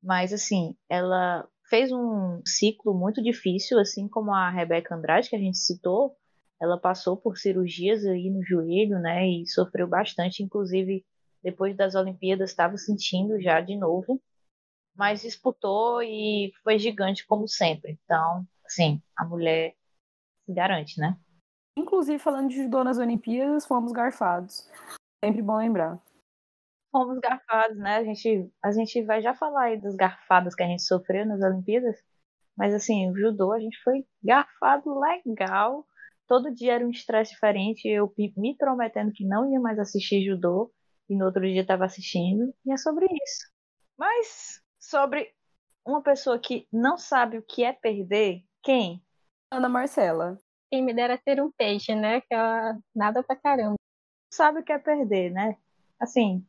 Mas, 0.03 0.33
assim, 0.33 0.77
ela 0.89 1.49
fez 1.71 1.91
um 1.93 2.43
ciclo 2.47 2.93
muito 2.93 3.23
difícil, 3.23 3.79
assim 3.79 4.09
como 4.09 4.33
a 4.33 4.51
Rebeca 4.51 4.95
Andrade, 4.95 5.31
que 5.31 5.37
a 5.37 5.39
gente 5.39 5.59
citou. 5.59 6.17
Ela 6.63 6.79
passou 6.79 7.17
por 7.17 7.37
cirurgias 7.37 8.05
aí 8.07 8.31
no 8.31 8.45
joelho, 8.45 8.99
né, 9.01 9.27
e 9.27 9.47
sofreu 9.47 9.89
bastante, 9.89 10.43
inclusive 10.43 11.05
depois 11.43 11.77
das 11.77 11.97
Olimpíadas 11.97 12.51
estava 12.51 12.77
sentindo 12.77 13.41
já 13.41 13.61
de 13.61 13.77
novo, 13.77 14.23
mas 14.95 15.23
disputou 15.23 16.01
e 16.03 16.53
foi 16.63 16.79
gigante 16.79 17.27
como 17.27 17.49
sempre. 17.49 17.99
Então, 18.05 18.47
assim, 18.65 19.03
a 19.17 19.25
mulher 19.25 19.75
se 20.47 20.55
garante, 20.55 21.01
né? 21.01 21.19
Inclusive, 21.77 22.19
falando 22.19 22.51
de 22.51 22.63
judô 22.63 22.85
nas 22.85 22.99
Olimpíadas, 22.99 23.67
fomos 23.67 23.91
garfados. 23.91 24.71
Sempre 25.25 25.43
bom 25.43 25.57
lembrar 25.57 26.01
fomos 26.93 27.19
garfados, 27.19 27.79
né? 27.79 27.97
A 27.97 28.05
gente, 28.05 28.53
a 28.63 28.71
gente 28.71 29.03
vai 29.03 29.23
já 29.23 29.35
falar 29.35 29.65
aí 29.65 29.81
das 29.81 29.97
garfadas 29.97 30.55
que 30.55 30.63
a 30.63 30.67
gente 30.67 30.83
sofreu 30.83 31.25
nas 31.27 31.41
Olimpíadas, 31.41 31.97
mas 32.57 32.75
assim, 32.75 33.11
o 33.11 33.17
judô 33.17 33.53
a 33.53 33.59
gente 33.59 33.83
foi 33.83 34.07
garfado 34.23 35.01
legal. 35.01 35.87
Todo 36.27 36.55
dia 36.55 36.75
era 36.75 36.87
um 36.87 36.91
estresse 36.91 37.33
diferente, 37.33 37.87
eu 37.87 38.13
me 38.37 38.57
prometendo 38.57 39.13
que 39.13 39.25
não 39.25 39.53
ia 39.53 39.61
mais 39.61 39.79
assistir 39.79 40.25
judô, 40.25 40.73
e 41.09 41.17
no 41.17 41.27
outro 41.27 41.43
dia 41.43 41.63
estava 41.63 41.85
assistindo, 41.85 42.55
e 42.65 42.73
é 42.73 42.77
sobre 42.77 43.07
isso. 43.07 43.51
Mas 43.99 44.63
sobre 44.79 45.33
uma 45.85 46.03
pessoa 46.03 46.39
que 46.39 46.67
não 46.73 46.97
sabe 46.97 47.39
o 47.39 47.43
que 47.43 47.65
é 47.65 47.73
perder, 47.73 48.43
quem? 48.63 49.03
Ana 49.51 49.69
Marcela. 49.69 50.39
Quem 50.71 50.83
me 50.83 50.95
dera 50.95 51.19
ter 51.19 51.43
um 51.43 51.51
peixe, 51.51 51.95
né? 51.95 52.21
Que 52.23 52.35
ela 52.35 52.79
nada 52.95 53.23
pra 53.23 53.37
caramba. 53.37 53.77
Sabe 54.33 54.61
o 54.61 54.65
que 54.65 54.73
é 54.73 54.79
perder, 54.79 55.31
né? 55.31 55.57
Assim, 56.01 56.47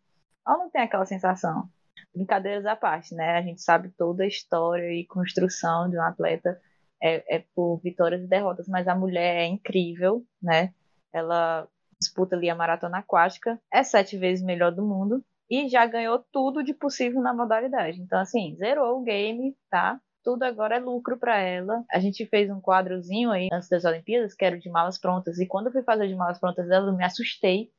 ela 0.47 0.57
não 0.59 0.69
tem 0.69 0.81
aquela 0.81 1.05
sensação. 1.05 1.69
Brincadeiras 2.15 2.65
à 2.65 2.75
parte, 2.75 3.13
né? 3.13 3.37
A 3.37 3.41
gente 3.41 3.61
sabe 3.61 3.89
toda 3.97 4.23
a 4.23 4.27
história 4.27 4.93
e 4.93 5.05
construção 5.05 5.89
de 5.89 5.97
um 5.97 6.01
atleta 6.01 6.61
é, 7.03 7.35
é 7.35 7.43
por 7.53 7.81
vitórias 7.83 8.23
e 8.23 8.27
derrotas, 8.27 8.67
mas 8.67 8.87
a 8.87 8.95
mulher 8.95 9.41
é 9.41 9.45
incrível, 9.45 10.23
né? 10.41 10.73
Ela 11.11 11.67
disputa 11.99 12.35
ali 12.35 12.49
a 12.49 12.55
maratona 12.55 12.99
aquática, 12.99 13.59
é 13.71 13.83
sete 13.83 14.17
vezes 14.17 14.43
melhor 14.43 14.71
do 14.71 14.85
mundo 14.85 15.23
e 15.49 15.67
já 15.67 15.85
ganhou 15.85 16.23
tudo 16.31 16.63
de 16.63 16.73
possível 16.73 17.21
na 17.21 17.33
modalidade. 17.33 18.01
Então, 18.01 18.19
assim, 18.19 18.55
zerou 18.55 18.99
o 18.99 19.03
game, 19.03 19.55
tá? 19.69 19.99
Tudo 20.23 20.43
agora 20.43 20.77
é 20.77 20.79
lucro 20.79 21.17
para 21.17 21.37
ela. 21.37 21.83
A 21.91 21.99
gente 21.99 22.25
fez 22.25 22.49
um 22.49 22.61
quadrozinho 22.61 23.29
aí 23.31 23.49
antes 23.51 23.67
das 23.67 23.83
Olimpíadas, 23.83 24.33
que 24.33 24.45
era 24.45 24.57
de 24.57 24.69
malas 24.69 24.97
prontas, 24.97 25.37
e 25.39 25.45
quando 25.45 25.67
eu 25.67 25.73
fui 25.73 25.83
fazer 25.83 26.07
de 26.07 26.15
malas 26.15 26.39
prontas 26.39 26.67
dela, 26.67 26.89
eu 26.89 26.95
me 26.95 27.03
assustei, 27.03 27.69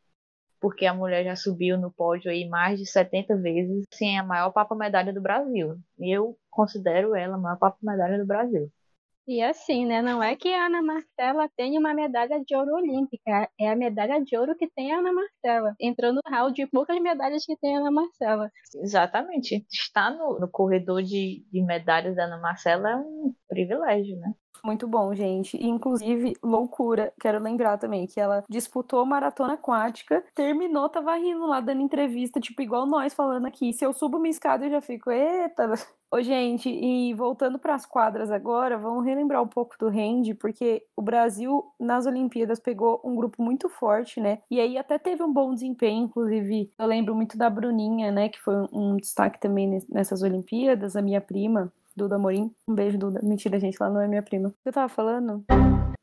porque 0.61 0.85
a 0.87 0.95
mulher 0.95 1.25
já 1.25 1.37
subiu 1.37 1.79
no 1.79 1.91
pódio 1.91 2.31
aí 2.31 2.47
mais 2.47 2.79
de 2.79 2.87
70 2.87 3.37
vezes, 3.39 3.85
sim, 3.93 4.19
a 4.19 4.23
maior 4.23 4.51
papa 4.51 4.75
medalha 4.75 5.13
do 5.13 5.21
Brasil. 5.21 5.79
Eu 5.99 6.39
considero 6.51 7.15
ela 7.17 7.37
a 7.37 7.39
maior 7.39 7.59
papa 7.59 7.79
medalha 7.83 8.19
do 8.19 8.27
Brasil. 8.27 8.71
E 9.27 9.43
assim, 9.43 9.87
né? 9.87 10.03
Não 10.03 10.23
é 10.23 10.37
que 10.37 10.53
a 10.53 10.67
Ana 10.67 10.83
Marcela 10.83 11.49
tenha 11.57 11.81
uma 11.81 11.95
medalha 11.95 12.43
de 12.45 12.55
ouro 12.55 12.75
olímpica, 12.75 13.49
é 13.59 13.71
a 13.71 13.77
medalha 13.77 14.23
de 14.23 14.37
ouro 14.37 14.55
que 14.55 14.69
tem 14.71 14.93
a 14.93 14.99
Ana 14.99 15.13
Marcela. 15.13 15.75
Entrou 15.81 16.13
no 16.13 16.21
hall 16.29 16.51
de 16.51 16.67
poucas 16.67 17.01
medalhas 17.01 17.45
que 17.47 17.57
tem 17.57 17.75
a 17.77 17.81
Ana 17.81 17.91
Marcela. 17.91 18.51
Exatamente. 18.77 19.65
Estar 19.73 20.11
no, 20.11 20.39
no 20.39 20.49
corredor 20.51 21.03
de, 21.03 21.43
de 21.51 21.63
medalhas 21.63 22.17
da 22.17 22.25
Ana 22.25 22.39
Marcela 22.39 22.91
é 22.91 22.97
um 22.97 23.35
privilégio, 23.49 24.19
né? 24.19 24.35
Muito 24.63 24.87
bom, 24.89 25.15
gente. 25.15 25.63
inclusive, 25.63 26.35
loucura, 26.43 27.13
quero 27.21 27.39
lembrar 27.39 27.77
também 27.77 28.07
que 28.07 28.19
ela 28.19 28.43
disputou 28.49 29.05
maratona 29.05 29.55
aquática, 29.55 30.25
terminou, 30.35 30.89
tava 30.89 31.15
rindo 31.17 31.47
lá, 31.47 31.61
dando 31.61 31.83
entrevista, 31.83 32.41
tipo, 32.41 32.63
igual 32.63 32.87
nós 32.87 33.13
falando 33.13 33.47
aqui. 33.47 33.75
Se 33.75 33.85
eu 33.85 33.93
subo 33.93 34.17
uma 34.17 34.29
escada, 34.29 34.65
eu 34.65 34.71
já 34.71 34.81
fico, 34.81 35.11
eita. 35.11 35.75
Ô, 36.11 36.23
gente, 36.23 36.71
e 36.71 37.13
voltando 37.13 37.59
para 37.59 37.75
as 37.75 37.85
quadras 37.85 38.31
agora, 38.31 38.79
vamos 38.79 39.05
relembrar 39.05 39.43
um 39.43 39.49
pouco 39.49 39.77
do 39.79 39.89
hand, 39.89 40.35
porque 40.41 40.87
o 40.97 41.03
Brasil 41.03 41.65
nas 41.79 42.07
Olimpíadas 42.07 42.61
pegou 42.61 43.01
um 43.05 43.17
grupo 43.17 43.43
muito 43.43 43.69
forte, 43.69 44.21
né? 44.21 44.39
E 44.51 44.61
aí 44.61 44.79
até 44.79 44.97
teve 44.99 45.23
um 45.23 45.33
bom 45.33 45.53
desempenho, 45.53 46.05
inclusive, 46.05 46.71
eu 46.79 46.87
lembro 46.87 47.15
muito 47.15 47.37
da 47.37 47.51
Bruninha, 47.51 48.13
né, 48.13 48.29
que 48.29 48.41
foi 48.41 48.55
um 48.73 48.97
destaque 48.97 49.41
também 49.41 49.83
nessas 49.91 50.23
Olimpíadas, 50.23 50.95
a 50.97 51.03
minha 51.03 51.21
prima. 51.21 51.73
Duda 51.97 52.19
Morim. 52.19 52.51
Um 52.69 52.75
beijo, 52.75 52.99
Duda. 52.99 53.21
Mentira, 53.23 53.59
gente, 53.59 53.77
ela 53.81 53.91
não 53.91 54.01
é 54.01 54.09
minha 54.09 54.23
prima. 54.23 54.53
Eu 54.65 54.73
tava 54.73 54.89
falando 54.89 55.45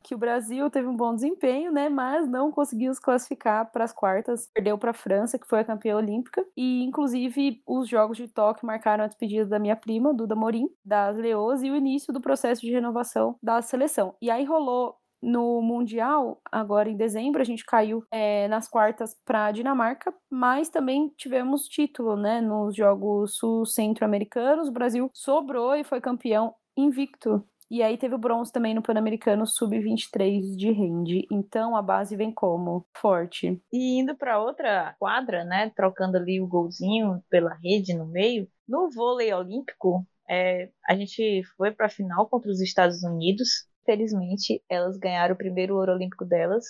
que 0.02 0.14
o 0.14 0.18
Brasil 0.18 0.68
teve 0.68 0.88
um 0.88 0.96
bom 0.96 1.14
desempenho, 1.14 1.72
né, 1.72 1.88
mas 1.88 2.28
não 2.28 2.50
conseguiu 2.50 2.92
se 2.92 3.00
classificar 3.00 3.70
para 3.70 3.84
as 3.84 3.92
quartas. 3.92 4.50
Perdeu 4.52 4.76
para 4.76 4.90
a 4.90 4.94
França, 4.94 5.38
que 5.38 5.46
foi 5.46 5.60
a 5.60 5.64
campeã 5.64 5.96
olímpica, 5.96 6.44
e 6.56 6.82
inclusive 6.82 7.62
os 7.66 7.88
Jogos 7.88 8.16
de 8.16 8.28
Tóquio 8.28 8.66
marcaram 8.66 9.04
a 9.04 9.06
despedida 9.06 9.46
da 9.46 9.58
minha 9.58 9.76
prima, 9.76 10.12
Duda 10.12 10.34
Morim, 10.34 10.68
das 10.84 11.16
Leoas 11.16 11.62
e 11.62 11.70
o 11.70 11.76
início 11.76 12.12
do 12.12 12.20
processo 12.20 12.60
de 12.60 12.70
renovação 12.70 13.36
da 13.42 13.62
seleção. 13.62 14.14
E 14.20 14.30
aí 14.30 14.44
rolou 14.44 14.96
no 15.22 15.62
Mundial, 15.62 16.40
agora 16.50 16.90
em 16.90 16.96
dezembro, 16.96 17.40
a 17.40 17.44
gente 17.44 17.64
caiu 17.64 18.04
é, 18.10 18.48
nas 18.48 18.68
quartas 18.68 19.16
para 19.24 19.46
a 19.46 19.52
Dinamarca, 19.52 20.12
mas 20.28 20.68
também 20.68 21.08
tivemos 21.16 21.68
título, 21.68 22.16
né? 22.16 22.40
Nos 22.40 22.74
Jogos 22.74 23.36
Sul-Centro-Americanos, 23.36 24.68
o 24.68 24.72
Brasil 24.72 25.10
sobrou 25.14 25.74
e 25.76 25.84
foi 25.84 26.00
campeão 26.00 26.54
invicto. 26.76 27.46
E 27.70 27.82
aí 27.82 27.96
teve 27.96 28.14
o 28.14 28.18
bronze 28.18 28.52
também 28.52 28.74
no 28.74 28.82
Pan-Americano 28.82 29.46
Sub-23 29.46 30.56
de 30.56 30.70
rende. 30.72 31.26
Então 31.30 31.74
a 31.74 31.80
base 31.80 32.14
vem 32.14 32.30
como? 32.30 32.86
Forte. 32.94 33.62
E 33.72 33.98
indo 33.98 34.14
para 34.14 34.38
outra 34.38 34.94
quadra, 34.98 35.42
né? 35.42 35.70
Trocando 35.74 36.18
ali 36.18 36.38
o 36.38 36.46
golzinho 36.46 37.22
pela 37.30 37.54
rede 37.54 37.94
no 37.94 38.06
meio. 38.06 38.46
No 38.68 38.90
vôlei 38.90 39.32
olímpico, 39.32 40.06
é, 40.28 40.68
a 40.86 40.94
gente 40.94 41.42
foi 41.56 41.70
para 41.70 41.86
a 41.86 41.88
final 41.88 42.28
contra 42.28 42.50
os 42.50 42.60
Estados 42.60 43.02
Unidos 43.02 43.66
Felizmente, 43.84 44.62
elas 44.68 44.96
ganharam 44.96 45.34
o 45.34 45.38
primeiro 45.38 45.76
ouro 45.76 45.92
olímpico 45.92 46.24
delas. 46.24 46.64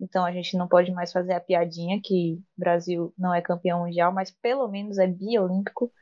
Então 0.00 0.24
a 0.24 0.32
gente 0.32 0.56
não 0.56 0.68
pode 0.68 0.92
mais 0.92 1.12
fazer 1.12 1.32
a 1.32 1.40
piadinha 1.40 2.00
que 2.02 2.34
o 2.56 2.60
Brasil 2.60 3.12
não 3.18 3.34
é 3.34 3.40
campeão 3.40 3.80
mundial, 3.80 4.12
mas 4.12 4.30
pelo 4.30 4.68
menos 4.68 4.98
é 4.98 5.06
biolímpico. 5.06 5.92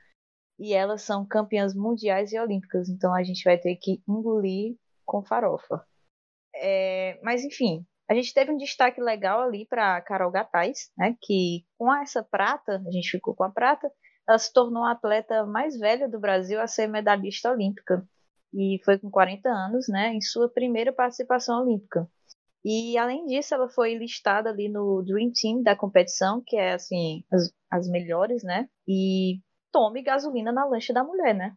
E 0.59 0.75
elas 0.75 1.03
são 1.03 1.27
campeãs 1.27 1.75
mundiais 1.75 2.33
e 2.33 2.39
olímpicas. 2.39 2.89
Então 2.89 3.15
a 3.15 3.23
gente 3.23 3.43
vai 3.45 3.59
ter 3.59 3.77
que 3.77 4.03
engolir 4.09 4.77
com 5.05 5.25
farofa. 5.25 5.85
É, 6.55 7.19
mas 7.23 7.45
enfim, 7.45 7.87
a 8.09 8.15
gente 8.15 8.35
teve 8.35 8.53
um 8.53 8.59
destaque 8.59 9.01
legal 9.01 9.41
ali 9.41 9.67
para 9.67 10.01
Carol 10.03 10.31
Gataz, 10.31 10.91
né? 10.97 11.17
Que 11.23 11.65
com 11.79 11.93
essa 11.95 12.23
prata, 12.23 12.83
a 12.87 12.91
gente 12.91 13.11
ficou 13.11 13.35
com 13.35 13.45
a 13.45 13.51
prata, 13.51 13.91
ela 14.29 14.39
se 14.39 14.53
tornou 14.53 14.85
a 14.85 14.93
atleta 14.93 15.47
mais 15.47 15.79
velha 15.79 16.09
do 16.09 16.21
Brasil 16.21 16.61
a 16.61 16.67
ser 16.67 16.87
medalhista 16.87 17.51
olímpica 17.51 18.07
e 18.53 18.81
foi 18.85 18.99
com 18.99 19.11
40 19.11 19.49
anos, 19.49 19.89
né, 19.89 20.13
em 20.15 20.21
sua 20.21 20.49
primeira 20.49 20.93
participação 20.93 21.63
olímpica. 21.63 22.09
E 22.65 22.97
além 22.97 23.27
disso, 23.27 23.55
ela 23.55 23.69
foi 23.69 23.95
listada 23.95 24.51
ali 24.51 24.69
no 24.69 25.03
Dream 25.03 25.33
Team 25.33 25.63
da 25.63 25.75
competição, 25.75 26.43
que 26.47 26.57
é 26.57 26.75
assim, 26.75 27.25
as, 27.33 27.53
as 27.71 27.89
melhores, 27.89 28.45
né? 28.45 28.69
E 28.87 29.41
tome 29.73 30.03
gasolina 30.03 30.53
na 30.53 30.65
lancha 30.65 30.93
da 30.93 31.03
mulher, 31.03 31.35
né? 31.35 31.57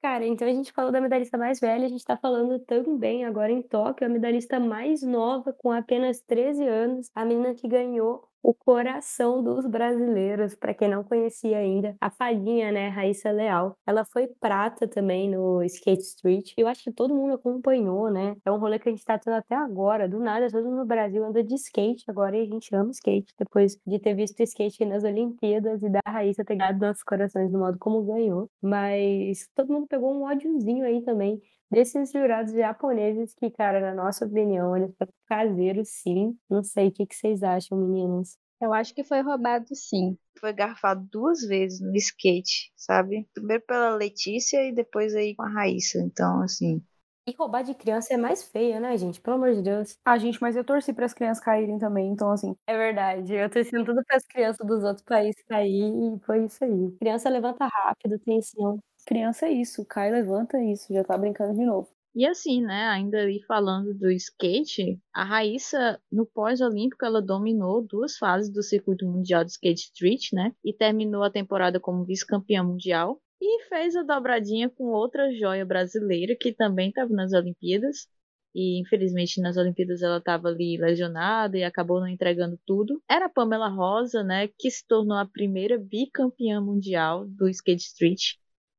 Cara, 0.00 0.24
então 0.24 0.46
a 0.46 0.52
gente 0.52 0.72
falou 0.72 0.92
da 0.92 1.00
medalhista 1.00 1.36
mais 1.36 1.58
velha, 1.58 1.84
a 1.84 1.88
gente 1.88 2.04
tá 2.04 2.16
falando 2.16 2.58
também 2.60 3.24
agora 3.24 3.50
em 3.50 3.60
Tóquio, 3.60 4.06
a 4.06 4.10
medalhista 4.10 4.60
mais 4.60 5.02
nova, 5.02 5.52
com 5.52 5.72
apenas 5.72 6.20
13 6.20 6.66
anos, 6.66 7.10
a 7.14 7.24
menina 7.24 7.52
que 7.52 7.66
ganhou 7.66 8.27
o 8.42 8.54
coração 8.54 9.42
dos 9.42 9.66
brasileiros, 9.66 10.54
para 10.54 10.74
quem 10.74 10.88
não 10.88 11.04
conhecia 11.04 11.58
ainda, 11.58 11.96
a 12.00 12.10
fadinha, 12.10 12.72
né, 12.72 12.88
Raíssa 12.88 13.30
Leal. 13.30 13.76
Ela 13.86 14.04
foi 14.04 14.28
prata 14.40 14.86
também 14.88 15.30
no 15.30 15.62
Skate 15.64 16.02
Street. 16.02 16.52
Eu 16.56 16.68
acho 16.68 16.84
que 16.84 16.92
todo 16.92 17.14
mundo 17.14 17.34
acompanhou, 17.34 18.10
né? 18.10 18.36
É 18.44 18.50
um 18.50 18.58
rolê 18.58 18.78
que 18.78 18.88
a 18.88 18.92
gente 18.92 19.04
tá 19.04 19.18
tendo 19.18 19.34
até 19.34 19.54
agora. 19.54 20.08
Do 20.08 20.18
nada, 20.20 20.48
todo 20.50 20.64
mundo 20.64 20.78
no 20.78 20.86
Brasil 20.86 21.24
anda 21.24 21.42
de 21.42 21.54
skate 21.54 22.04
agora 22.08 22.36
e 22.36 22.42
a 22.42 22.46
gente 22.46 22.74
ama 22.74 22.90
skate. 22.90 23.34
Depois 23.38 23.76
de 23.86 23.98
ter 23.98 24.14
visto 24.14 24.40
skate 24.42 24.84
nas 24.84 25.04
Olimpíadas 25.04 25.82
e 25.82 25.88
da 25.90 26.00
Raíssa 26.06 26.44
ter 26.44 26.56
ganhado 26.56 26.78
nossos 26.80 27.02
corações 27.02 27.50
do 27.50 27.58
modo 27.58 27.78
como 27.78 28.02
ganhou. 28.02 28.48
Mas 28.62 29.48
todo 29.54 29.72
mundo 29.72 29.86
pegou 29.86 30.14
um 30.14 30.22
ódiozinho 30.24 30.84
aí 30.84 31.02
também 31.02 31.40
desses 31.70 32.10
jurados 32.12 32.52
japoneses 32.52 33.34
que, 33.34 33.50
cara, 33.50 33.80
na 33.80 33.94
nossa 33.94 34.26
opinião, 34.26 34.76
eles 34.76 34.94
foram 34.96 35.12
caseiros, 35.26 35.88
sim. 35.90 36.36
Não 36.48 36.62
sei 36.62 36.88
o 36.88 36.92
que, 36.92 37.06
que 37.06 37.14
vocês 37.14 37.42
acham, 37.42 37.78
meninas. 37.78 38.36
Eu 38.60 38.72
acho 38.72 38.94
que 38.94 39.04
foi 39.04 39.20
roubado, 39.22 39.66
sim. 39.74 40.16
Foi 40.40 40.52
garfado 40.52 41.06
duas 41.10 41.40
vezes 41.42 41.80
no 41.80 41.94
skate, 41.96 42.72
sabe? 42.76 43.28
Primeiro 43.34 43.62
pela 43.66 43.94
Letícia 43.96 44.62
e 44.68 44.72
depois 44.74 45.14
aí 45.14 45.34
com 45.34 45.42
a 45.42 45.48
Raíssa. 45.48 45.98
Então, 45.98 46.42
assim, 46.42 46.82
e 47.28 47.34
roubar 47.38 47.62
de 47.62 47.74
criança 47.74 48.14
é 48.14 48.16
mais 48.16 48.42
feia, 48.42 48.80
né, 48.80 48.96
gente? 48.96 49.20
Pelo 49.20 49.36
amor 49.36 49.52
de 49.54 49.60
Deus. 49.62 49.98
Ah, 50.02 50.16
gente, 50.16 50.40
mas 50.40 50.56
eu 50.56 50.64
torci 50.64 50.94
para 50.94 51.04
as 51.04 51.12
crianças 51.12 51.44
caírem 51.44 51.78
também, 51.78 52.08
então 52.10 52.30
assim. 52.30 52.54
É 52.66 52.74
verdade. 52.76 53.34
Eu 53.34 53.50
torcendo 53.50 53.84
tudo 53.84 54.02
para 54.06 54.16
as 54.16 54.24
crianças 54.26 54.66
dos 54.66 54.82
outros 54.82 55.04
países 55.04 55.42
cair 55.46 55.92
e 55.92 56.18
foi 56.24 56.46
isso 56.46 56.64
aí. 56.64 56.90
Criança 56.98 57.28
levanta 57.28 57.66
rápido, 57.66 58.18
tensão. 58.20 58.78
Criança 59.08 59.46
é 59.46 59.52
isso, 59.52 59.86
cai, 59.86 60.12
levanta 60.12 60.62
isso, 60.62 60.92
já 60.92 61.02
tá 61.02 61.16
brincando 61.16 61.54
de 61.54 61.64
novo. 61.64 61.88
E 62.14 62.26
assim, 62.26 62.60
né, 62.60 62.88
ainda 62.88 63.20
aí 63.20 63.40
falando 63.48 63.94
do 63.94 64.10
skate, 64.10 65.00
a 65.14 65.24
Raíssa, 65.24 65.98
no 66.12 66.26
pós-olímpico, 66.26 67.06
ela 67.06 67.22
dominou 67.22 67.80
duas 67.80 68.18
fases 68.18 68.52
do 68.52 68.62
circuito 68.62 69.06
mundial 69.06 69.44
de 69.44 69.52
skate 69.52 69.80
street, 69.80 70.32
né, 70.34 70.52
e 70.62 70.74
terminou 70.74 71.22
a 71.22 71.30
temporada 71.30 71.80
como 71.80 72.04
vice-campeã 72.04 72.62
mundial. 72.62 73.18
E 73.40 73.64
fez 73.70 73.96
a 73.96 74.02
dobradinha 74.02 74.68
com 74.68 74.84
outra 74.88 75.32
joia 75.32 75.64
brasileira 75.64 76.36
que 76.38 76.52
também 76.52 76.90
estava 76.90 77.10
nas 77.10 77.32
Olimpíadas. 77.32 78.06
E 78.54 78.78
infelizmente 78.78 79.40
nas 79.40 79.56
Olimpíadas 79.56 80.02
ela 80.02 80.18
estava 80.18 80.48
ali 80.48 80.76
lesionada 80.76 81.56
e 81.56 81.64
acabou 81.64 81.98
não 81.98 82.08
entregando 82.08 82.60
tudo. 82.66 83.02
Era 83.08 83.24
a 83.24 83.30
Pamela 83.30 83.68
Rosa, 83.68 84.22
né, 84.22 84.48
que 84.58 84.70
se 84.70 84.86
tornou 84.86 85.16
a 85.16 85.24
primeira 85.24 85.78
bicampeã 85.78 86.60
mundial 86.60 87.26
do 87.26 87.48
skate 87.48 87.84
street. 87.84 88.36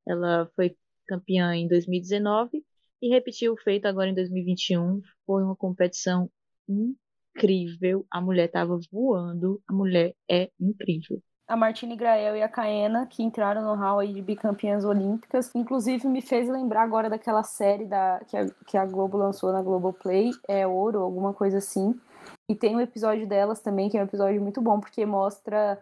Ela 0.08 0.50
foi 0.56 0.76
campeã 1.08 1.56
em 1.56 1.68
2019 1.68 2.64
e 3.02 3.10
repetiu 3.10 3.54
o 3.54 3.58
feito 3.58 3.86
agora 3.86 4.10
em 4.10 4.16
2021. 4.16 5.02
Foi 5.26 5.44
uma 5.44 5.56
competição 5.56 6.30
incrível. 6.68 8.06
A 8.12 8.22
mulher 8.22 8.46
estava 8.46 8.80
voando. 8.92 9.62
A 9.68 9.74
mulher 9.74 10.16
é 10.30 10.50
incrível 10.60 11.22
a 11.50 11.58
Martine 11.58 11.96
Grael 11.96 12.36
e 12.38 12.44
a 12.44 12.48
Caena, 12.48 13.08
que 13.08 13.24
entraram 13.24 13.64
no 13.64 13.74
hall 13.74 13.98
aí 13.98 14.14
de 14.14 14.22
bicampeãs 14.22 14.86
olímpicas. 14.86 15.50
Inclusive, 15.56 16.08
me 16.08 16.22
fez 16.22 16.48
lembrar 16.48 16.84
agora 16.84 17.10
daquela 17.10 17.42
série 17.42 17.86
da, 17.86 18.22
que, 18.28 18.38
a, 18.38 18.48
que 18.68 18.78
a 18.78 18.86
Globo 18.86 19.18
lançou 19.18 19.52
na 19.52 19.60
Globoplay, 19.60 20.30
é 20.48 20.68
Ouro, 20.68 21.00
alguma 21.00 21.34
coisa 21.34 21.58
assim. 21.58 22.00
E 22.48 22.54
tem 22.54 22.76
um 22.76 22.80
episódio 22.80 23.28
delas 23.28 23.62
também, 23.62 23.90
que 23.90 23.98
é 23.98 24.02
um 24.02 24.06
episódio 24.06 24.40
muito 24.40 24.62
bom, 24.62 24.80
porque 24.80 25.04
mostra, 25.08 25.82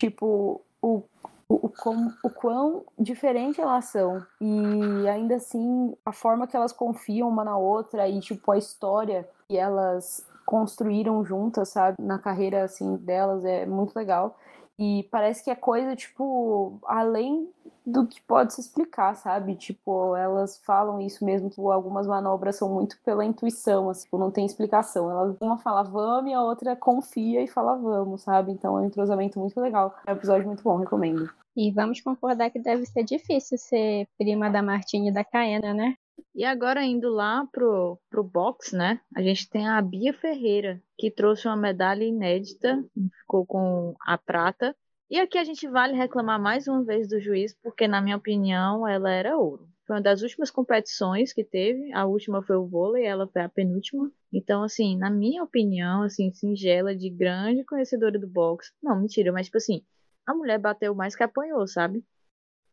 tipo, 0.00 0.62
o, 0.80 1.02
o, 1.48 1.66
o, 1.66 1.68
com, 1.68 2.12
o 2.22 2.30
quão 2.30 2.84
diferente 2.98 3.60
elas 3.60 3.86
são. 3.86 4.24
E 4.40 5.08
ainda 5.08 5.36
assim, 5.36 5.94
a 6.04 6.12
forma 6.12 6.46
que 6.46 6.56
elas 6.56 6.72
confiam 6.72 7.28
uma 7.28 7.44
na 7.44 7.56
outra 7.56 8.06
e, 8.08 8.20
tipo, 8.20 8.52
a 8.52 8.58
história 8.58 9.28
que 9.48 9.56
elas 9.56 10.26
construíram 10.44 11.24
juntas, 11.24 11.70
sabe, 11.70 11.96
na 12.00 12.18
carreira, 12.18 12.64
assim, 12.64 12.96
delas 12.96 13.44
é 13.44 13.66
muito 13.66 13.96
legal. 13.96 14.36
E 14.78 15.08
parece 15.10 15.42
que 15.42 15.50
é 15.50 15.56
coisa, 15.56 15.96
tipo, 15.96 16.78
além 16.86 17.50
do 17.84 18.06
que 18.06 18.20
pode 18.22 18.54
se 18.54 18.60
explicar, 18.60 19.14
sabe? 19.16 19.56
Tipo, 19.56 20.14
elas 20.14 20.58
falam 20.58 21.00
isso 21.00 21.24
mesmo, 21.24 21.50
que 21.50 21.60
algumas 21.60 22.06
manobras 22.06 22.56
são 22.56 22.72
muito 22.72 22.96
pela 23.02 23.24
intuição, 23.24 23.90
assim, 23.90 24.04
tipo, 24.04 24.18
não 24.18 24.30
tem 24.30 24.46
explicação. 24.46 25.10
Elas, 25.10 25.36
uma 25.40 25.58
fala 25.58 25.82
vamos 25.82 26.30
e 26.30 26.34
a 26.34 26.42
outra 26.42 26.76
confia 26.76 27.42
e 27.42 27.48
fala 27.48 27.76
vamos, 27.76 28.22
sabe? 28.22 28.52
Então 28.52 28.78
é 28.78 28.82
um 28.82 28.84
entrosamento 28.84 29.40
muito 29.40 29.60
legal. 29.60 29.96
É 30.06 30.12
um 30.12 30.16
episódio 30.16 30.46
muito 30.46 30.62
bom, 30.62 30.76
recomendo. 30.76 31.28
E 31.56 31.72
vamos 31.72 32.00
concordar 32.00 32.50
que 32.50 32.60
deve 32.60 32.86
ser 32.86 33.02
difícil 33.02 33.58
ser 33.58 34.06
prima 34.16 34.48
da 34.48 34.62
Martine 34.62 35.08
e 35.08 35.12
da 35.12 35.24
Caena, 35.24 35.74
né? 35.74 35.96
E 36.34 36.44
agora 36.44 36.84
indo 36.84 37.10
lá 37.10 37.46
pro, 37.52 37.98
pro 38.08 38.22
box, 38.22 38.74
né? 38.76 39.00
A 39.14 39.22
gente 39.22 39.48
tem 39.48 39.68
a 39.68 39.80
Bia 39.82 40.12
Ferreira, 40.12 40.82
que 40.96 41.10
trouxe 41.10 41.46
uma 41.48 41.56
medalha 41.56 42.04
inédita, 42.04 42.84
ficou 43.20 43.44
com 43.44 43.94
a 44.00 44.16
prata. 44.16 44.74
E 45.10 45.18
aqui 45.18 45.38
a 45.38 45.44
gente 45.44 45.66
vale 45.66 45.94
reclamar 45.94 46.40
mais 46.40 46.68
uma 46.68 46.84
vez 46.84 47.08
do 47.08 47.18
juiz, 47.20 47.56
porque 47.62 47.88
na 47.88 48.00
minha 48.00 48.16
opinião 48.16 48.86
ela 48.86 49.10
era 49.10 49.38
ouro. 49.38 49.68
Foi 49.86 49.96
uma 49.96 50.02
das 50.02 50.20
últimas 50.20 50.50
competições 50.50 51.32
que 51.32 51.42
teve, 51.42 51.90
a 51.94 52.04
última 52.04 52.42
foi 52.42 52.56
o 52.56 52.66
vôlei, 52.66 53.06
ela 53.06 53.26
foi 53.26 53.40
a 53.40 53.48
penúltima. 53.48 54.12
Então, 54.30 54.62
assim, 54.62 54.98
na 54.98 55.10
minha 55.10 55.42
opinião, 55.42 56.02
assim, 56.02 56.30
singela, 56.30 56.94
de 56.94 57.08
grande 57.08 57.64
conhecedora 57.64 58.18
do 58.18 58.28
boxe. 58.28 58.70
Não, 58.82 59.00
mentira, 59.00 59.32
mas 59.32 59.46
tipo 59.46 59.56
assim, 59.56 59.82
a 60.26 60.34
mulher 60.34 60.58
bateu 60.58 60.94
mais 60.94 61.16
que 61.16 61.22
apanhou, 61.22 61.66
sabe? 61.66 62.04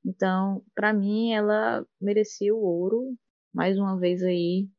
Então, 0.06 0.62
para 0.76 0.92
mim, 0.94 1.34
ela 1.34 1.86
merecia 2.02 2.54
o 2.54 2.60
ouro 2.60 3.16
mais 3.56 3.78
uma 3.80 3.98
vez 3.98 4.24
aí, 4.24 4.70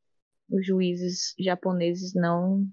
os 0.49 0.65
juízes 0.65 1.33
japoneses 1.39 2.13
não 2.13 2.67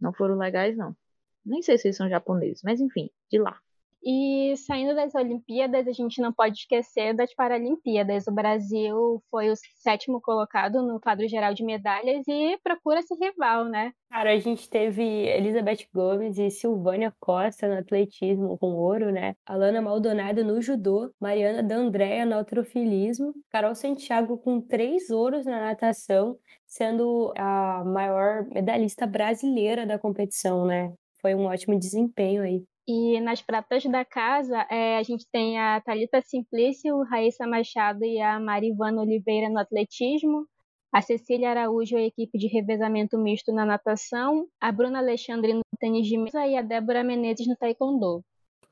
não 0.00 0.12
foram 0.12 0.36
legais, 0.38 0.76
não. 0.76 0.96
Nem 1.44 1.62
sei 1.62 1.78
se 1.78 1.88
eles 1.88 1.96
são 1.96 2.08
japoneses, 2.08 2.62
mas 2.64 2.80
enfim, 2.80 3.10
de 3.30 3.38
lá. 3.38 3.60
E 4.08 4.56
saindo 4.58 4.94
das 4.94 5.12
Olimpíadas, 5.16 5.88
a 5.88 5.92
gente 5.92 6.20
não 6.20 6.32
pode 6.32 6.60
esquecer 6.60 7.12
das 7.12 7.34
Paralimpíadas. 7.34 8.28
O 8.28 8.32
Brasil 8.32 9.20
foi 9.28 9.50
o 9.50 9.54
sétimo 9.82 10.20
colocado 10.20 10.80
no 10.80 11.00
quadro 11.00 11.26
geral 11.26 11.52
de 11.52 11.64
medalhas 11.64 12.22
e 12.28 12.56
procura 12.62 13.02
se 13.02 13.16
rival, 13.16 13.64
né? 13.64 13.90
Cara, 14.08 14.30
a 14.30 14.38
gente 14.38 14.70
teve 14.70 15.02
Elizabeth 15.02 15.88
Gomes 15.92 16.38
e 16.38 16.48
Silvânia 16.52 17.12
Costa 17.18 17.66
no 17.66 17.80
atletismo 17.80 18.56
com 18.58 18.76
ouro, 18.76 19.10
né? 19.10 19.34
Alana 19.44 19.82
Maldonado 19.82 20.44
no 20.44 20.62
judô, 20.62 21.10
Mariana 21.20 21.60
D'Andrea 21.60 22.24
no 22.24 22.36
altrofilismo, 22.36 23.34
Carol 23.50 23.74
Santiago 23.74 24.38
com 24.38 24.60
três 24.60 25.10
ouros 25.10 25.44
na 25.44 25.60
natação, 25.60 26.38
sendo 26.64 27.32
a 27.36 27.82
maior 27.84 28.46
medalhista 28.54 29.04
brasileira 29.04 29.84
da 29.84 29.98
competição, 29.98 30.64
né? 30.64 30.94
Foi 31.20 31.34
um 31.34 31.46
ótimo 31.46 31.76
desempenho 31.76 32.44
aí. 32.44 32.62
E 32.88 33.20
nas 33.20 33.42
pratas 33.42 33.84
da 33.84 34.04
casa, 34.04 34.64
é, 34.70 34.96
a 34.96 35.02
gente 35.02 35.26
tem 35.32 35.58
a 35.58 35.80
Thalita 35.80 36.22
Simplício, 36.22 37.02
Raíssa 37.02 37.46
Machado 37.46 38.04
e 38.04 38.20
a 38.20 38.38
Marivana 38.38 39.02
Oliveira 39.02 39.48
no 39.50 39.58
atletismo, 39.58 40.46
a 40.92 41.02
Cecília 41.02 41.50
Araújo, 41.50 41.96
a 41.96 42.02
equipe 42.02 42.38
de 42.38 42.46
revezamento 42.46 43.18
misto 43.18 43.52
na 43.52 43.66
natação, 43.66 44.46
a 44.60 44.70
Bruna 44.70 45.00
Alexandre 45.00 45.52
no 45.52 45.62
tênis 45.80 46.06
de 46.06 46.16
mesa 46.16 46.46
e 46.46 46.56
a 46.56 46.62
Débora 46.62 47.02
Menezes 47.02 47.48
no 47.48 47.56
taekwondo. 47.56 48.24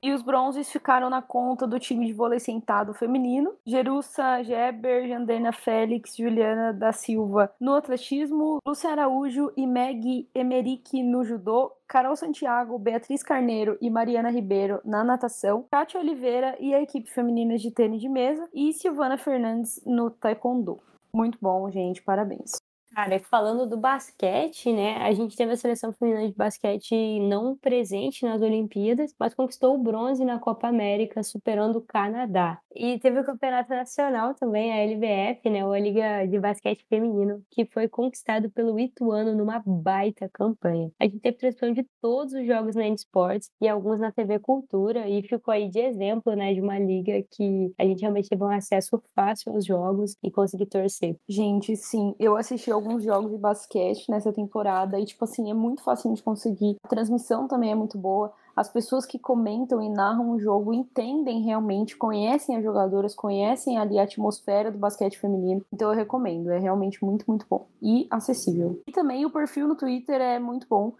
E 0.04 0.12
os 0.12 0.20
bronzes 0.20 0.70
ficaram 0.70 1.08
na 1.08 1.22
conta 1.22 1.66
do 1.66 1.80
time 1.80 2.04
de 2.04 2.12
vôlei 2.12 2.38
sentado 2.38 2.92
feminino. 2.92 3.54
Jerussa 3.64 4.42
Geber, 4.42 5.08
Jandena 5.08 5.50
Félix, 5.50 6.14
Juliana 6.14 6.74
da 6.74 6.92
Silva 6.92 7.50
no 7.58 7.72
atletismo, 7.72 8.58
Lúcia 8.66 8.90
Araújo 8.90 9.50
e 9.56 9.66
Meg 9.66 10.28
Emerick 10.34 11.02
no 11.02 11.24
judô, 11.24 11.72
Carol 11.88 12.14
Santiago, 12.16 12.78
Beatriz 12.78 13.22
Carneiro 13.22 13.78
e 13.80 13.88
Mariana 13.88 14.28
Ribeiro 14.28 14.78
na 14.84 15.02
natação, 15.02 15.64
Kátia 15.70 15.98
Oliveira 15.98 16.54
e 16.60 16.74
a 16.74 16.82
equipe 16.82 17.10
feminina 17.10 17.56
de 17.56 17.70
tênis 17.70 18.02
de 18.02 18.08
mesa 18.10 18.46
e 18.52 18.74
Silvana 18.74 19.16
Fernandes 19.16 19.82
no 19.86 20.10
taekwondo. 20.10 20.82
Muito 21.14 21.38
bom, 21.40 21.70
gente, 21.70 22.02
parabéns. 22.02 22.63
Cara, 22.94 23.18
falando 23.18 23.66
do 23.66 23.76
basquete, 23.76 24.72
né? 24.72 24.98
A 24.98 25.12
gente 25.12 25.36
teve 25.36 25.50
a 25.50 25.56
seleção 25.56 25.92
feminina 25.92 26.28
de 26.28 26.34
basquete 26.36 27.18
não 27.18 27.56
presente 27.56 28.24
nas 28.24 28.40
Olimpíadas, 28.40 29.12
mas 29.18 29.34
conquistou 29.34 29.74
o 29.74 29.78
bronze 29.82 30.24
na 30.24 30.38
Copa 30.38 30.68
América, 30.68 31.20
superando 31.24 31.76
o 31.76 31.82
Canadá. 31.82 32.60
E 32.72 32.98
teve 33.00 33.18
o 33.18 33.24
Campeonato 33.24 33.70
Nacional 33.70 34.34
também, 34.34 34.72
a 34.72 34.76
LVF, 34.84 35.50
né? 35.50 35.64
A 35.64 35.78
Liga 35.80 36.26
de 36.26 36.38
Basquete 36.38 36.86
Feminino, 36.88 37.42
que 37.50 37.64
foi 37.64 37.88
conquistado 37.88 38.48
pelo 38.50 38.78
Ituano 38.78 39.34
numa 39.34 39.60
baita 39.66 40.30
campanha. 40.32 40.92
A 41.00 41.04
gente 41.04 41.18
teve 41.18 41.36
transmissão 41.36 41.72
de 41.72 41.84
todos 42.00 42.32
os 42.32 42.46
jogos 42.46 42.76
na 42.76 42.86
Sports 42.90 43.50
e 43.60 43.66
alguns 43.66 43.98
na 43.98 44.12
TV 44.12 44.38
Cultura, 44.38 45.08
e 45.08 45.20
ficou 45.22 45.52
aí 45.52 45.68
de 45.68 45.80
exemplo, 45.80 46.34
né? 46.36 46.54
De 46.54 46.60
uma 46.60 46.78
liga 46.78 47.24
que 47.32 47.72
a 47.76 47.84
gente 47.84 48.02
realmente 48.02 48.28
teve 48.28 48.44
um 48.44 48.50
acesso 48.50 49.02
fácil 49.16 49.52
aos 49.52 49.64
jogos 49.64 50.16
e 50.22 50.30
conseguir 50.30 50.66
torcer. 50.66 51.16
Gente, 51.28 51.76
sim, 51.76 52.14
eu 52.20 52.36
assisti 52.36 52.70
alguns 52.70 52.83
jogos 53.02 53.30
de 53.30 53.38
basquete 53.38 54.10
nessa 54.10 54.32
temporada 54.32 54.98
e, 54.98 55.04
tipo 55.04 55.24
assim, 55.24 55.50
é 55.50 55.54
muito 55.54 55.82
fácil 55.82 56.12
de 56.14 56.22
conseguir. 56.22 56.76
A 56.84 56.88
transmissão 56.88 57.48
também 57.48 57.72
é 57.72 57.74
muito 57.74 57.98
boa. 57.98 58.32
As 58.56 58.68
pessoas 58.68 59.04
que 59.04 59.18
comentam 59.18 59.82
e 59.82 59.88
narram 59.88 60.30
o 60.30 60.38
jogo 60.38 60.72
entendem 60.72 61.42
realmente, 61.42 61.96
conhecem 61.96 62.56
as 62.56 62.62
jogadoras, 62.62 63.14
conhecem 63.14 63.78
ali 63.78 63.98
a 63.98 64.04
atmosfera 64.04 64.70
do 64.70 64.78
basquete 64.78 65.18
feminino. 65.18 65.64
Então 65.72 65.90
eu 65.90 65.96
recomendo, 65.96 66.50
é 66.50 66.58
realmente 66.58 67.04
muito, 67.04 67.24
muito 67.26 67.46
bom 67.50 67.66
e 67.82 68.06
acessível. 68.10 68.80
E 68.86 68.92
também 68.92 69.26
o 69.26 69.30
perfil 69.30 69.66
no 69.66 69.74
Twitter 69.74 70.20
é 70.20 70.38
muito 70.38 70.68
bom 70.68 70.92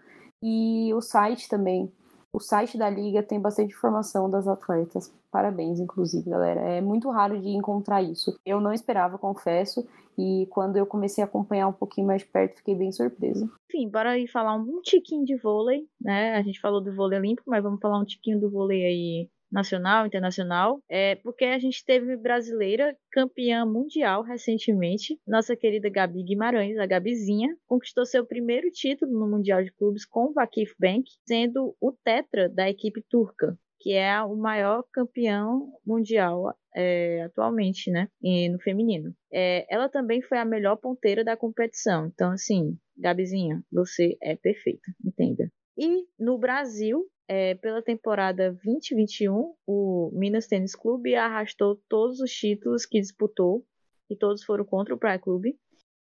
e 0.43 0.93
o 0.93 1.01
site 1.01 1.47
também 1.47 1.91
O 2.35 2.39
site 2.41 2.77
da 2.77 2.89
liga 2.89 3.23
tem 3.23 3.39
bastante 3.39 3.73
informação 3.73 4.29
das 4.29 4.45
atletas. 4.45 5.09
Parabéns, 5.31 5.79
inclusive, 5.79 6.29
galera. 6.29 6.59
É 6.59 6.81
muito 6.81 7.09
raro 7.09 7.39
de 7.39 7.47
encontrar 7.47 8.03
isso. 8.03 8.37
Eu 8.45 8.59
não 8.59 8.73
esperava, 8.73 9.17
confesso, 9.17 9.87
e 10.17 10.45
quando 10.51 10.75
eu 10.75 10.85
comecei 10.85 11.23
a 11.23 11.27
acompanhar 11.27 11.69
um 11.69 11.73
pouquinho 11.73 12.07
mais 12.07 12.25
perto, 12.25 12.57
fiquei 12.57 12.75
bem 12.75 12.91
surpresa. 12.91 13.49
Enfim, 13.69 13.87
bora 13.89 14.11
aí 14.11 14.27
falar 14.27 14.53
um 14.55 14.81
tiquinho 14.81 15.23
de 15.23 15.37
vôlei, 15.37 15.87
né? 15.99 16.35
A 16.35 16.41
gente 16.41 16.59
falou 16.59 16.81
do 16.81 16.93
vôlei 16.93 17.17
olímpico, 17.17 17.49
mas 17.49 17.63
vamos 17.63 17.79
falar 17.79 17.99
um 17.99 18.05
tiquinho 18.05 18.37
do 18.37 18.51
vôlei 18.51 18.83
aí 18.83 19.29
nacional, 19.55 20.05
internacional, 20.05 20.79
é 20.89 21.15
porque 21.15 21.45
a 21.45 21.57
gente 21.57 21.83
teve 21.83 22.17
brasileira 22.17 22.95
campeã 23.11 23.65
mundial 23.65 24.21
recentemente, 24.21 25.17
nossa 25.25 25.55
querida 25.55 25.89
Gabi 25.89 26.23
Guimarães, 26.23 26.77
a 26.77 26.85
Gabizinha, 26.85 27.55
conquistou 27.65 28.05
seu 28.05 28.25
primeiro 28.25 28.69
título 28.69 29.11
no 29.11 29.27
Mundial 29.27 29.63
de 29.63 29.71
Clubes 29.71 30.05
com 30.05 30.25
o 30.25 30.33
Vakif 30.33 30.73
Bank, 30.77 31.05
sendo 31.25 31.75
o 31.79 31.91
tetra 31.91 32.49
da 32.49 32.69
equipe 32.69 33.01
turca 33.09 33.57
que 33.85 33.93
é 33.93 34.19
o 34.23 34.35
maior 34.35 34.83
campeão 34.91 35.71
mundial 35.85 36.57
é, 36.75 37.21
atualmente, 37.21 37.91
né, 37.91 38.09
no 38.51 38.59
feminino. 38.59 39.13
É, 39.31 39.63
ela 39.69 39.87
também 39.87 40.23
foi 40.23 40.39
a 40.39 40.45
melhor 40.45 40.77
ponteira 40.77 41.23
da 41.23 41.37
competição. 41.37 42.07
Então, 42.07 42.31
assim, 42.31 42.75
Gabizinha, 42.97 43.61
você 43.71 44.17
é 44.23 44.35
perfeita, 44.35 44.91
entenda. 45.05 45.51
E 45.77 46.03
no 46.17 46.39
Brasil, 46.39 47.05
é, 47.27 47.55
pela 47.55 47.81
temporada 47.81 48.51
2021, 48.63 49.55
o 49.65 50.11
Minas 50.13 50.47
Tênis 50.47 50.75
Clube 50.75 51.15
arrastou 51.15 51.81
todos 51.89 52.19
os 52.19 52.31
títulos 52.31 52.85
que 52.85 52.99
disputou 52.99 53.65
e 54.09 54.15
todos 54.15 54.43
foram 54.43 54.63
contra 54.63 54.93
o 54.93 54.97
Praia 54.97 55.19
Clube. 55.19 55.57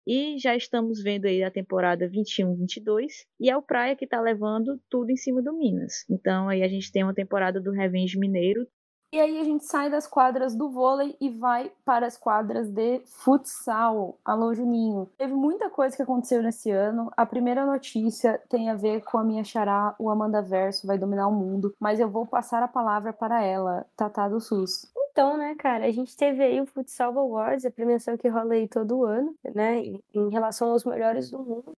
E 0.05 0.37
já 0.37 0.55
estamos 0.55 1.01
vendo 1.01 1.25
aí 1.25 1.43
a 1.43 1.51
temporada 1.51 2.09
21-22 2.09 3.25
e 3.39 3.49
é 3.49 3.55
o 3.55 3.61
Praia 3.61 3.95
que 3.95 4.03
está 4.03 4.19
levando 4.19 4.77
tudo 4.89 5.09
em 5.11 5.15
cima 5.15 5.41
do 5.41 5.57
Minas. 5.57 6.03
Então 6.09 6.49
aí 6.49 6.61
a 6.61 6.67
gente 6.67 6.91
tem 6.91 7.03
uma 7.03 7.13
temporada 7.13 7.61
do 7.61 7.71
Revenge 7.71 8.19
Mineiro 8.19 8.67
e 9.13 9.19
aí 9.19 9.39
a 9.39 9.43
gente 9.43 9.63
sai 9.63 9.91
das 9.91 10.07
quadras 10.07 10.55
do 10.55 10.71
vôlei 10.71 11.15
e 11.21 11.29
vai 11.29 11.71
para 11.85 12.07
as 12.07 12.17
quadras 12.17 12.67
de 12.67 12.99
futsal. 13.05 14.17
Alô, 14.25 14.55
Juninho. 14.55 15.07
Teve 15.15 15.35
muita 15.35 15.69
coisa 15.69 15.95
que 15.95 16.01
aconteceu 16.01 16.41
nesse 16.41 16.71
ano. 16.71 17.11
A 17.15 17.23
primeira 17.23 17.63
notícia 17.63 18.41
tem 18.49 18.71
a 18.71 18.75
ver 18.75 19.03
com 19.03 19.19
a 19.19 19.23
minha 19.23 19.43
xará, 19.43 19.93
o 19.99 20.09
Amanda 20.09 20.41
Verso, 20.41 20.87
vai 20.87 20.97
dominar 20.97 21.27
o 21.27 21.31
mundo. 21.31 21.75
Mas 21.79 21.99
eu 21.99 22.09
vou 22.09 22.25
passar 22.25 22.63
a 22.63 22.67
palavra 22.67 23.13
para 23.13 23.43
ela, 23.43 23.85
Tatá 23.95 24.27
do 24.27 24.41
SUS. 24.41 24.91
Então, 25.11 25.37
né, 25.37 25.53
cara, 25.53 25.85
a 25.85 25.91
gente 25.91 26.17
teve 26.17 26.43
aí 26.43 26.59
o 26.59 26.65
Futsal 26.65 27.15
Awards, 27.19 27.65
a 27.65 27.71
premiação 27.71 28.17
que 28.17 28.27
rola 28.27 28.55
aí 28.55 28.67
todo 28.67 29.05
ano, 29.05 29.35
né, 29.53 29.79
em 30.11 30.29
relação 30.31 30.71
aos 30.71 30.83
melhores 30.85 31.29
do 31.29 31.37
mundo. 31.37 31.71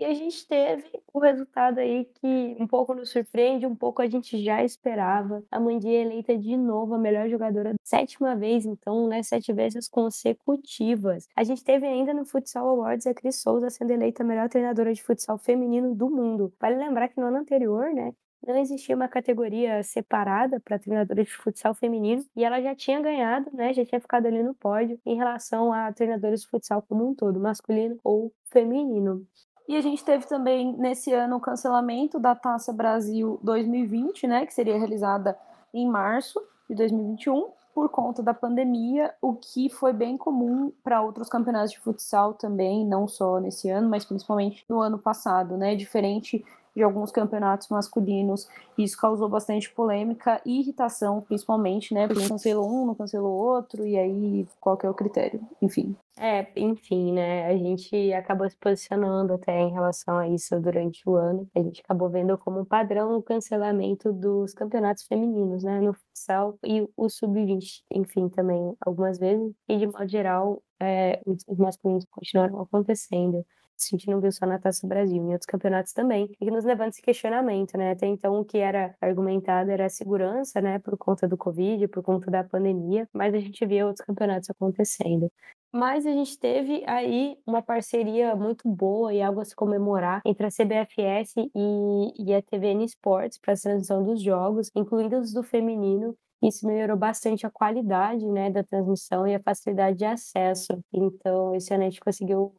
E 0.00 0.04
a 0.06 0.14
gente 0.14 0.48
teve 0.48 0.82
o 1.12 1.18
resultado 1.18 1.78
aí 1.78 2.06
que 2.06 2.56
um 2.58 2.66
pouco 2.66 2.94
nos 2.94 3.10
surpreende, 3.10 3.66
um 3.66 3.76
pouco 3.76 4.00
a 4.00 4.08
gente 4.08 4.42
já 4.42 4.64
esperava. 4.64 5.44
A 5.50 5.60
Mandy 5.60 5.88
é 5.88 6.00
eleita 6.00 6.38
de 6.38 6.56
novo 6.56 6.94
a 6.94 6.98
melhor 6.98 7.28
jogadora, 7.28 7.74
sétima 7.84 8.34
vez, 8.34 8.64
então, 8.64 9.06
né, 9.06 9.22
sete 9.22 9.52
vezes 9.52 9.86
consecutivas. 9.88 11.28
A 11.36 11.44
gente 11.44 11.62
teve 11.62 11.86
ainda 11.86 12.14
no 12.14 12.24
Futsal 12.24 12.66
Awards 12.66 13.06
a 13.06 13.12
Cris 13.12 13.42
Souza 13.42 13.68
sendo 13.68 13.90
eleita 13.90 14.22
a 14.22 14.26
melhor 14.26 14.48
treinadora 14.48 14.94
de 14.94 15.02
futsal 15.02 15.36
feminino 15.36 15.94
do 15.94 16.08
mundo. 16.08 16.50
Vale 16.58 16.76
lembrar 16.76 17.08
que 17.08 17.20
no 17.20 17.26
ano 17.26 17.36
anterior, 17.36 17.92
né, 17.92 18.14
não 18.46 18.56
existia 18.56 18.96
uma 18.96 19.06
categoria 19.06 19.82
separada 19.82 20.58
para 20.60 20.78
treinadores 20.78 21.26
de 21.26 21.34
futsal 21.34 21.74
feminino 21.74 22.24
e 22.34 22.42
ela 22.42 22.62
já 22.62 22.74
tinha 22.74 23.02
ganhado, 23.02 23.50
né, 23.52 23.74
já 23.74 23.84
tinha 23.84 24.00
ficado 24.00 24.24
ali 24.24 24.42
no 24.42 24.54
pódio 24.54 24.98
em 25.04 25.16
relação 25.16 25.74
a 25.74 25.92
treinadores 25.92 26.40
de 26.40 26.48
futsal 26.48 26.80
como 26.80 27.06
um 27.06 27.14
todo, 27.14 27.38
masculino 27.38 27.98
ou 28.02 28.32
feminino. 28.46 29.26
E 29.70 29.76
a 29.76 29.80
gente 29.80 30.04
teve 30.04 30.26
também 30.26 30.76
nesse 30.76 31.12
ano 31.12 31.36
o 31.36 31.40
cancelamento 31.40 32.18
da 32.18 32.34
Taça 32.34 32.72
Brasil 32.72 33.38
2020, 33.40 34.26
né, 34.26 34.44
que 34.44 34.52
seria 34.52 34.76
realizada 34.76 35.38
em 35.72 35.88
março 35.88 36.42
de 36.68 36.74
2021 36.74 37.50
por 37.72 37.88
conta 37.88 38.20
da 38.20 38.34
pandemia, 38.34 39.14
o 39.22 39.32
que 39.32 39.70
foi 39.70 39.92
bem 39.92 40.16
comum 40.16 40.72
para 40.82 41.00
outros 41.00 41.28
campeonatos 41.28 41.70
de 41.70 41.78
futsal 41.78 42.34
também, 42.34 42.84
não 42.84 43.06
só 43.06 43.38
nesse 43.38 43.70
ano, 43.70 43.88
mas 43.88 44.04
principalmente 44.04 44.64
no 44.68 44.80
ano 44.80 44.98
passado, 44.98 45.56
né? 45.56 45.76
Diferente 45.76 46.44
de 46.74 46.82
alguns 46.82 47.10
campeonatos 47.10 47.68
masculinos. 47.68 48.48
Isso 48.76 48.96
causou 48.96 49.28
bastante 49.28 49.72
polêmica 49.72 50.40
e 50.44 50.60
irritação, 50.60 51.20
principalmente, 51.20 51.92
né? 51.92 52.06
Porque 52.06 52.28
cancelou 52.28 52.70
um, 52.70 52.86
não 52.86 52.94
cancelou 52.94 53.32
outro, 53.32 53.86
e 53.86 53.98
aí 53.98 54.46
qual 54.60 54.76
que 54.76 54.86
é 54.86 54.90
o 54.90 54.94
critério? 54.94 55.40
Enfim. 55.60 55.96
É, 56.18 56.46
enfim, 56.56 57.12
né? 57.12 57.46
A 57.46 57.56
gente 57.56 58.12
acabou 58.12 58.48
se 58.48 58.56
posicionando 58.56 59.32
até 59.32 59.58
em 59.58 59.72
relação 59.72 60.18
a 60.18 60.28
isso 60.28 60.58
durante 60.60 61.00
o 61.08 61.14
ano. 61.14 61.48
A 61.54 61.60
gente 61.60 61.80
acabou 61.80 62.10
vendo 62.10 62.36
como 62.36 62.66
padrão 62.66 63.16
o 63.16 63.22
cancelamento 63.22 64.12
dos 64.12 64.52
campeonatos 64.52 65.04
femininos, 65.04 65.62
né? 65.62 65.80
No 65.80 65.94
futsal 65.94 66.58
e 66.64 66.86
o 66.96 67.08
sub-20, 67.08 67.82
enfim, 67.92 68.28
também 68.28 68.76
algumas 68.84 69.18
vezes. 69.18 69.52
E 69.68 69.78
de 69.78 69.86
modo 69.86 70.08
geral, 70.08 70.62
é, 70.78 71.22
os 71.26 71.58
masculinos 71.58 72.04
continuaram 72.10 72.60
acontecendo 72.60 73.44
a 73.86 73.96
gente 73.96 74.08
não 74.08 74.20
viu 74.20 74.30
só 74.32 74.46
na 74.46 74.58
Taça 74.58 74.86
Brasil, 74.86 75.16
em 75.16 75.32
outros 75.32 75.46
campeonatos 75.46 75.92
também, 75.92 76.30
e 76.40 76.44
que 76.44 76.50
nos 76.50 76.64
levanta 76.64 76.90
esse 76.90 77.02
questionamento, 77.02 77.76
né? 77.76 77.92
Até 77.92 78.06
então 78.06 78.40
o 78.40 78.44
que 78.44 78.58
era 78.58 78.94
argumentado 79.00 79.70
era 79.70 79.86
a 79.86 79.88
segurança, 79.88 80.60
né, 80.60 80.78
por 80.78 80.96
conta 80.96 81.26
do 81.26 81.36
Covid, 81.36 81.88
por 81.88 82.02
conta 82.02 82.30
da 82.30 82.44
pandemia, 82.44 83.08
mas 83.12 83.34
a 83.34 83.38
gente 83.38 83.64
via 83.66 83.86
outros 83.86 84.04
campeonatos 84.04 84.50
acontecendo. 84.50 85.30
Mas 85.72 86.04
a 86.04 86.10
gente 86.10 86.38
teve 86.38 86.82
aí 86.86 87.36
uma 87.46 87.62
parceria 87.62 88.34
muito 88.34 88.68
boa 88.68 89.14
e 89.14 89.22
algo 89.22 89.40
a 89.40 89.44
se 89.44 89.54
comemorar 89.54 90.20
entre 90.24 90.46
a 90.46 90.50
CBFS 90.50 91.34
e, 91.54 92.12
e 92.18 92.34
a 92.34 92.42
TVN 92.42 92.84
Sports 92.84 93.38
para 93.38 93.54
a 93.54 93.56
transmissão 93.56 94.02
dos 94.02 94.20
jogos, 94.20 94.70
incluindo 94.74 95.18
os 95.18 95.32
do 95.32 95.44
feminino, 95.44 96.16
isso 96.42 96.66
melhorou 96.66 96.96
bastante 96.96 97.46
a 97.46 97.50
qualidade 97.50 98.26
né, 98.26 98.50
da 98.50 98.64
transmissão 98.64 99.26
e 99.26 99.34
a 99.34 99.40
facilidade 99.40 99.98
de 99.98 100.06
acesso. 100.06 100.82
Então, 100.92 101.54
esse 101.54 101.72
ano 101.74 101.84
a 101.84 101.90
gente 101.90 102.00
conseguiu 102.00 102.54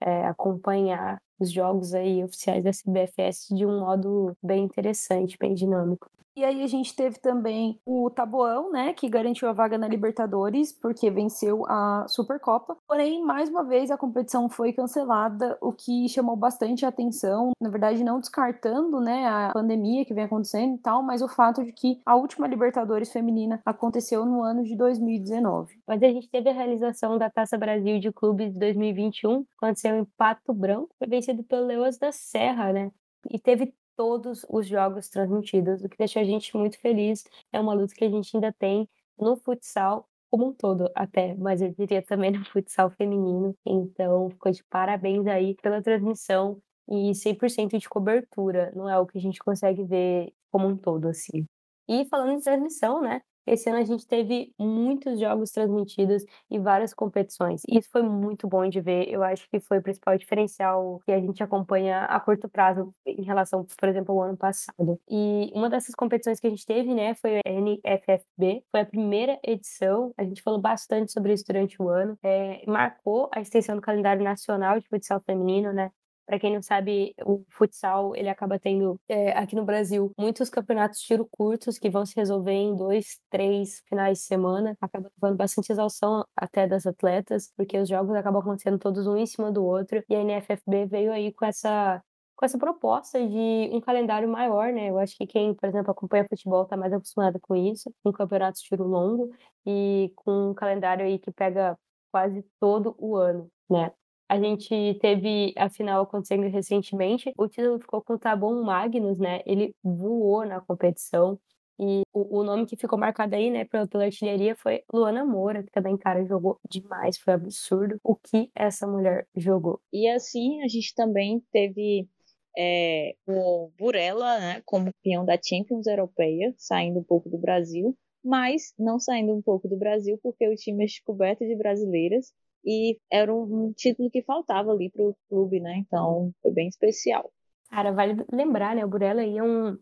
é, 0.00 0.26
acompanhar 0.26 1.20
os 1.38 1.50
jogos 1.52 1.94
aí 1.94 2.22
oficiais 2.24 2.64
da 2.64 2.70
CBFS 2.70 3.54
de 3.54 3.64
um 3.66 3.80
modo 3.80 4.36
bem 4.42 4.64
interessante, 4.64 5.36
bem 5.38 5.54
dinâmico. 5.54 6.10
E 6.36 6.44
aí 6.44 6.62
a 6.62 6.66
gente 6.66 6.94
teve 6.94 7.18
também 7.18 7.80
o 7.84 8.08
Taboão, 8.08 8.70
né, 8.70 8.92
que 8.92 9.08
garantiu 9.08 9.48
a 9.48 9.52
vaga 9.52 9.76
na 9.76 9.88
Libertadores, 9.88 10.72
porque 10.72 11.10
venceu 11.10 11.64
a 11.66 12.06
Supercopa. 12.08 12.76
Porém, 12.86 13.22
mais 13.24 13.48
uma 13.48 13.64
vez 13.64 13.90
a 13.90 13.98
competição 13.98 14.48
foi 14.48 14.72
cancelada, 14.72 15.58
o 15.60 15.72
que 15.72 16.08
chamou 16.08 16.36
bastante 16.36 16.86
atenção. 16.86 17.50
Na 17.60 17.68
verdade, 17.68 18.04
não 18.04 18.20
descartando, 18.20 19.00
né, 19.00 19.26
a 19.26 19.50
pandemia 19.52 20.04
que 20.04 20.14
vem 20.14 20.24
acontecendo 20.24 20.76
e 20.76 20.78
tal, 20.78 21.02
mas 21.02 21.20
o 21.20 21.28
fato 21.28 21.64
de 21.64 21.72
que 21.72 22.00
a 22.06 22.14
última 22.14 22.46
Libertadores 22.46 23.12
feminina 23.12 23.60
aconteceu 23.64 24.24
no 24.24 24.42
ano 24.42 24.62
de 24.62 24.76
2019. 24.76 25.80
Mas 25.86 26.02
a 26.02 26.06
gente 26.06 26.28
teve 26.30 26.48
a 26.48 26.52
realização 26.52 27.18
da 27.18 27.28
Taça 27.28 27.58
Brasil 27.58 27.98
de 27.98 28.12
Clubes 28.12 28.52
de 28.52 28.58
2021, 28.58 29.44
aconteceu 29.60 29.96
em 29.96 30.04
Pato 30.16 30.54
Branco, 30.54 30.94
foi 30.98 31.08
vencido 31.08 31.42
pelo 31.42 31.66
Leões 31.66 31.98
da 31.98 32.12
Serra, 32.12 32.72
né? 32.72 32.90
E 33.30 33.38
teve 33.38 33.74
todos 34.00 34.46
os 34.48 34.66
jogos 34.66 35.10
transmitidos, 35.10 35.84
o 35.84 35.88
que 35.90 35.98
deixa 35.98 36.20
a 36.20 36.24
gente 36.24 36.56
muito 36.56 36.80
feliz. 36.80 37.22
É 37.52 37.60
uma 37.60 37.74
luta 37.74 37.94
que 37.94 38.02
a 38.02 38.08
gente 38.08 38.34
ainda 38.34 38.50
tem 38.50 38.88
no 39.18 39.36
futsal 39.36 40.08
como 40.30 40.46
um 40.46 40.54
todo, 40.54 40.90
até, 40.94 41.34
mas 41.34 41.60
eu 41.60 41.70
diria 41.74 42.00
também 42.00 42.30
no 42.32 42.42
futsal 42.46 42.90
feminino. 42.92 43.54
Então, 43.66 44.30
ficou 44.30 44.50
de 44.50 44.64
parabéns 44.64 45.26
aí 45.26 45.54
pela 45.56 45.82
transmissão 45.82 46.62
e 46.88 47.14
100% 47.14 47.78
de 47.78 47.88
cobertura, 47.90 48.72
não 48.74 48.88
é 48.88 48.98
o 48.98 49.06
que 49.06 49.18
a 49.18 49.20
gente 49.20 49.38
consegue 49.38 49.84
ver 49.84 50.32
como 50.50 50.66
um 50.66 50.78
todo, 50.78 51.06
assim. 51.06 51.44
E 51.86 52.06
falando 52.06 52.32
em 52.32 52.40
transmissão, 52.40 53.02
né? 53.02 53.20
Esse 53.46 53.68
ano 53.68 53.78
a 53.78 53.84
gente 53.84 54.06
teve 54.06 54.52
muitos 54.58 55.18
jogos 55.18 55.50
transmitidos 55.50 56.24
e 56.50 56.58
várias 56.58 56.94
competições. 56.94 57.62
E 57.68 57.78
isso 57.78 57.88
foi 57.90 58.02
muito 58.02 58.46
bom 58.48 58.68
de 58.68 58.80
ver. 58.80 59.08
Eu 59.08 59.22
acho 59.22 59.48
que 59.50 59.60
foi 59.60 59.78
o 59.78 59.82
principal 59.82 60.16
diferencial 60.16 61.00
que 61.04 61.12
a 61.12 61.20
gente 61.20 61.42
acompanha 61.42 62.04
a 62.04 62.20
curto 62.20 62.48
prazo 62.48 62.94
em 63.06 63.22
relação, 63.22 63.66
por 63.78 63.88
exemplo, 63.88 64.14
ao 64.14 64.28
ano 64.28 64.36
passado. 64.36 65.00
E 65.08 65.50
uma 65.54 65.68
dessas 65.70 65.94
competições 65.94 66.38
que 66.40 66.46
a 66.46 66.50
gente 66.50 66.66
teve, 66.66 66.94
né, 66.94 67.14
foi 67.14 67.38
a 67.38 67.50
NFFB. 67.50 68.64
Foi 68.70 68.80
a 68.80 68.86
primeira 68.86 69.38
edição. 69.42 70.12
A 70.16 70.24
gente 70.24 70.42
falou 70.42 70.60
bastante 70.60 71.12
sobre 71.12 71.32
isso 71.32 71.44
durante 71.46 71.80
o 71.82 71.88
ano. 71.88 72.18
É, 72.22 72.62
marcou 72.66 73.28
a 73.32 73.40
extensão 73.40 73.74
do 73.76 73.82
calendário 73.82 74.22
nacional 74.22 74.78
de 74.80 74.88
futsal 74.88 75.20
feminino, 75.20 75.72
né? 75.72 75.90
Para 76.30 76.38
quem 76.38 76.54
não 76.54 76.62
sabe, 76.62 77.12
o 77.26 77.44
futsal 77.50 78.14
ele 78.14 78.28
acaba 78.28 78.56
tendo 78.56 79.00
é, 79.08 79.32
aqui 79.32 79.56
no 79.56 79.64
Brasil 79.64 80.12
muitos 80.16 80.48
campeonatos 80.48 81.00
tiro 81.00 81.26
curtos 81.28 81.76
que 81.76 81.90
vão 81.90 82.06
se 82.06 82.14
resolver 82.14 82.52
em 82.52 82.76
dois, 82.76 83.18
três 83.28 83.82
finais 83.88 84.18
de 84.18 84.24
semana. 84.26 84.76
Acaba 84.80 85.10
levando 85.20 85.36
bastante 85.36 85.72
exaustão 85.72 86.24
até 86.36 86.68
das 86.68 86.86
atletas, 86.86 87.52
porque 87.56 87.76
os 87.76 87.88
jogos 87.88 88.14
acabam 88.14 88.40
acontecendo 88.40 88.78
todos 88.78 89.08
um 89.08 89.16
em 89.16 89.26
cima 89.26 89.50
do 89.50 89.64
outro. 89.64 90.04
E 90.08 90.14
a 90.14 90.22
NFFB 90.22 90.86
veio 90.86 91.12
aí 91.12 91.32
com 91.32 91.44
essa 91.44 92.00
com 92.36 92.46
essa 92.46 92.56
proposta 92.58 93.18
de 93.18 93.68
um 93.72 93.80
calendário 93.80 94.28
maior, 94.28 94.72
né? 94.72 94.88
Eu 94.88 94.98
acho 95.00 95.16
que 95.16 95.26
quem, 95.26 95.52
por 95.52 95.68
exemplo, 95.68 95.90
acompanha 95.90 96.28
futebol 96.28 96.62
está 96.62 96.76
mais 96.76 96.92
acostumado 96.92 97.40
com 97.40 97.56
isso, 97.56 97.92
com 98.04 98.12
campeonatos 98.12 98.62
tiro 98.62 98.84
longo 98.84 99.30
e 99.66 100.12
com 100.14 100.50
um 100.50 100.54
calendário 100.54 101.04
aí 101.04 101.18
que 101.18 101.32
pega 101.32 101.76
quase 102.12 102.44
todo 102.60 102.94
o 102.98 103.16
ano, 103.16 103.50
né? 103.68 103.90
A 104.30 104.38
gente 104.38 104.96
teve 105.00 105.52
a 105.56 105.68
final 105.68 106.04
acontecendo 106.04 106.48
recentemente. 106.48 107.32
O 107.36 107.48
título 107.48 107.80
ficou 107.80 108.00
com 108.00 108.12
o 108.14 108.18
Tabon 108.18 108.62
Magnus, 108.62 109.18
né? 109.18 109.40
Ele 109.44 109.74
voou 109.82 110.46
na 110.46 110.60
competição. 110.60 111.36
E 111.80 112.02
o, 112.12 112.38
o, 112.38 112.44
nome 112.44 112.64
que 112.64 112.76
ficou 112.76 112.96
marcado 112.96 113.34
aí, 113.34 113.50
né, 113.50 113.64
pela, 113.64 113.88
pela 113.88 114.04
artilharia 114.04 114.54
foi 114.54 114.84
Luana 114.92 115.24
Moura, 115.24 115.64
que 115.64 115.72
também, 115.72 115.96
cara, 115.96 116.24
jogou 116.26 116.60
demais. 116.70 117.18
Foi 117.18 117.34
absurdo 117.34 117.98
o 118.04 118.14
que 118.14 118.48
essa 118.54 118.86
mulher 118.86 119.26
jogou. 119.34 119.80
E 119.92 120.08
assim, 120.08 120.62
a 120.62 120.68
gente 120.68 120.94
também 120.94 121.42
teve 121.50 122.08
é, 122.56 123.16
o 123.26 123.72
Burela, 123.76 124.38
né, 124.38 124.62
como 124.64 124.92
campeão 124.92 125.24
da 125.24 125.36
Champions 125.42 125.88
Europeia, 125.88 126.54
saindo 126.56 127.00
um 127.00 127.04
pouco 127.04 127.28
do 127.28 127.38
Brasil, 127.38 127.98
mas 128.22 128.74
não 128.78 129.00
saindo 129.00 129.34
um 129.34 129.42
pouco 129.42 129.66
do 129.66 129.76
Brasil 129.76 130.20
porque 130.22 130.46
o 130.46 130.54
time 130.54 130.84
é 130.84 130.86
descoberto 130.86 131.44
de 131.44 131.56
brasileiras 131.56 132.32
e 132.64 132.98
era 133.10 133.34
um, 133.34 133.72
título 133.72 134.10
que 134.10 134.22
faltava 134.22 134.70
ali 134.70 134.90
para 134.90 135.02
o 135.02 135.16
clube, 135.28 135.60
né? 135.60 135.76
Então 135.78 136.32
foi 136.42 136.52
bem 136.52 136.68
especial. 136.68 137.30
Cara, 137.70 137.92
vale 137.92 138.24
lembrar, 138.32 138.74
né? 138.74 138.84
O 138.84 138.88
Burela 138.88 139.22
é 139.22 139.42
um, 139.42 139.78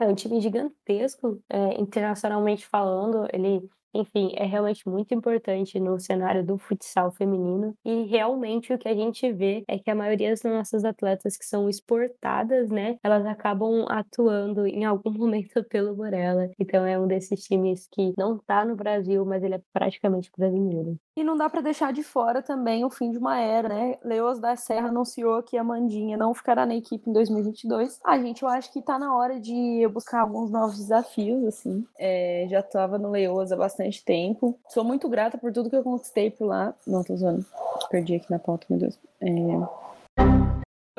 é 0.00 0.08
um 0.08 0.14
time 0.14 0.40
gigantesco, 0.40 1.42
é, 1.48 1.80
internacionalmente 1.80 2.66
falando. 2.66 3.26
Ele 3.32 3.68
enfim, 3.94 4.32
é 4.34 4.44
realmente 4.44 4.88
muito 4.88 5.14
importante 5.14 5.78
no 5.78 5.98
cenário 5.98 6.44
do 6.44 6.58
futsal 6.58 7.10
feminino. 7.12 7.74
E 7.84 8.04
realmente 8.04 8.72
o 8.72 8.78
que 8.78 8.88
a 8.88 8.94
gente 8.94 9.32
vê 9.32 9.64
é 9.68 9.78
que 9.78 9.90
a 9.90 9.94
maioria 9.94 10.30
das 10.30 10.42
nossas 10.42 10.84
atletas 10.84 11.36
que 11.36 11.44
são 11.44 11.68
exportadas, 11.68 12.70
né, 12.70 12.96
elas 13.02 13.24
acabam 13.24 13.86
atuando 13.88 14.66
em 14.66 14.84
algum 14.84 15.10
momento 15.12 15.62
pelo 15.64 15.94
Borella. 15.94 16.50
Então 16.58 16.84
é 16.84 16.98
um 16.98 17.06
desses 17.06 17.44
times 17.44 17.86
que 17.90 18.12
não 18.18 18.38
tá 18.38 18.64
no 18.64 18.74
Brasil, 18.74 19.24
mas 19.24 19.42
ele 19.42 19.54
é 19.54 19.62
praticamente 19.72 20.30
brasileiro. 20.36 20.98
E 21.16 21.22
não 21.22 21.36
dá 21.36 21.48
para 21.48 21.60
deixar 21.60 21.92
de 21.92 22.02
fora 22.02 22.42
também 22.42 22.84
o 22.84 22.90
fim 22.90 23.12
de 23.12 23.18
uma 23.18 23.38
era, 23.38 23.68
né? 23.68 23.98
Leoas 24.04 24.40
da 24.40 24.56
Serra 24.56 24.88
anunciou 24.88 25.40
que 25.42 25.56
a 25.56 25.62
Mandinha 25.62 26.16
não 26.16 26.34
ficará 26.34 26.66
na 26.66 26.74
equipe 26.74 27.08
em 27.08 27.12
2022. 27.12 28.00
Ah, 28.04 28.18
gente, 28.18 28.42
eu 28.42 28.48
acho 28.48 28.72
que 28.72 28.82
tá 28.82 28.98
na 28.98 29.16
hora 29.16 29.38
de 29.38 29.54
eu 29.80 29.90
buscar 29.90 30.22
alguns 30.22 30.50
novos 30.50 30.76
desafios, 30.76 31.44
assim. 31.44 31.86
É, 31.96 32.46
já 32.48 32.62
tava 32.62 32.98
no 32.98 33.10
Leoas 33.10 33.52
há 33.52 33.56
bastante 33.56 33.83
tempo. 33.92 34.58
Sou 34.68 34.84
muito 34.84 35.08
grata 35.08 35.36
por 35.36 35.52
tudo 35.52 35.70
que 35.70 35.76
eu 35.76 35.82
conquistei 35.82 36.30
por 36.30 36.46
lá. 36.46 36.74
Não, 36.86 37.02
tô 37.02 37.16
zoando. 37.16 37.44
Perdi 37.90 38.16
aqui 38.16 38.30
na 38.30 38.38
pauta, 38.38 38.66
meu 38.70 38.78
Deus. 38.78 38.98
É... 39.20 39.84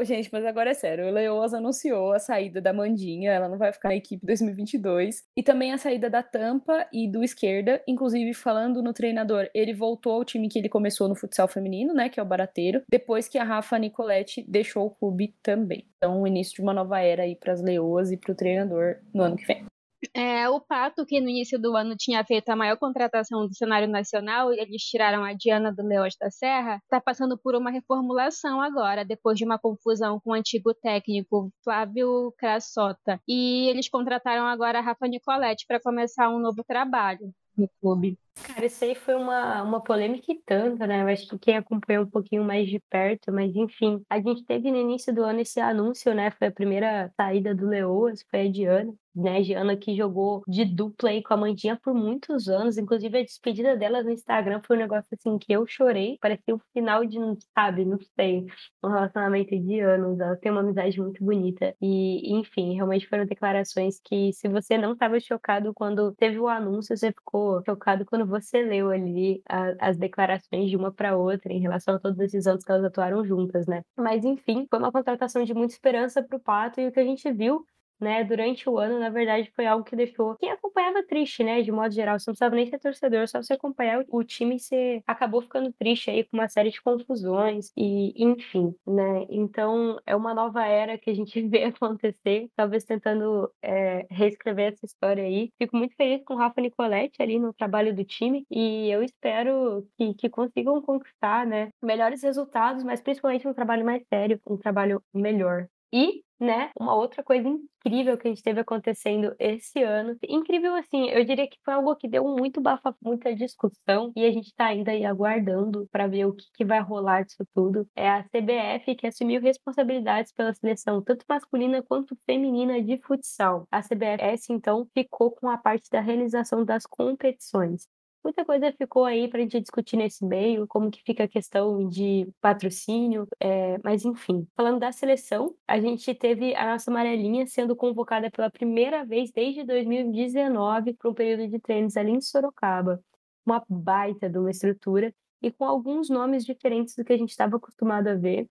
Gente, 0.03 0.29
mas 0.31 0.43
agora 0.45 0.71
é 0.71 0.73
sério. 0.73 1.07
O 1.07 1.11
Leoas 1.11 1.53
anunciou 1.53 2.11
a 2.11 2.19
saída 2.19 2.59
da 2.59 2.73
Mandinha, 2.73 3.31
ela 3.31 3.47
não 3.47 3.57
vai 3.57 3.71
ficar 3.71 3.89
na 3.89 3.95
equipe 3.95 4.25
2022. 4.25 5.23
E 5.37 5.41
também 5.41 5.71
a 5.71 5.77
saída 5.77 6.09
da 6.09 6.21
Tampa 6.21 6.85
e 6.91 7.07
do 7.07 7.23
Esquerda. 7.23 7.81
Inclusive, 7.87 8.33
falando 8.33 8.83
no 8.83 8.91
treinador, 8.91 9.49
ele 9.53 9.73
voltou 9.73 10.11
ao 10.11 10.25
time 10.25 10.49
que 10.49 10.59
ele 10.59 10.67
começou 10.67 11.07
no 11.07 11.15
futsal 11.15 11.47
feminino, 11.47 11.93
né? 11.93 12.09
Que 12.09 12.19
é 12.19 12.23
o 12.23 12.25
Barateiro. 12.25 12.83
Depois 12.89 13.29
que 13.29 13.37
a 13.37 13.43
Rafa 13.43 13.79
Nicoletti 13.79 14.43
deixou 14.45 14.85
o 14.85 14.89
clube 14.89 15.33
também. 15.41 15.85
Então, 15.97 16.21
o 16.21 16.27
início 16.27 16.55
de 16.55 16.61
uma 16.61 16.73
nova 16.73 16.99
era 16.99 17.23
aí 17.23 17.35
para 17.35 17.53
as 17.53 17.61
Leoas 17.61 18.11
e 18.11 18.17
para 18.17 18.33
o 18.33 18.35
treinador 18.35 18.97
no 19.13 19.23
ano 19.23 19.37
que 19.37 19.45
vem. 19.45 19.65
É, 20.13 20.47
o 20.49 20.59
Pato, 20.59 21.05
que 21.05 21.19
no 21.19 21.29
início 21.29 21.59
do 21.59 21.75
ano 21.75 21.95
tinha 21.97 22.23
feito 22.23 22.49
a 22.49 22.55
maior 22.55 22.77
contratação 22.77 23.47
do 23.47 23.55
cenário 23.55 23.87
nacional, 23.87 24.51
eles 24.51 24.83
tiraram 24.83 25.23
a 25.23 25.33
Diana 25.33 25.73
do 25.73 25.83
Leões 25.83 26.15
da 26.19 26.29
Serra, 26.29 26.79
está 26.83 26.99
passando 26.99 27.37
por 27.37 27.55
uma 27.55 27.71
reformulação 27.71 28.61
agora, 28.61 29.05
depois 29.05 29.37
de 29.37 29.45
uma 29.45 29.59
confusão 29.59 30.19
com 30.19 30.31
o 30.31 30.33
antigo 30.33 30.73
técnico 30.73 31.51
Flávio 31.63 32.33
Crassota. 32.37 33.19
E 33.27 33.69
eles 33.69 33.89
contrataram 33.89 34.45
agora 34.45 34.79
a 34.79 34.81
Rafa 34.81 35.07
Nicoletti 35.07 35.65
para 35.67 35.79
começar 35.79 36.29
um 36.29 36.39
novo 36.39 36.63
trabalho 36.63 37.33
no 37.57 37.69
clube. 37.79 38.17
Cara, 38.43 38.65
isso 38.65 38.83
aí 38.83 38.93
foi 38.93 39.15
uma, 39.15 39.63
uma 39.63 39.81
polêmica 39.81 40.29
e 40.29 40.41
tanto, 40.45 40.85
né? 40.85 41.03
Eu 41.03 41.07
acho 41.07 41.27
que 41.27 41.39
quem 41.39 41.57
acompanhou 41.57 42.03
um 42.03 42.09
pouquinho 42.09 42.43
mais 42.43 42.67
de 42.67 42.81
perto, 42.89 43.31
mas 43.31 43.55
enfim, 43.55 44.03
a 44.09 44.19
gente 44.19 44.43
teve 44.43 44.69
no 44.69 44.77
início 44.77 45.13
do 45.13 45.23
ano 45.23 45.39
esse 45.39 45.59
anúncio, 45.59 46.13
né? 46.13 46.31
Foi 46.31 46.47
a 46.47 46.51
primeira 46.51 47.09
saída 47.15 47.55
do 47.55 47.67
Leoas, 47.67 48.25
foi 48.29 48.47
a 48.47 48.51
Diana 48.51 48.93
né, 49.15 49.43
Giana 49.43 49.77
que 49.77 49.95
jogou 49.95 50.43
de 50.47 50.65
dupla 50.65 51.09
aí 51.09 51.23
com 51.23 51.33
a 51.33 51.37
Mandinha 51.37 51.79
por 51.81 51.93
muitos 51.93 52.47
anos, 52.47 52.77
inclusive 52.77 53.19
a 53.19 53.23
despedida 53.23 53.75
dela 53.77 54.03
no 54.03 54.11
Instagram 54.11 54.61
foi 54.65 54.75
um 54.77 54.79
negócio 54.79 55.07
assim 55.13 55.37
que 55.37 55.53
eu 55.53 55.65
chorei, 55.67 56.17
parecia 56.21 56.55
o 56.55 56.61
final 56.73 57.05
de, 57.05 57.17
sabe, 57.53 57.85
não 57.85 57.99
sei, 58.15 58.45
um 58.83 58.89
relacionamento 58.89 59.57
de 59.57 59.79
anos, 59.79 60.19
ela 60.19 60.35
tem 60.37 60.51
uma 60.51 60.61
amizade 60.61 60.99
muito 60.99 61.23
bonita. 61.23 61.75
E, 61.81 62.33
enfim, 62.37 62.73
realmente 62.75 63.07
foram 63.07 63.25
declarações 63.25 63.99
que 64.03 64.31
se 64.33 64.47
você 64.47 64.77
não 64.77 64.93
estava 64.93 65.19
chocado 65.19 65.73
quando 65.73 66.13
teve 66.15 66.39
o 66.39 66.47
anúncio, 66.47 66.95
você 66.95 67.11
ficou 67.11 67.61
chocado 67.65 68.05
quando 68.05 68.25
você 68.25 68.61
leu 68.63 68.89
ali 68.89 69.41
a, 69.47 69.73
as 69.79 69.97
declarações 69.97 70.69
de 70.69 70.75
uma 70.75 70.91
para 70.91 71.17
outra 71.17 71.51
em 71.53 71.59
relação 71.59 71.95
a 71.95 71.99
todos 71.99 72.19
esses 72.19 72.47
anos 72.47 72.63
que 72.63 72.71
elas 72.71 72.83
atuaram 72.83 73.25
juntas, 73.25 73.65
né? 73.67 73.81
Mas 73.97 74.23
enfim, 74.25 74.67
foi 74.69 74.79
uma 74.79 74.91
contratação 74.91 75.43
de 75.43 75.53
muita 75.53 75.73
esperança 75.73 76.23
para 76.23 76.37
o 76.37 76.39
Pato 76.39 76.79
e 76.79 76.87
o 76.87 76.91
que 76.91 76.99
a 76.99 77.03
gente 77.03 77.31
viu 77.31 77.65
né, 77.99 78.23
durante 78.23 78.69
o 78.69 78.77
ano, 78.77 78.99
na 78.99 79.09
verdade, 79.09 79.51
foi 79.55 79.65
algo 79.65 79.83
que 79.83 79.95
deixou 79.95 80.35
quem 80.37 80.51
acompanhava 80.51 81.03
triste, 81.03 81.43
né, 81.43 81.61
de 81.61 81.71
modo 81.71 81.93
geral. 81.93 82.19
Você 82.19 82.29
não 82.29 82.33
precisava 82.33 82.55
nem 82.55 82.67
ser 82.67 82.79
torcedor, 82.79 83.27
só 83.27 83.41
você 83.41 83.53
acompanhar 83.53 84.03
o 84.09 84.23
time, 84.23 84.59
você 84.59 85.01
acabou 85.07 85.41
ficando 85.41 85.71
triste 85.73 86.09
aí 86.09 86.23
com 86.23 86.37
uma 86.37 86.49
série 86.49 86.71
de 86.71 86.81
confusões 86.81 87.71
e, 87.77 88.13
enfim, 88.23 88.73
né. 88.85 89.25
Então, 89.29 89.99
é 90.05 90.15
uma 90.15 90.33
nova 90.33 90.65
era 90.65 90.97
que 90.97 91.09
a 91.09 91.13
gente 91.13 91.41
vê 91.47 91.63
acontecer, 91.65 92.49
talvez 92.55 92.83
tentando 92.83 93.51
é, 93.61 94.05
reescrever 94.09 94.73
essa 94.73 94.85
história 94.85 95.23
aí. 95.23 95.49
Fico 95.57 95.75
muito 95.77 95.95
feliz 95.95 96.23
com 96.23 96.33
o 96.35 96.37
Rafa 96.37 96.61
Nicoletti 96.61 97.21
ali 97.21 97.39
no 97.39 97.53
trabalho 97.53 97.95
do 97.95 98.03
time 98.03 98.45
e 98.49 98.89
eu 98.89 99.03
espero 99.03 99.87
que, 99.97 100.13
que 100.15 100.29
consigam 100.29 100.81
conquistar, 100.81 101.45
né, 101.45 101.69
melhores 101.81 102.21
resultados, 102.23 102.83
mas 102.83 103.01
principalmente 103.01 103.47
um 103.47 103.53
trabalho 103.53 103.85
mais 103.85 104.03
sério, 104.07 104.39
um 104.47 104.57
trabalho 104.57 105.01
melhor. 105.13 105.67
E 105.93 106.23
né? 106.39 106.69
Uma 106.79 106.95
outra 106.95 107.23
coisa 107.23 107.47
incrível 107.47 108.17
que 108.17 108.27
a 108.27 108.31
gente 108.31 108.43
teve 108.43 108.59
acontecendo 108.59 109.35
esse 109.39 109.81
ano. 109.83 110.17
Incrível 110.27 110.75
assim, 110.75 111.09
eu 111.09 111.23
diria 111.23 111.47
que 111.47 111.57
foi 111.63 111.73
algo 111.73 111.95
que 111.95 112.07
deu 112.07 112.23
muito 112.25 112.61
bafa, 112.61 112.95
muita 113.01 113.33
discussão 113.35 114.11
e 114.15 114.25
a 114.25 114.31
gente 114.31 114.53
tá 114.55 114.65
ainda 114.67 114.91
aí 114.91 115.05
aguardando 115.05 115.87
para 115.91 116.07
ver 116.07 116.25
o 116.25 116.33
que, 116.33 116.45
que, 116.53 116.65
vai 116.65 116.81
rolar 116.81 117.23
disso 117.23 117.45
tudo. 117.53 117.87
É 117.95 118.09
a 118.09 118.23
CBF 118.23 118.95
que 118.95 119.07
assumiu 119.07 119.41
responsabilidades 119.41 120.31
pela 120.31 120.53
seleção 120.53 121.01
tanto 121.01 121.25
masculina 121.27 121.83
quanto 121.83 122.17
feminina 122.25 122.81
de 122.81 122.97
futsal. 122.97 123.67
A 123.71 123.81
CBF 123.81 124.51
então 124.51 124.87
ficou 124.93 125.31
com 125.31 125.49
a 125.49 125.57
parte 125.57 125.89
da 125.89 126.01
realização 126.01 126.65
das 126.65 126.85
competições. 126.85 127.87
Muita 128.25 128.43
coisa 128.43 128.73
ficou 128.73 129.05
aí 129.05 129.27
para 129.27 129.37
a 129.37 129.41
gente 129.43 129.61
discutir 129.61 129.97
nesse 129.97 130.25
meio, 130.25 130.65
como 130.67 130.89
que 130.89 130.99
fica 131.03 131.25
a 131.25 131.27
questão 131.27 131.87
de 131.87 132.27
patrocínio, 132.41 133.27
é, 133.39 133.77
mas 133.83 134.03
enfim. 134.03 134.47
Falando 134.55 134.79
da 134.79 134.91
seleção, 134.91 135.55
a 135.67 135.79
gente 135.79 136.11
teve 136.15 136.55
a 136.55 136.71
nossa 136.71 136.89
amarelinha 136.89 137.45
sendo 137.45 137.75
convocada 137.75 138.31
pela 138.31 138.49
primeira 138.49 139.05
vez 139.05 139.31
desde 139.31 139.63
2019 139.63 140.93
para 140.95 141.11
um 141.11 141.13
período 141.13 141.47
de 141.51 141.59
treinos 141.59 141.95
ali 141.95 142.13
em 142.13 142.19
Sorocaba. 142.19 142.99
Uma 143.45 143.63
baita 143.69 144.27
de 144.27 144.39
uma 144.39 144.49
estrutura 144.49 145.13
e 145.39 145.51
com 145.51 145.63
alguns 145.63 146.09
nomes 146.09 146.43
diferentes 146.43 146.95
do 146.95 147.05
que 147.05 147.13
a 147.13 147.17
gente 147.17 147.29
estava 147.29 147.57
acostumado 147.57 148.07
a 148.07 148.15
ver. 148.15 148.47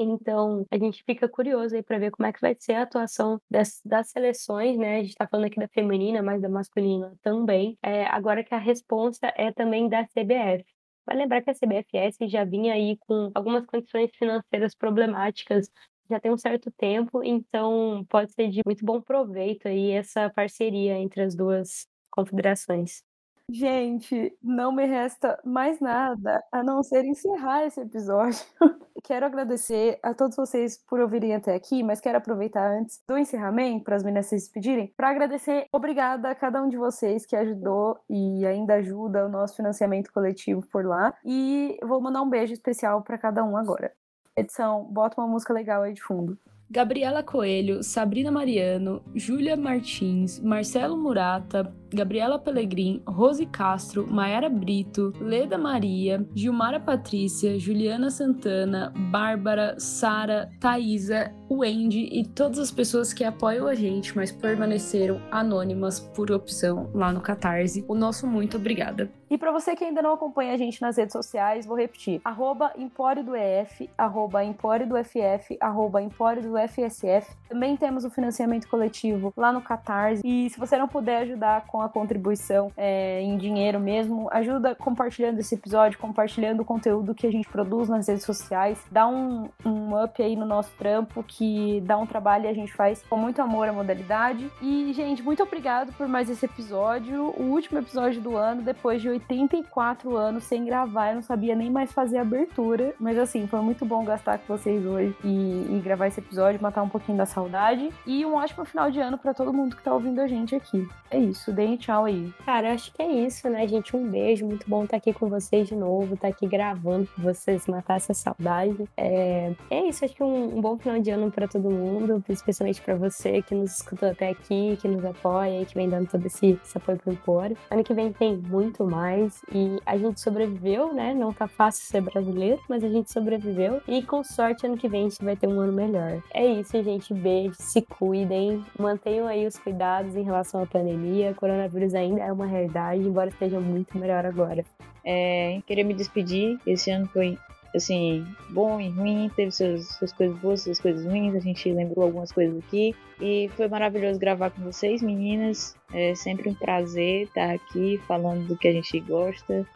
Então, 0.00 0.64
a 0.70 0.78
gente 0.78 1.02
fica 1.04 1.28
curioso 1.28 1.74
aí 1.74 1.82
para 1.82 1.98
ver 1.98 2.10
como 2.12 2.26
é 2.26 2.32
que 2.32 2.40
vai 2.40 2.54
ser 2.58 2.74
a 2.74 2.82
atuação 2.82 3.40
das, 3.50 3.80
das 3.84 4.10
seleções, 4.10 4.78
né? 4.78 4.96
A 4.98 5.00
gente 5.00 5.10
está 5.10 5.26
falando 5.26 5.46
aqui 5.46 5.58
da 5.58 5.68
feminina, 5.68 6.22
mas 6.22 6.40
da 6.40 6.48
masculina 6.48 7.14
também. 7.22 7.76
É, 7.82 8.06
agora 8.06 8.44
que 8.44 8.54
a 8.54 8.58
resposta 8.58 9.32
é 9.36 9.52
também 9.52 9.88
da 9.88 10.04
CBF. 10.04 10.64
Vai 11.06 11.16
lembrar 11.16 11.42
que 11.42 11.50
a 11.50 11.54
CBFS 11.54 12.18
já 12.28 12.44
vinha 12.44 12.74
aí 12.74 12.96
com 12.98 13.30
algumas 13.34 13.66
condições 13.66 14.10
financeiras 14.16 14.74
problemáticas 14.74 15.70
já 16.10 16.18
tem 16.18 16.32
um 16.32 16.38
certo 16.38 16.70
tempo, 16.70 17.22
então 17.22 18.04
pode 18.08 18.32
ser 18.32 18.48
de 18.48 18.62
muito 18.64 18.84
bom 18.84 19.00
proveito 19.00 19.68
aí 19.68 19.90
essa 19.90 20.30
parceria 20.30 20.94
entre 20.98 21.22
as 21.22 21.34
duas 21.34 21.86
confederações. 22.10 23.02
Gente, 23.50 24.36
não 24.42 24.70
me 24.70 24.84
resta 24.84 25.40
mais 25.42 25.80
nada 25.80 26.44
a 26.52 26.62
não 26.62 26.82
ser 26.82 27.04
encerrar 27.06 27.64
esse 27.64 27.80
episódio. 27.80 28.38
quero 29.02 29.24
agradecer 29.24 29.98
a 30.02 30.12
todos 30.12 30.36
vocês 30.36 30.76
por 30.86 31.00
ouvirem 31.00 31.34
até 31.34 31.54
aqui, 31.54 31.82
mas 31.82 31.98
quero 31.98 32.18
aproveitar 32.18 32.70
antes 32.70 33.02
do 33.08 33.16
encerramento, 33.16 33.84
para 33.84 33.96
as 33.96 34.02
meninas 34.02 34.26
se 34.26 34.34
despedirem, 34.34 34.92
para 34.94 35.08
agradecer, 35.08 35.66
obrigada 35.72 36.28
a 36.28 36.34
cada 36.34 36.62
um 36.62 36.68
de 36.68 36.76
vocês 36.76 37.24
que 37.24 37.34
ajudou 37.34 37.98
e 38.08 38.44
ainda 38.44 38.74
ajuda 38.74 39.24
o 39.24 39.30
nosso 39.30 39.56
financiamento 39.56 40.12
coletivo 40.12 40.62
por 40.70 40.84
lá. 40.84 41.14
E 41.24 41.78
vou 41.82 42.02
mandar 42.02 42.20
um 42.20 42.28
beijo 42.28 42.52
especial 42.52 43.00
para 43.00 43.16
cada 43.16 43.42
um 43.42 43.56
agora. 43.56 43.94
Edição, 44.36 44.84
bota 44.84 45.18
uma 45.18 45.26
música 45.26 45.54
legal 45.54 45.82
aí 45.82 45.94
de 45.94 46.02
fundo. 46.02 46.38
Gabriela 46.70 47.22
Coelho, 47.22 47.82
Sabrina 47.82 48.30
Mariano, 48.30 49.02
Júlia 49.14 49.56
Martins, 49.56 50.38
Marcelo 50.38 50.98
Murata, 50.98 51.72
Gabriela 51.92 52.38
Pellegrin, 52.38 53.02
Rose 53.06 53.46
Castro, 53.46 54.06
Mayara 54.06 54.50
Brito, 54.50 55.12
Leda 55.18 55.56
Maria, 55.56 56.26
Gilmara 56.34 56.78
Patrícia, 56.78 57.58
Juliana 57.58 58.10
Santana, 58.10 58.92
Bárbara, 59.10 59.76
Sara, 59.78 60.50
Thaisa, 60.60 61.32
Wendy 61.50 62.08
e 62.12 62.26
todas 62.26 62.58
as 62.58 62.70
pessoas 62.70 63.12
que 63.14 63.24
apoiam 63.24 63.66
a 63.66 63.74
gente, 63.74 64.14
mas 64.14 64.30
permaneceram 64.30 65.20
anônimas 65.30 65.98
por 65.98 66.30
opção 66.30 66.90
lá 66.94 67.10
no 67.10 67.22
Catarse. 67.22 67.84
O 67.88 67.94
nosso 67.94 68.26
muito 68.26 68.58
obrigada. 68.58 69.10
E 69.30 69.36
para 69.36 69.52
você 69.52 69.74
que 69.74 69.84
ainda 69.84 70.02
não 70.02 70.14
acompanha 70.14 70.54
a 70.54 70.56
gente 70.56 70.80
nas 70.80 70.96
redes 70.96 71.12
sociais, 71.12 71.66
vou 71.66 71.76
repetir: 71.76 72.20
arroba 72.24 72.72
Empório 72.76 73.24
do 73.24 73.34
EF, 73.34 73.88
arroba 73.96 74.44
Empório 74.44 74.86
do 74.86 74.96
FF, 75.02 75.56
arroba 75.60 76.02
Empório 76.02 76.42
do 76.42 76.57
FSF. 76.66 77.36
Também 77.48 77.76
temos 77.76 78.04
o 78.04 78.10
financiamento 78.10 78.68
coletivo 78.68 79.32
lá 79.36 79.52
no 79.52 79.60
Catarse. 79.60 80.22
E 80.24 80.50
se 80.50 80.58
você 80.58 80.76
não 80.76 80.88
puder 80.88 81.22
ajudar 81.22 81.66
com 81.66 81.80
a 81.80 81.88
contribuição 81.88 82.70
é, 82.76 83.20
em 83.22 83.36
dinheiro 83.36 83.80
mesmo, 83.80 84.28
ajuda 84.30 84.74
compartilhando 84.74 85.38
esse 85.38 85.54
episódio, 85.54 85.98
compartilhando 85.98 86.60
o 86.60 86.64
conteúdo 86.64 87.14
que 87.14 87.26
a 87.26 87.32
gente 87.32 87.48
produz 87.48 87.88
nas 87.88 88.06
redes 88.06 88.24
sociais. 88.24 88.78
Dá 88.90 89.06
um, 89.06 89.48
um 89.64 90.02
up 90.02 90.22
aí 90.22 90.36
no 90.36 90.46
nosso 90.46 90.70
trampo, 90.78 91.22
que 91.22 91.82
dá 91.86 91.96
um 91.96 92.06
trabalho 92.06 92.44
e 92.44 92.48
a 92.48 92.54
gente 92.54 92.72
faz 92.72 93.02
com 93.08 93.16
muito 93.16 93.40
amor 93.40 93.68
a 93.68 93.72
modalidade. 93.72 94.50
E, 94.60 94.92
gente, 94.92 95.22
muito 95.22 95.42
obrigado 95.42 95.92
por 95.92 96.08
mais 96.08 96.28
esse 96.28 96.44
episódio. 96.44 97.34
O 97.36 97.44
último 97.44 97.78
episódio 97.78 98.20
do 98.20 98.36
ano, 98.36 98.62
depois 98.62 99.00
de 99.00 99.08
84 99.08 100.16
anos 100.16 100.44
sem 100.44 100.64
gravar, 100.64 101.10
eu 101.10 101.16
não 101.16 101.22
sabia 101.22 101.54
nem 101.54 101.70
mais 101.70 101.92
fazer 101.92 102.18
abertura. 102.18 102.94
Mas 102.98 103.18
assim, 103.18 103.46
foi 103.46 103.60
muito 103.60 103.84
bom 103.84 104.04
gastar 104.04 104.38
com 104.38 104.56
vocês 104.56 104.84
hoje 104.84 105.14
e, 105.24 105.66
e 105.70 105.80
gravar 105.82 106.06
esse 106.06 106.20
episódio, 106.20 106.47
matar 106.56 106.82
um 106.82 106.88
pouquinho 106.88 107.18
da 107.18 107.26
saudade. 107.26 107.90
E 108.06 108.24
um 108.24 108.36
ótimo 108.36 108.64
final 108.64 108.90
de 108.90 109.00
ano 109.00 109.18
para 109.18 109.34
todo 109.34 109.52
mundo 109.52 109.76
que 109.76 109.82
tá 109.82 109.92
ouvindo 109.92 110.20
a 110.20 110.26
gente 110.26 110.54
aqui. 110.54 110.88
É 111.10 111.18
isso, 111.18 111.52
deem 111.52 111.76
tchau 111.76 112.04
aí. 112.04 112.32
Cara, 112.44 112.72
acho 112.72 112.92
que 112.92 113.02
é 113.02 113.10
isso, 113.10 113.48
né, 113.48 113.66
gente? 113.66 113.96
Um 113.96 114.08
beijo, 114.08 114.46
muito 114.46 114.68
bom 114.68 114.84
estar 114.84 114.96
aqui 114.96 115.12
com 115.12 115.28
vocês 115.28 115.68
de 115.68 115.74
novo, 115.74 116.14
estar 116.14 116.28
aqui 116.28 116.46
gravando 116.46 117.08
com 117.14 117.22
vocês, 117.22 117.66
matar 117.66 117.96
essa 117.96 118.12
saudade. 118.12 118.88
É, 118.96 119.52
é 119.70 119.88
isso, 119.88 120.04
acho 120.04 120.14
que 120.14 120.22
um, 120.22 120.58
um 120.58 120.60
bom 120.60 120.76
final 120.78 121.00
de 121.00 121.10
ano 121.10 121.30
para 121.30 121.48
todo 121.48 121.70
mundo, 121.70 122.22
especialmente 122.28 122.80
para 122.82 122.94
você 122.94 123.42
que 123.42 123.54
nos 123.54 123.76
escutou 123.76 124.10
até 124.10 124.28
aqui, 124.28 124.78
que 124.80 124.86
nos 124.86 125.04
apoia 125.04 125.62
e 125.62 125.66
que 125.66 125.74
vem 125.74 125.88
dando 125.88 126.08
todo 126.08 126.24
esse, 126.26 126.58
esse 126.62 126.76
apoio 126.76 126.98
pro 126.98 127.12
Empório. 127.12 127.56
Ano 127.70 127.82
que 127.82 127.94
vem 127.94 128.12
tem 128.12 128.36
muito 128.36 128.84
mais 128.84 129.42
e 129.52 129.78
a 129.86 129.96
gente 129.96 130.20
sobreviveu, 130.20 130.92
né? 130.92 131.14
Não 131.14 131.32
tá 131.32 131.48
fácil 131.48 131.86
ser 131.86 132.02
brasileiro, 132.02 132.60
mas 132.68 132.84
a 132.84 132.88
gente 132.88 133.10
sobreviveu 133.10 133.80
e 133.88 134.02
com 134.02 134.22
sorte 134.22 134.66
ano 134.66 134.76
que 134.76 134.88
vem 134.88 135.06
a 135.06 135.08
gente 135.08 135.24
vai 135.24 135.36
ter 135.36 135.46
um 135.46 135.58
ano 135.60 135.72
melhor. 135.72 136.22
É 136.38 136.46
isso, 136.46 136.80
gente. 136.84 137.12
Beijo, 137.12 137.56
se 137.58 137.82
cuidem, 137.82 138.64
mantenham 138.78 139.26
aí 139.26 139.44
os 139.44 139.58
cuidados 139.58 140.14
em 140.14 140.22
relação 140.22 140.62
à 140.62 140.66
pandemia. 140.66 141.32
O 141.32 141.34
coronavírus 141.34 141.96
ainda 141.96 142.20
é 142.20 142.30
uma 142.30 142.46
realidade, 142.46 143.00
embora 143.02 143.28
esteja 143.28 143.58
muito 143.58 143.98
melhor 143.98 144.24
agora. 144.24 144.64
É, 145.04 145.60
queria 145.66 145.82
me 145.82 145.92
despedir. 145.92 146.56
Esse 146.64 146.92
ano 146.92 147.08
foi 147.08 147.36
assim, 147.74 148.24
bom 148.50 148.80
e 148.80 148.88
ruim, 148.88 149.28
teve 149.34 149.50
suas, 149.50 149.88
suas 149.96 150.12
coisas 150.12 150.38
boas, 150.38 150.60
suas 150.62 150.78
coisas 150.78 151.04
ruins, 151.04 151.34
a 151.34 151.40
gente 151.40 151.72
lembrou 151.72 152.04
algumas 152.04 152.30
coisas 152.30 152.56
aqui. 152.56 152.94
E 153.20 153.50
foi 153.56 153.66
maravilhoso 153.66 154.20
gravar 154.20 154.50
com 154.50 154.62
vocês, 154.62 155.02
meninas. 155.02 155.76
É 155.92 156.14
sempre 156.14 156.48
um 156.50 156.54
prazer 156.54 157.24
estar 157.24 157.50
aqui 157.50 158.00
falando 158.06 158.46
do 158.46 158.56
que 158.56 158.68
a 158.68 158.72
gente 158.72 159.00
gosta. 159.00 159.66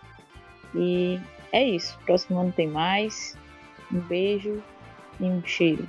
E 0.77 1.19
é 1.51 1.65
isso. 1.65 1.99
Próximo 2.07 2.39
ano 2.39 2.53
tem 2.53 2.69
mais. 2.69 3.37
Um 3.93 3.99
beijo 3.99 4.63
e 5.19 5.25
um 5.25 5.45
cheiro. 5.45 5.89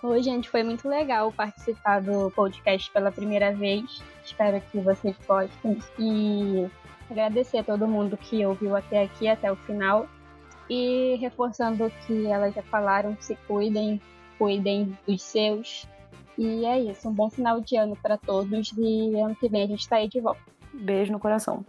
Oi, 0.00 0.22
gente, 0.22 0.48
foi 0.48 0.62
muito 0.62 0.88
legal 0.88 1.32
participar 1.32 2.00
do 2.00 2.30
podcast 2.30 2.88
pela 2.92 3.10
primeira 3.10 3.52
vez. 3.52 4.00
Espero 4.24 4.60
que 4.60 4.78
vocês 4.78 5.16
gostem. 5.26 5.76
E 5.98 6.70
agradecer 7.10 7.58
a 7.58 7.64
todo 7.64 7.88
mundo 7.88 8.16
que 8.16 8.46
ouviu 8.46 8.76
até 8.76 9.02
aqui, 9.02 9.26
até 9.26 9.50
o 9.50 9.56
final. 9.56 10.08
E 10.70 11.16
reforçando 11.16 11.86
o 11.86 11.90
que 11.90 12.26
elas 12.26 12.54
já 12.54 12.62
falaram, 12.62 13.16
se 13.18 13.34
cuidem, 13.48 14.00
cuidem 14.38 14.96
dos 15.04 15.20
seus. 15.20 15.88
E 16.36 16.64
é 16.64 16.78
isso, 16.78 17.08
um 17.08 17.12
bom 17.12 17.28
final 17.28 17.60
de 17.60 17.76
ano 17.76 17.96
para 18.00 18.16
todos 18.16 18.72
e 18.78 19.18
ano 19.18 19.34
que 19.34 19.48
vem 19.48 19.64
a 19.64 19.66
gente 19.66 19.80
está 19.80 19.96
aí 19.96 20.06
de 20.06 20.20
volta. 20.20 20.40
Beijo 20.72 21.10
no 21.10 21.18
coração. 21.18 21.64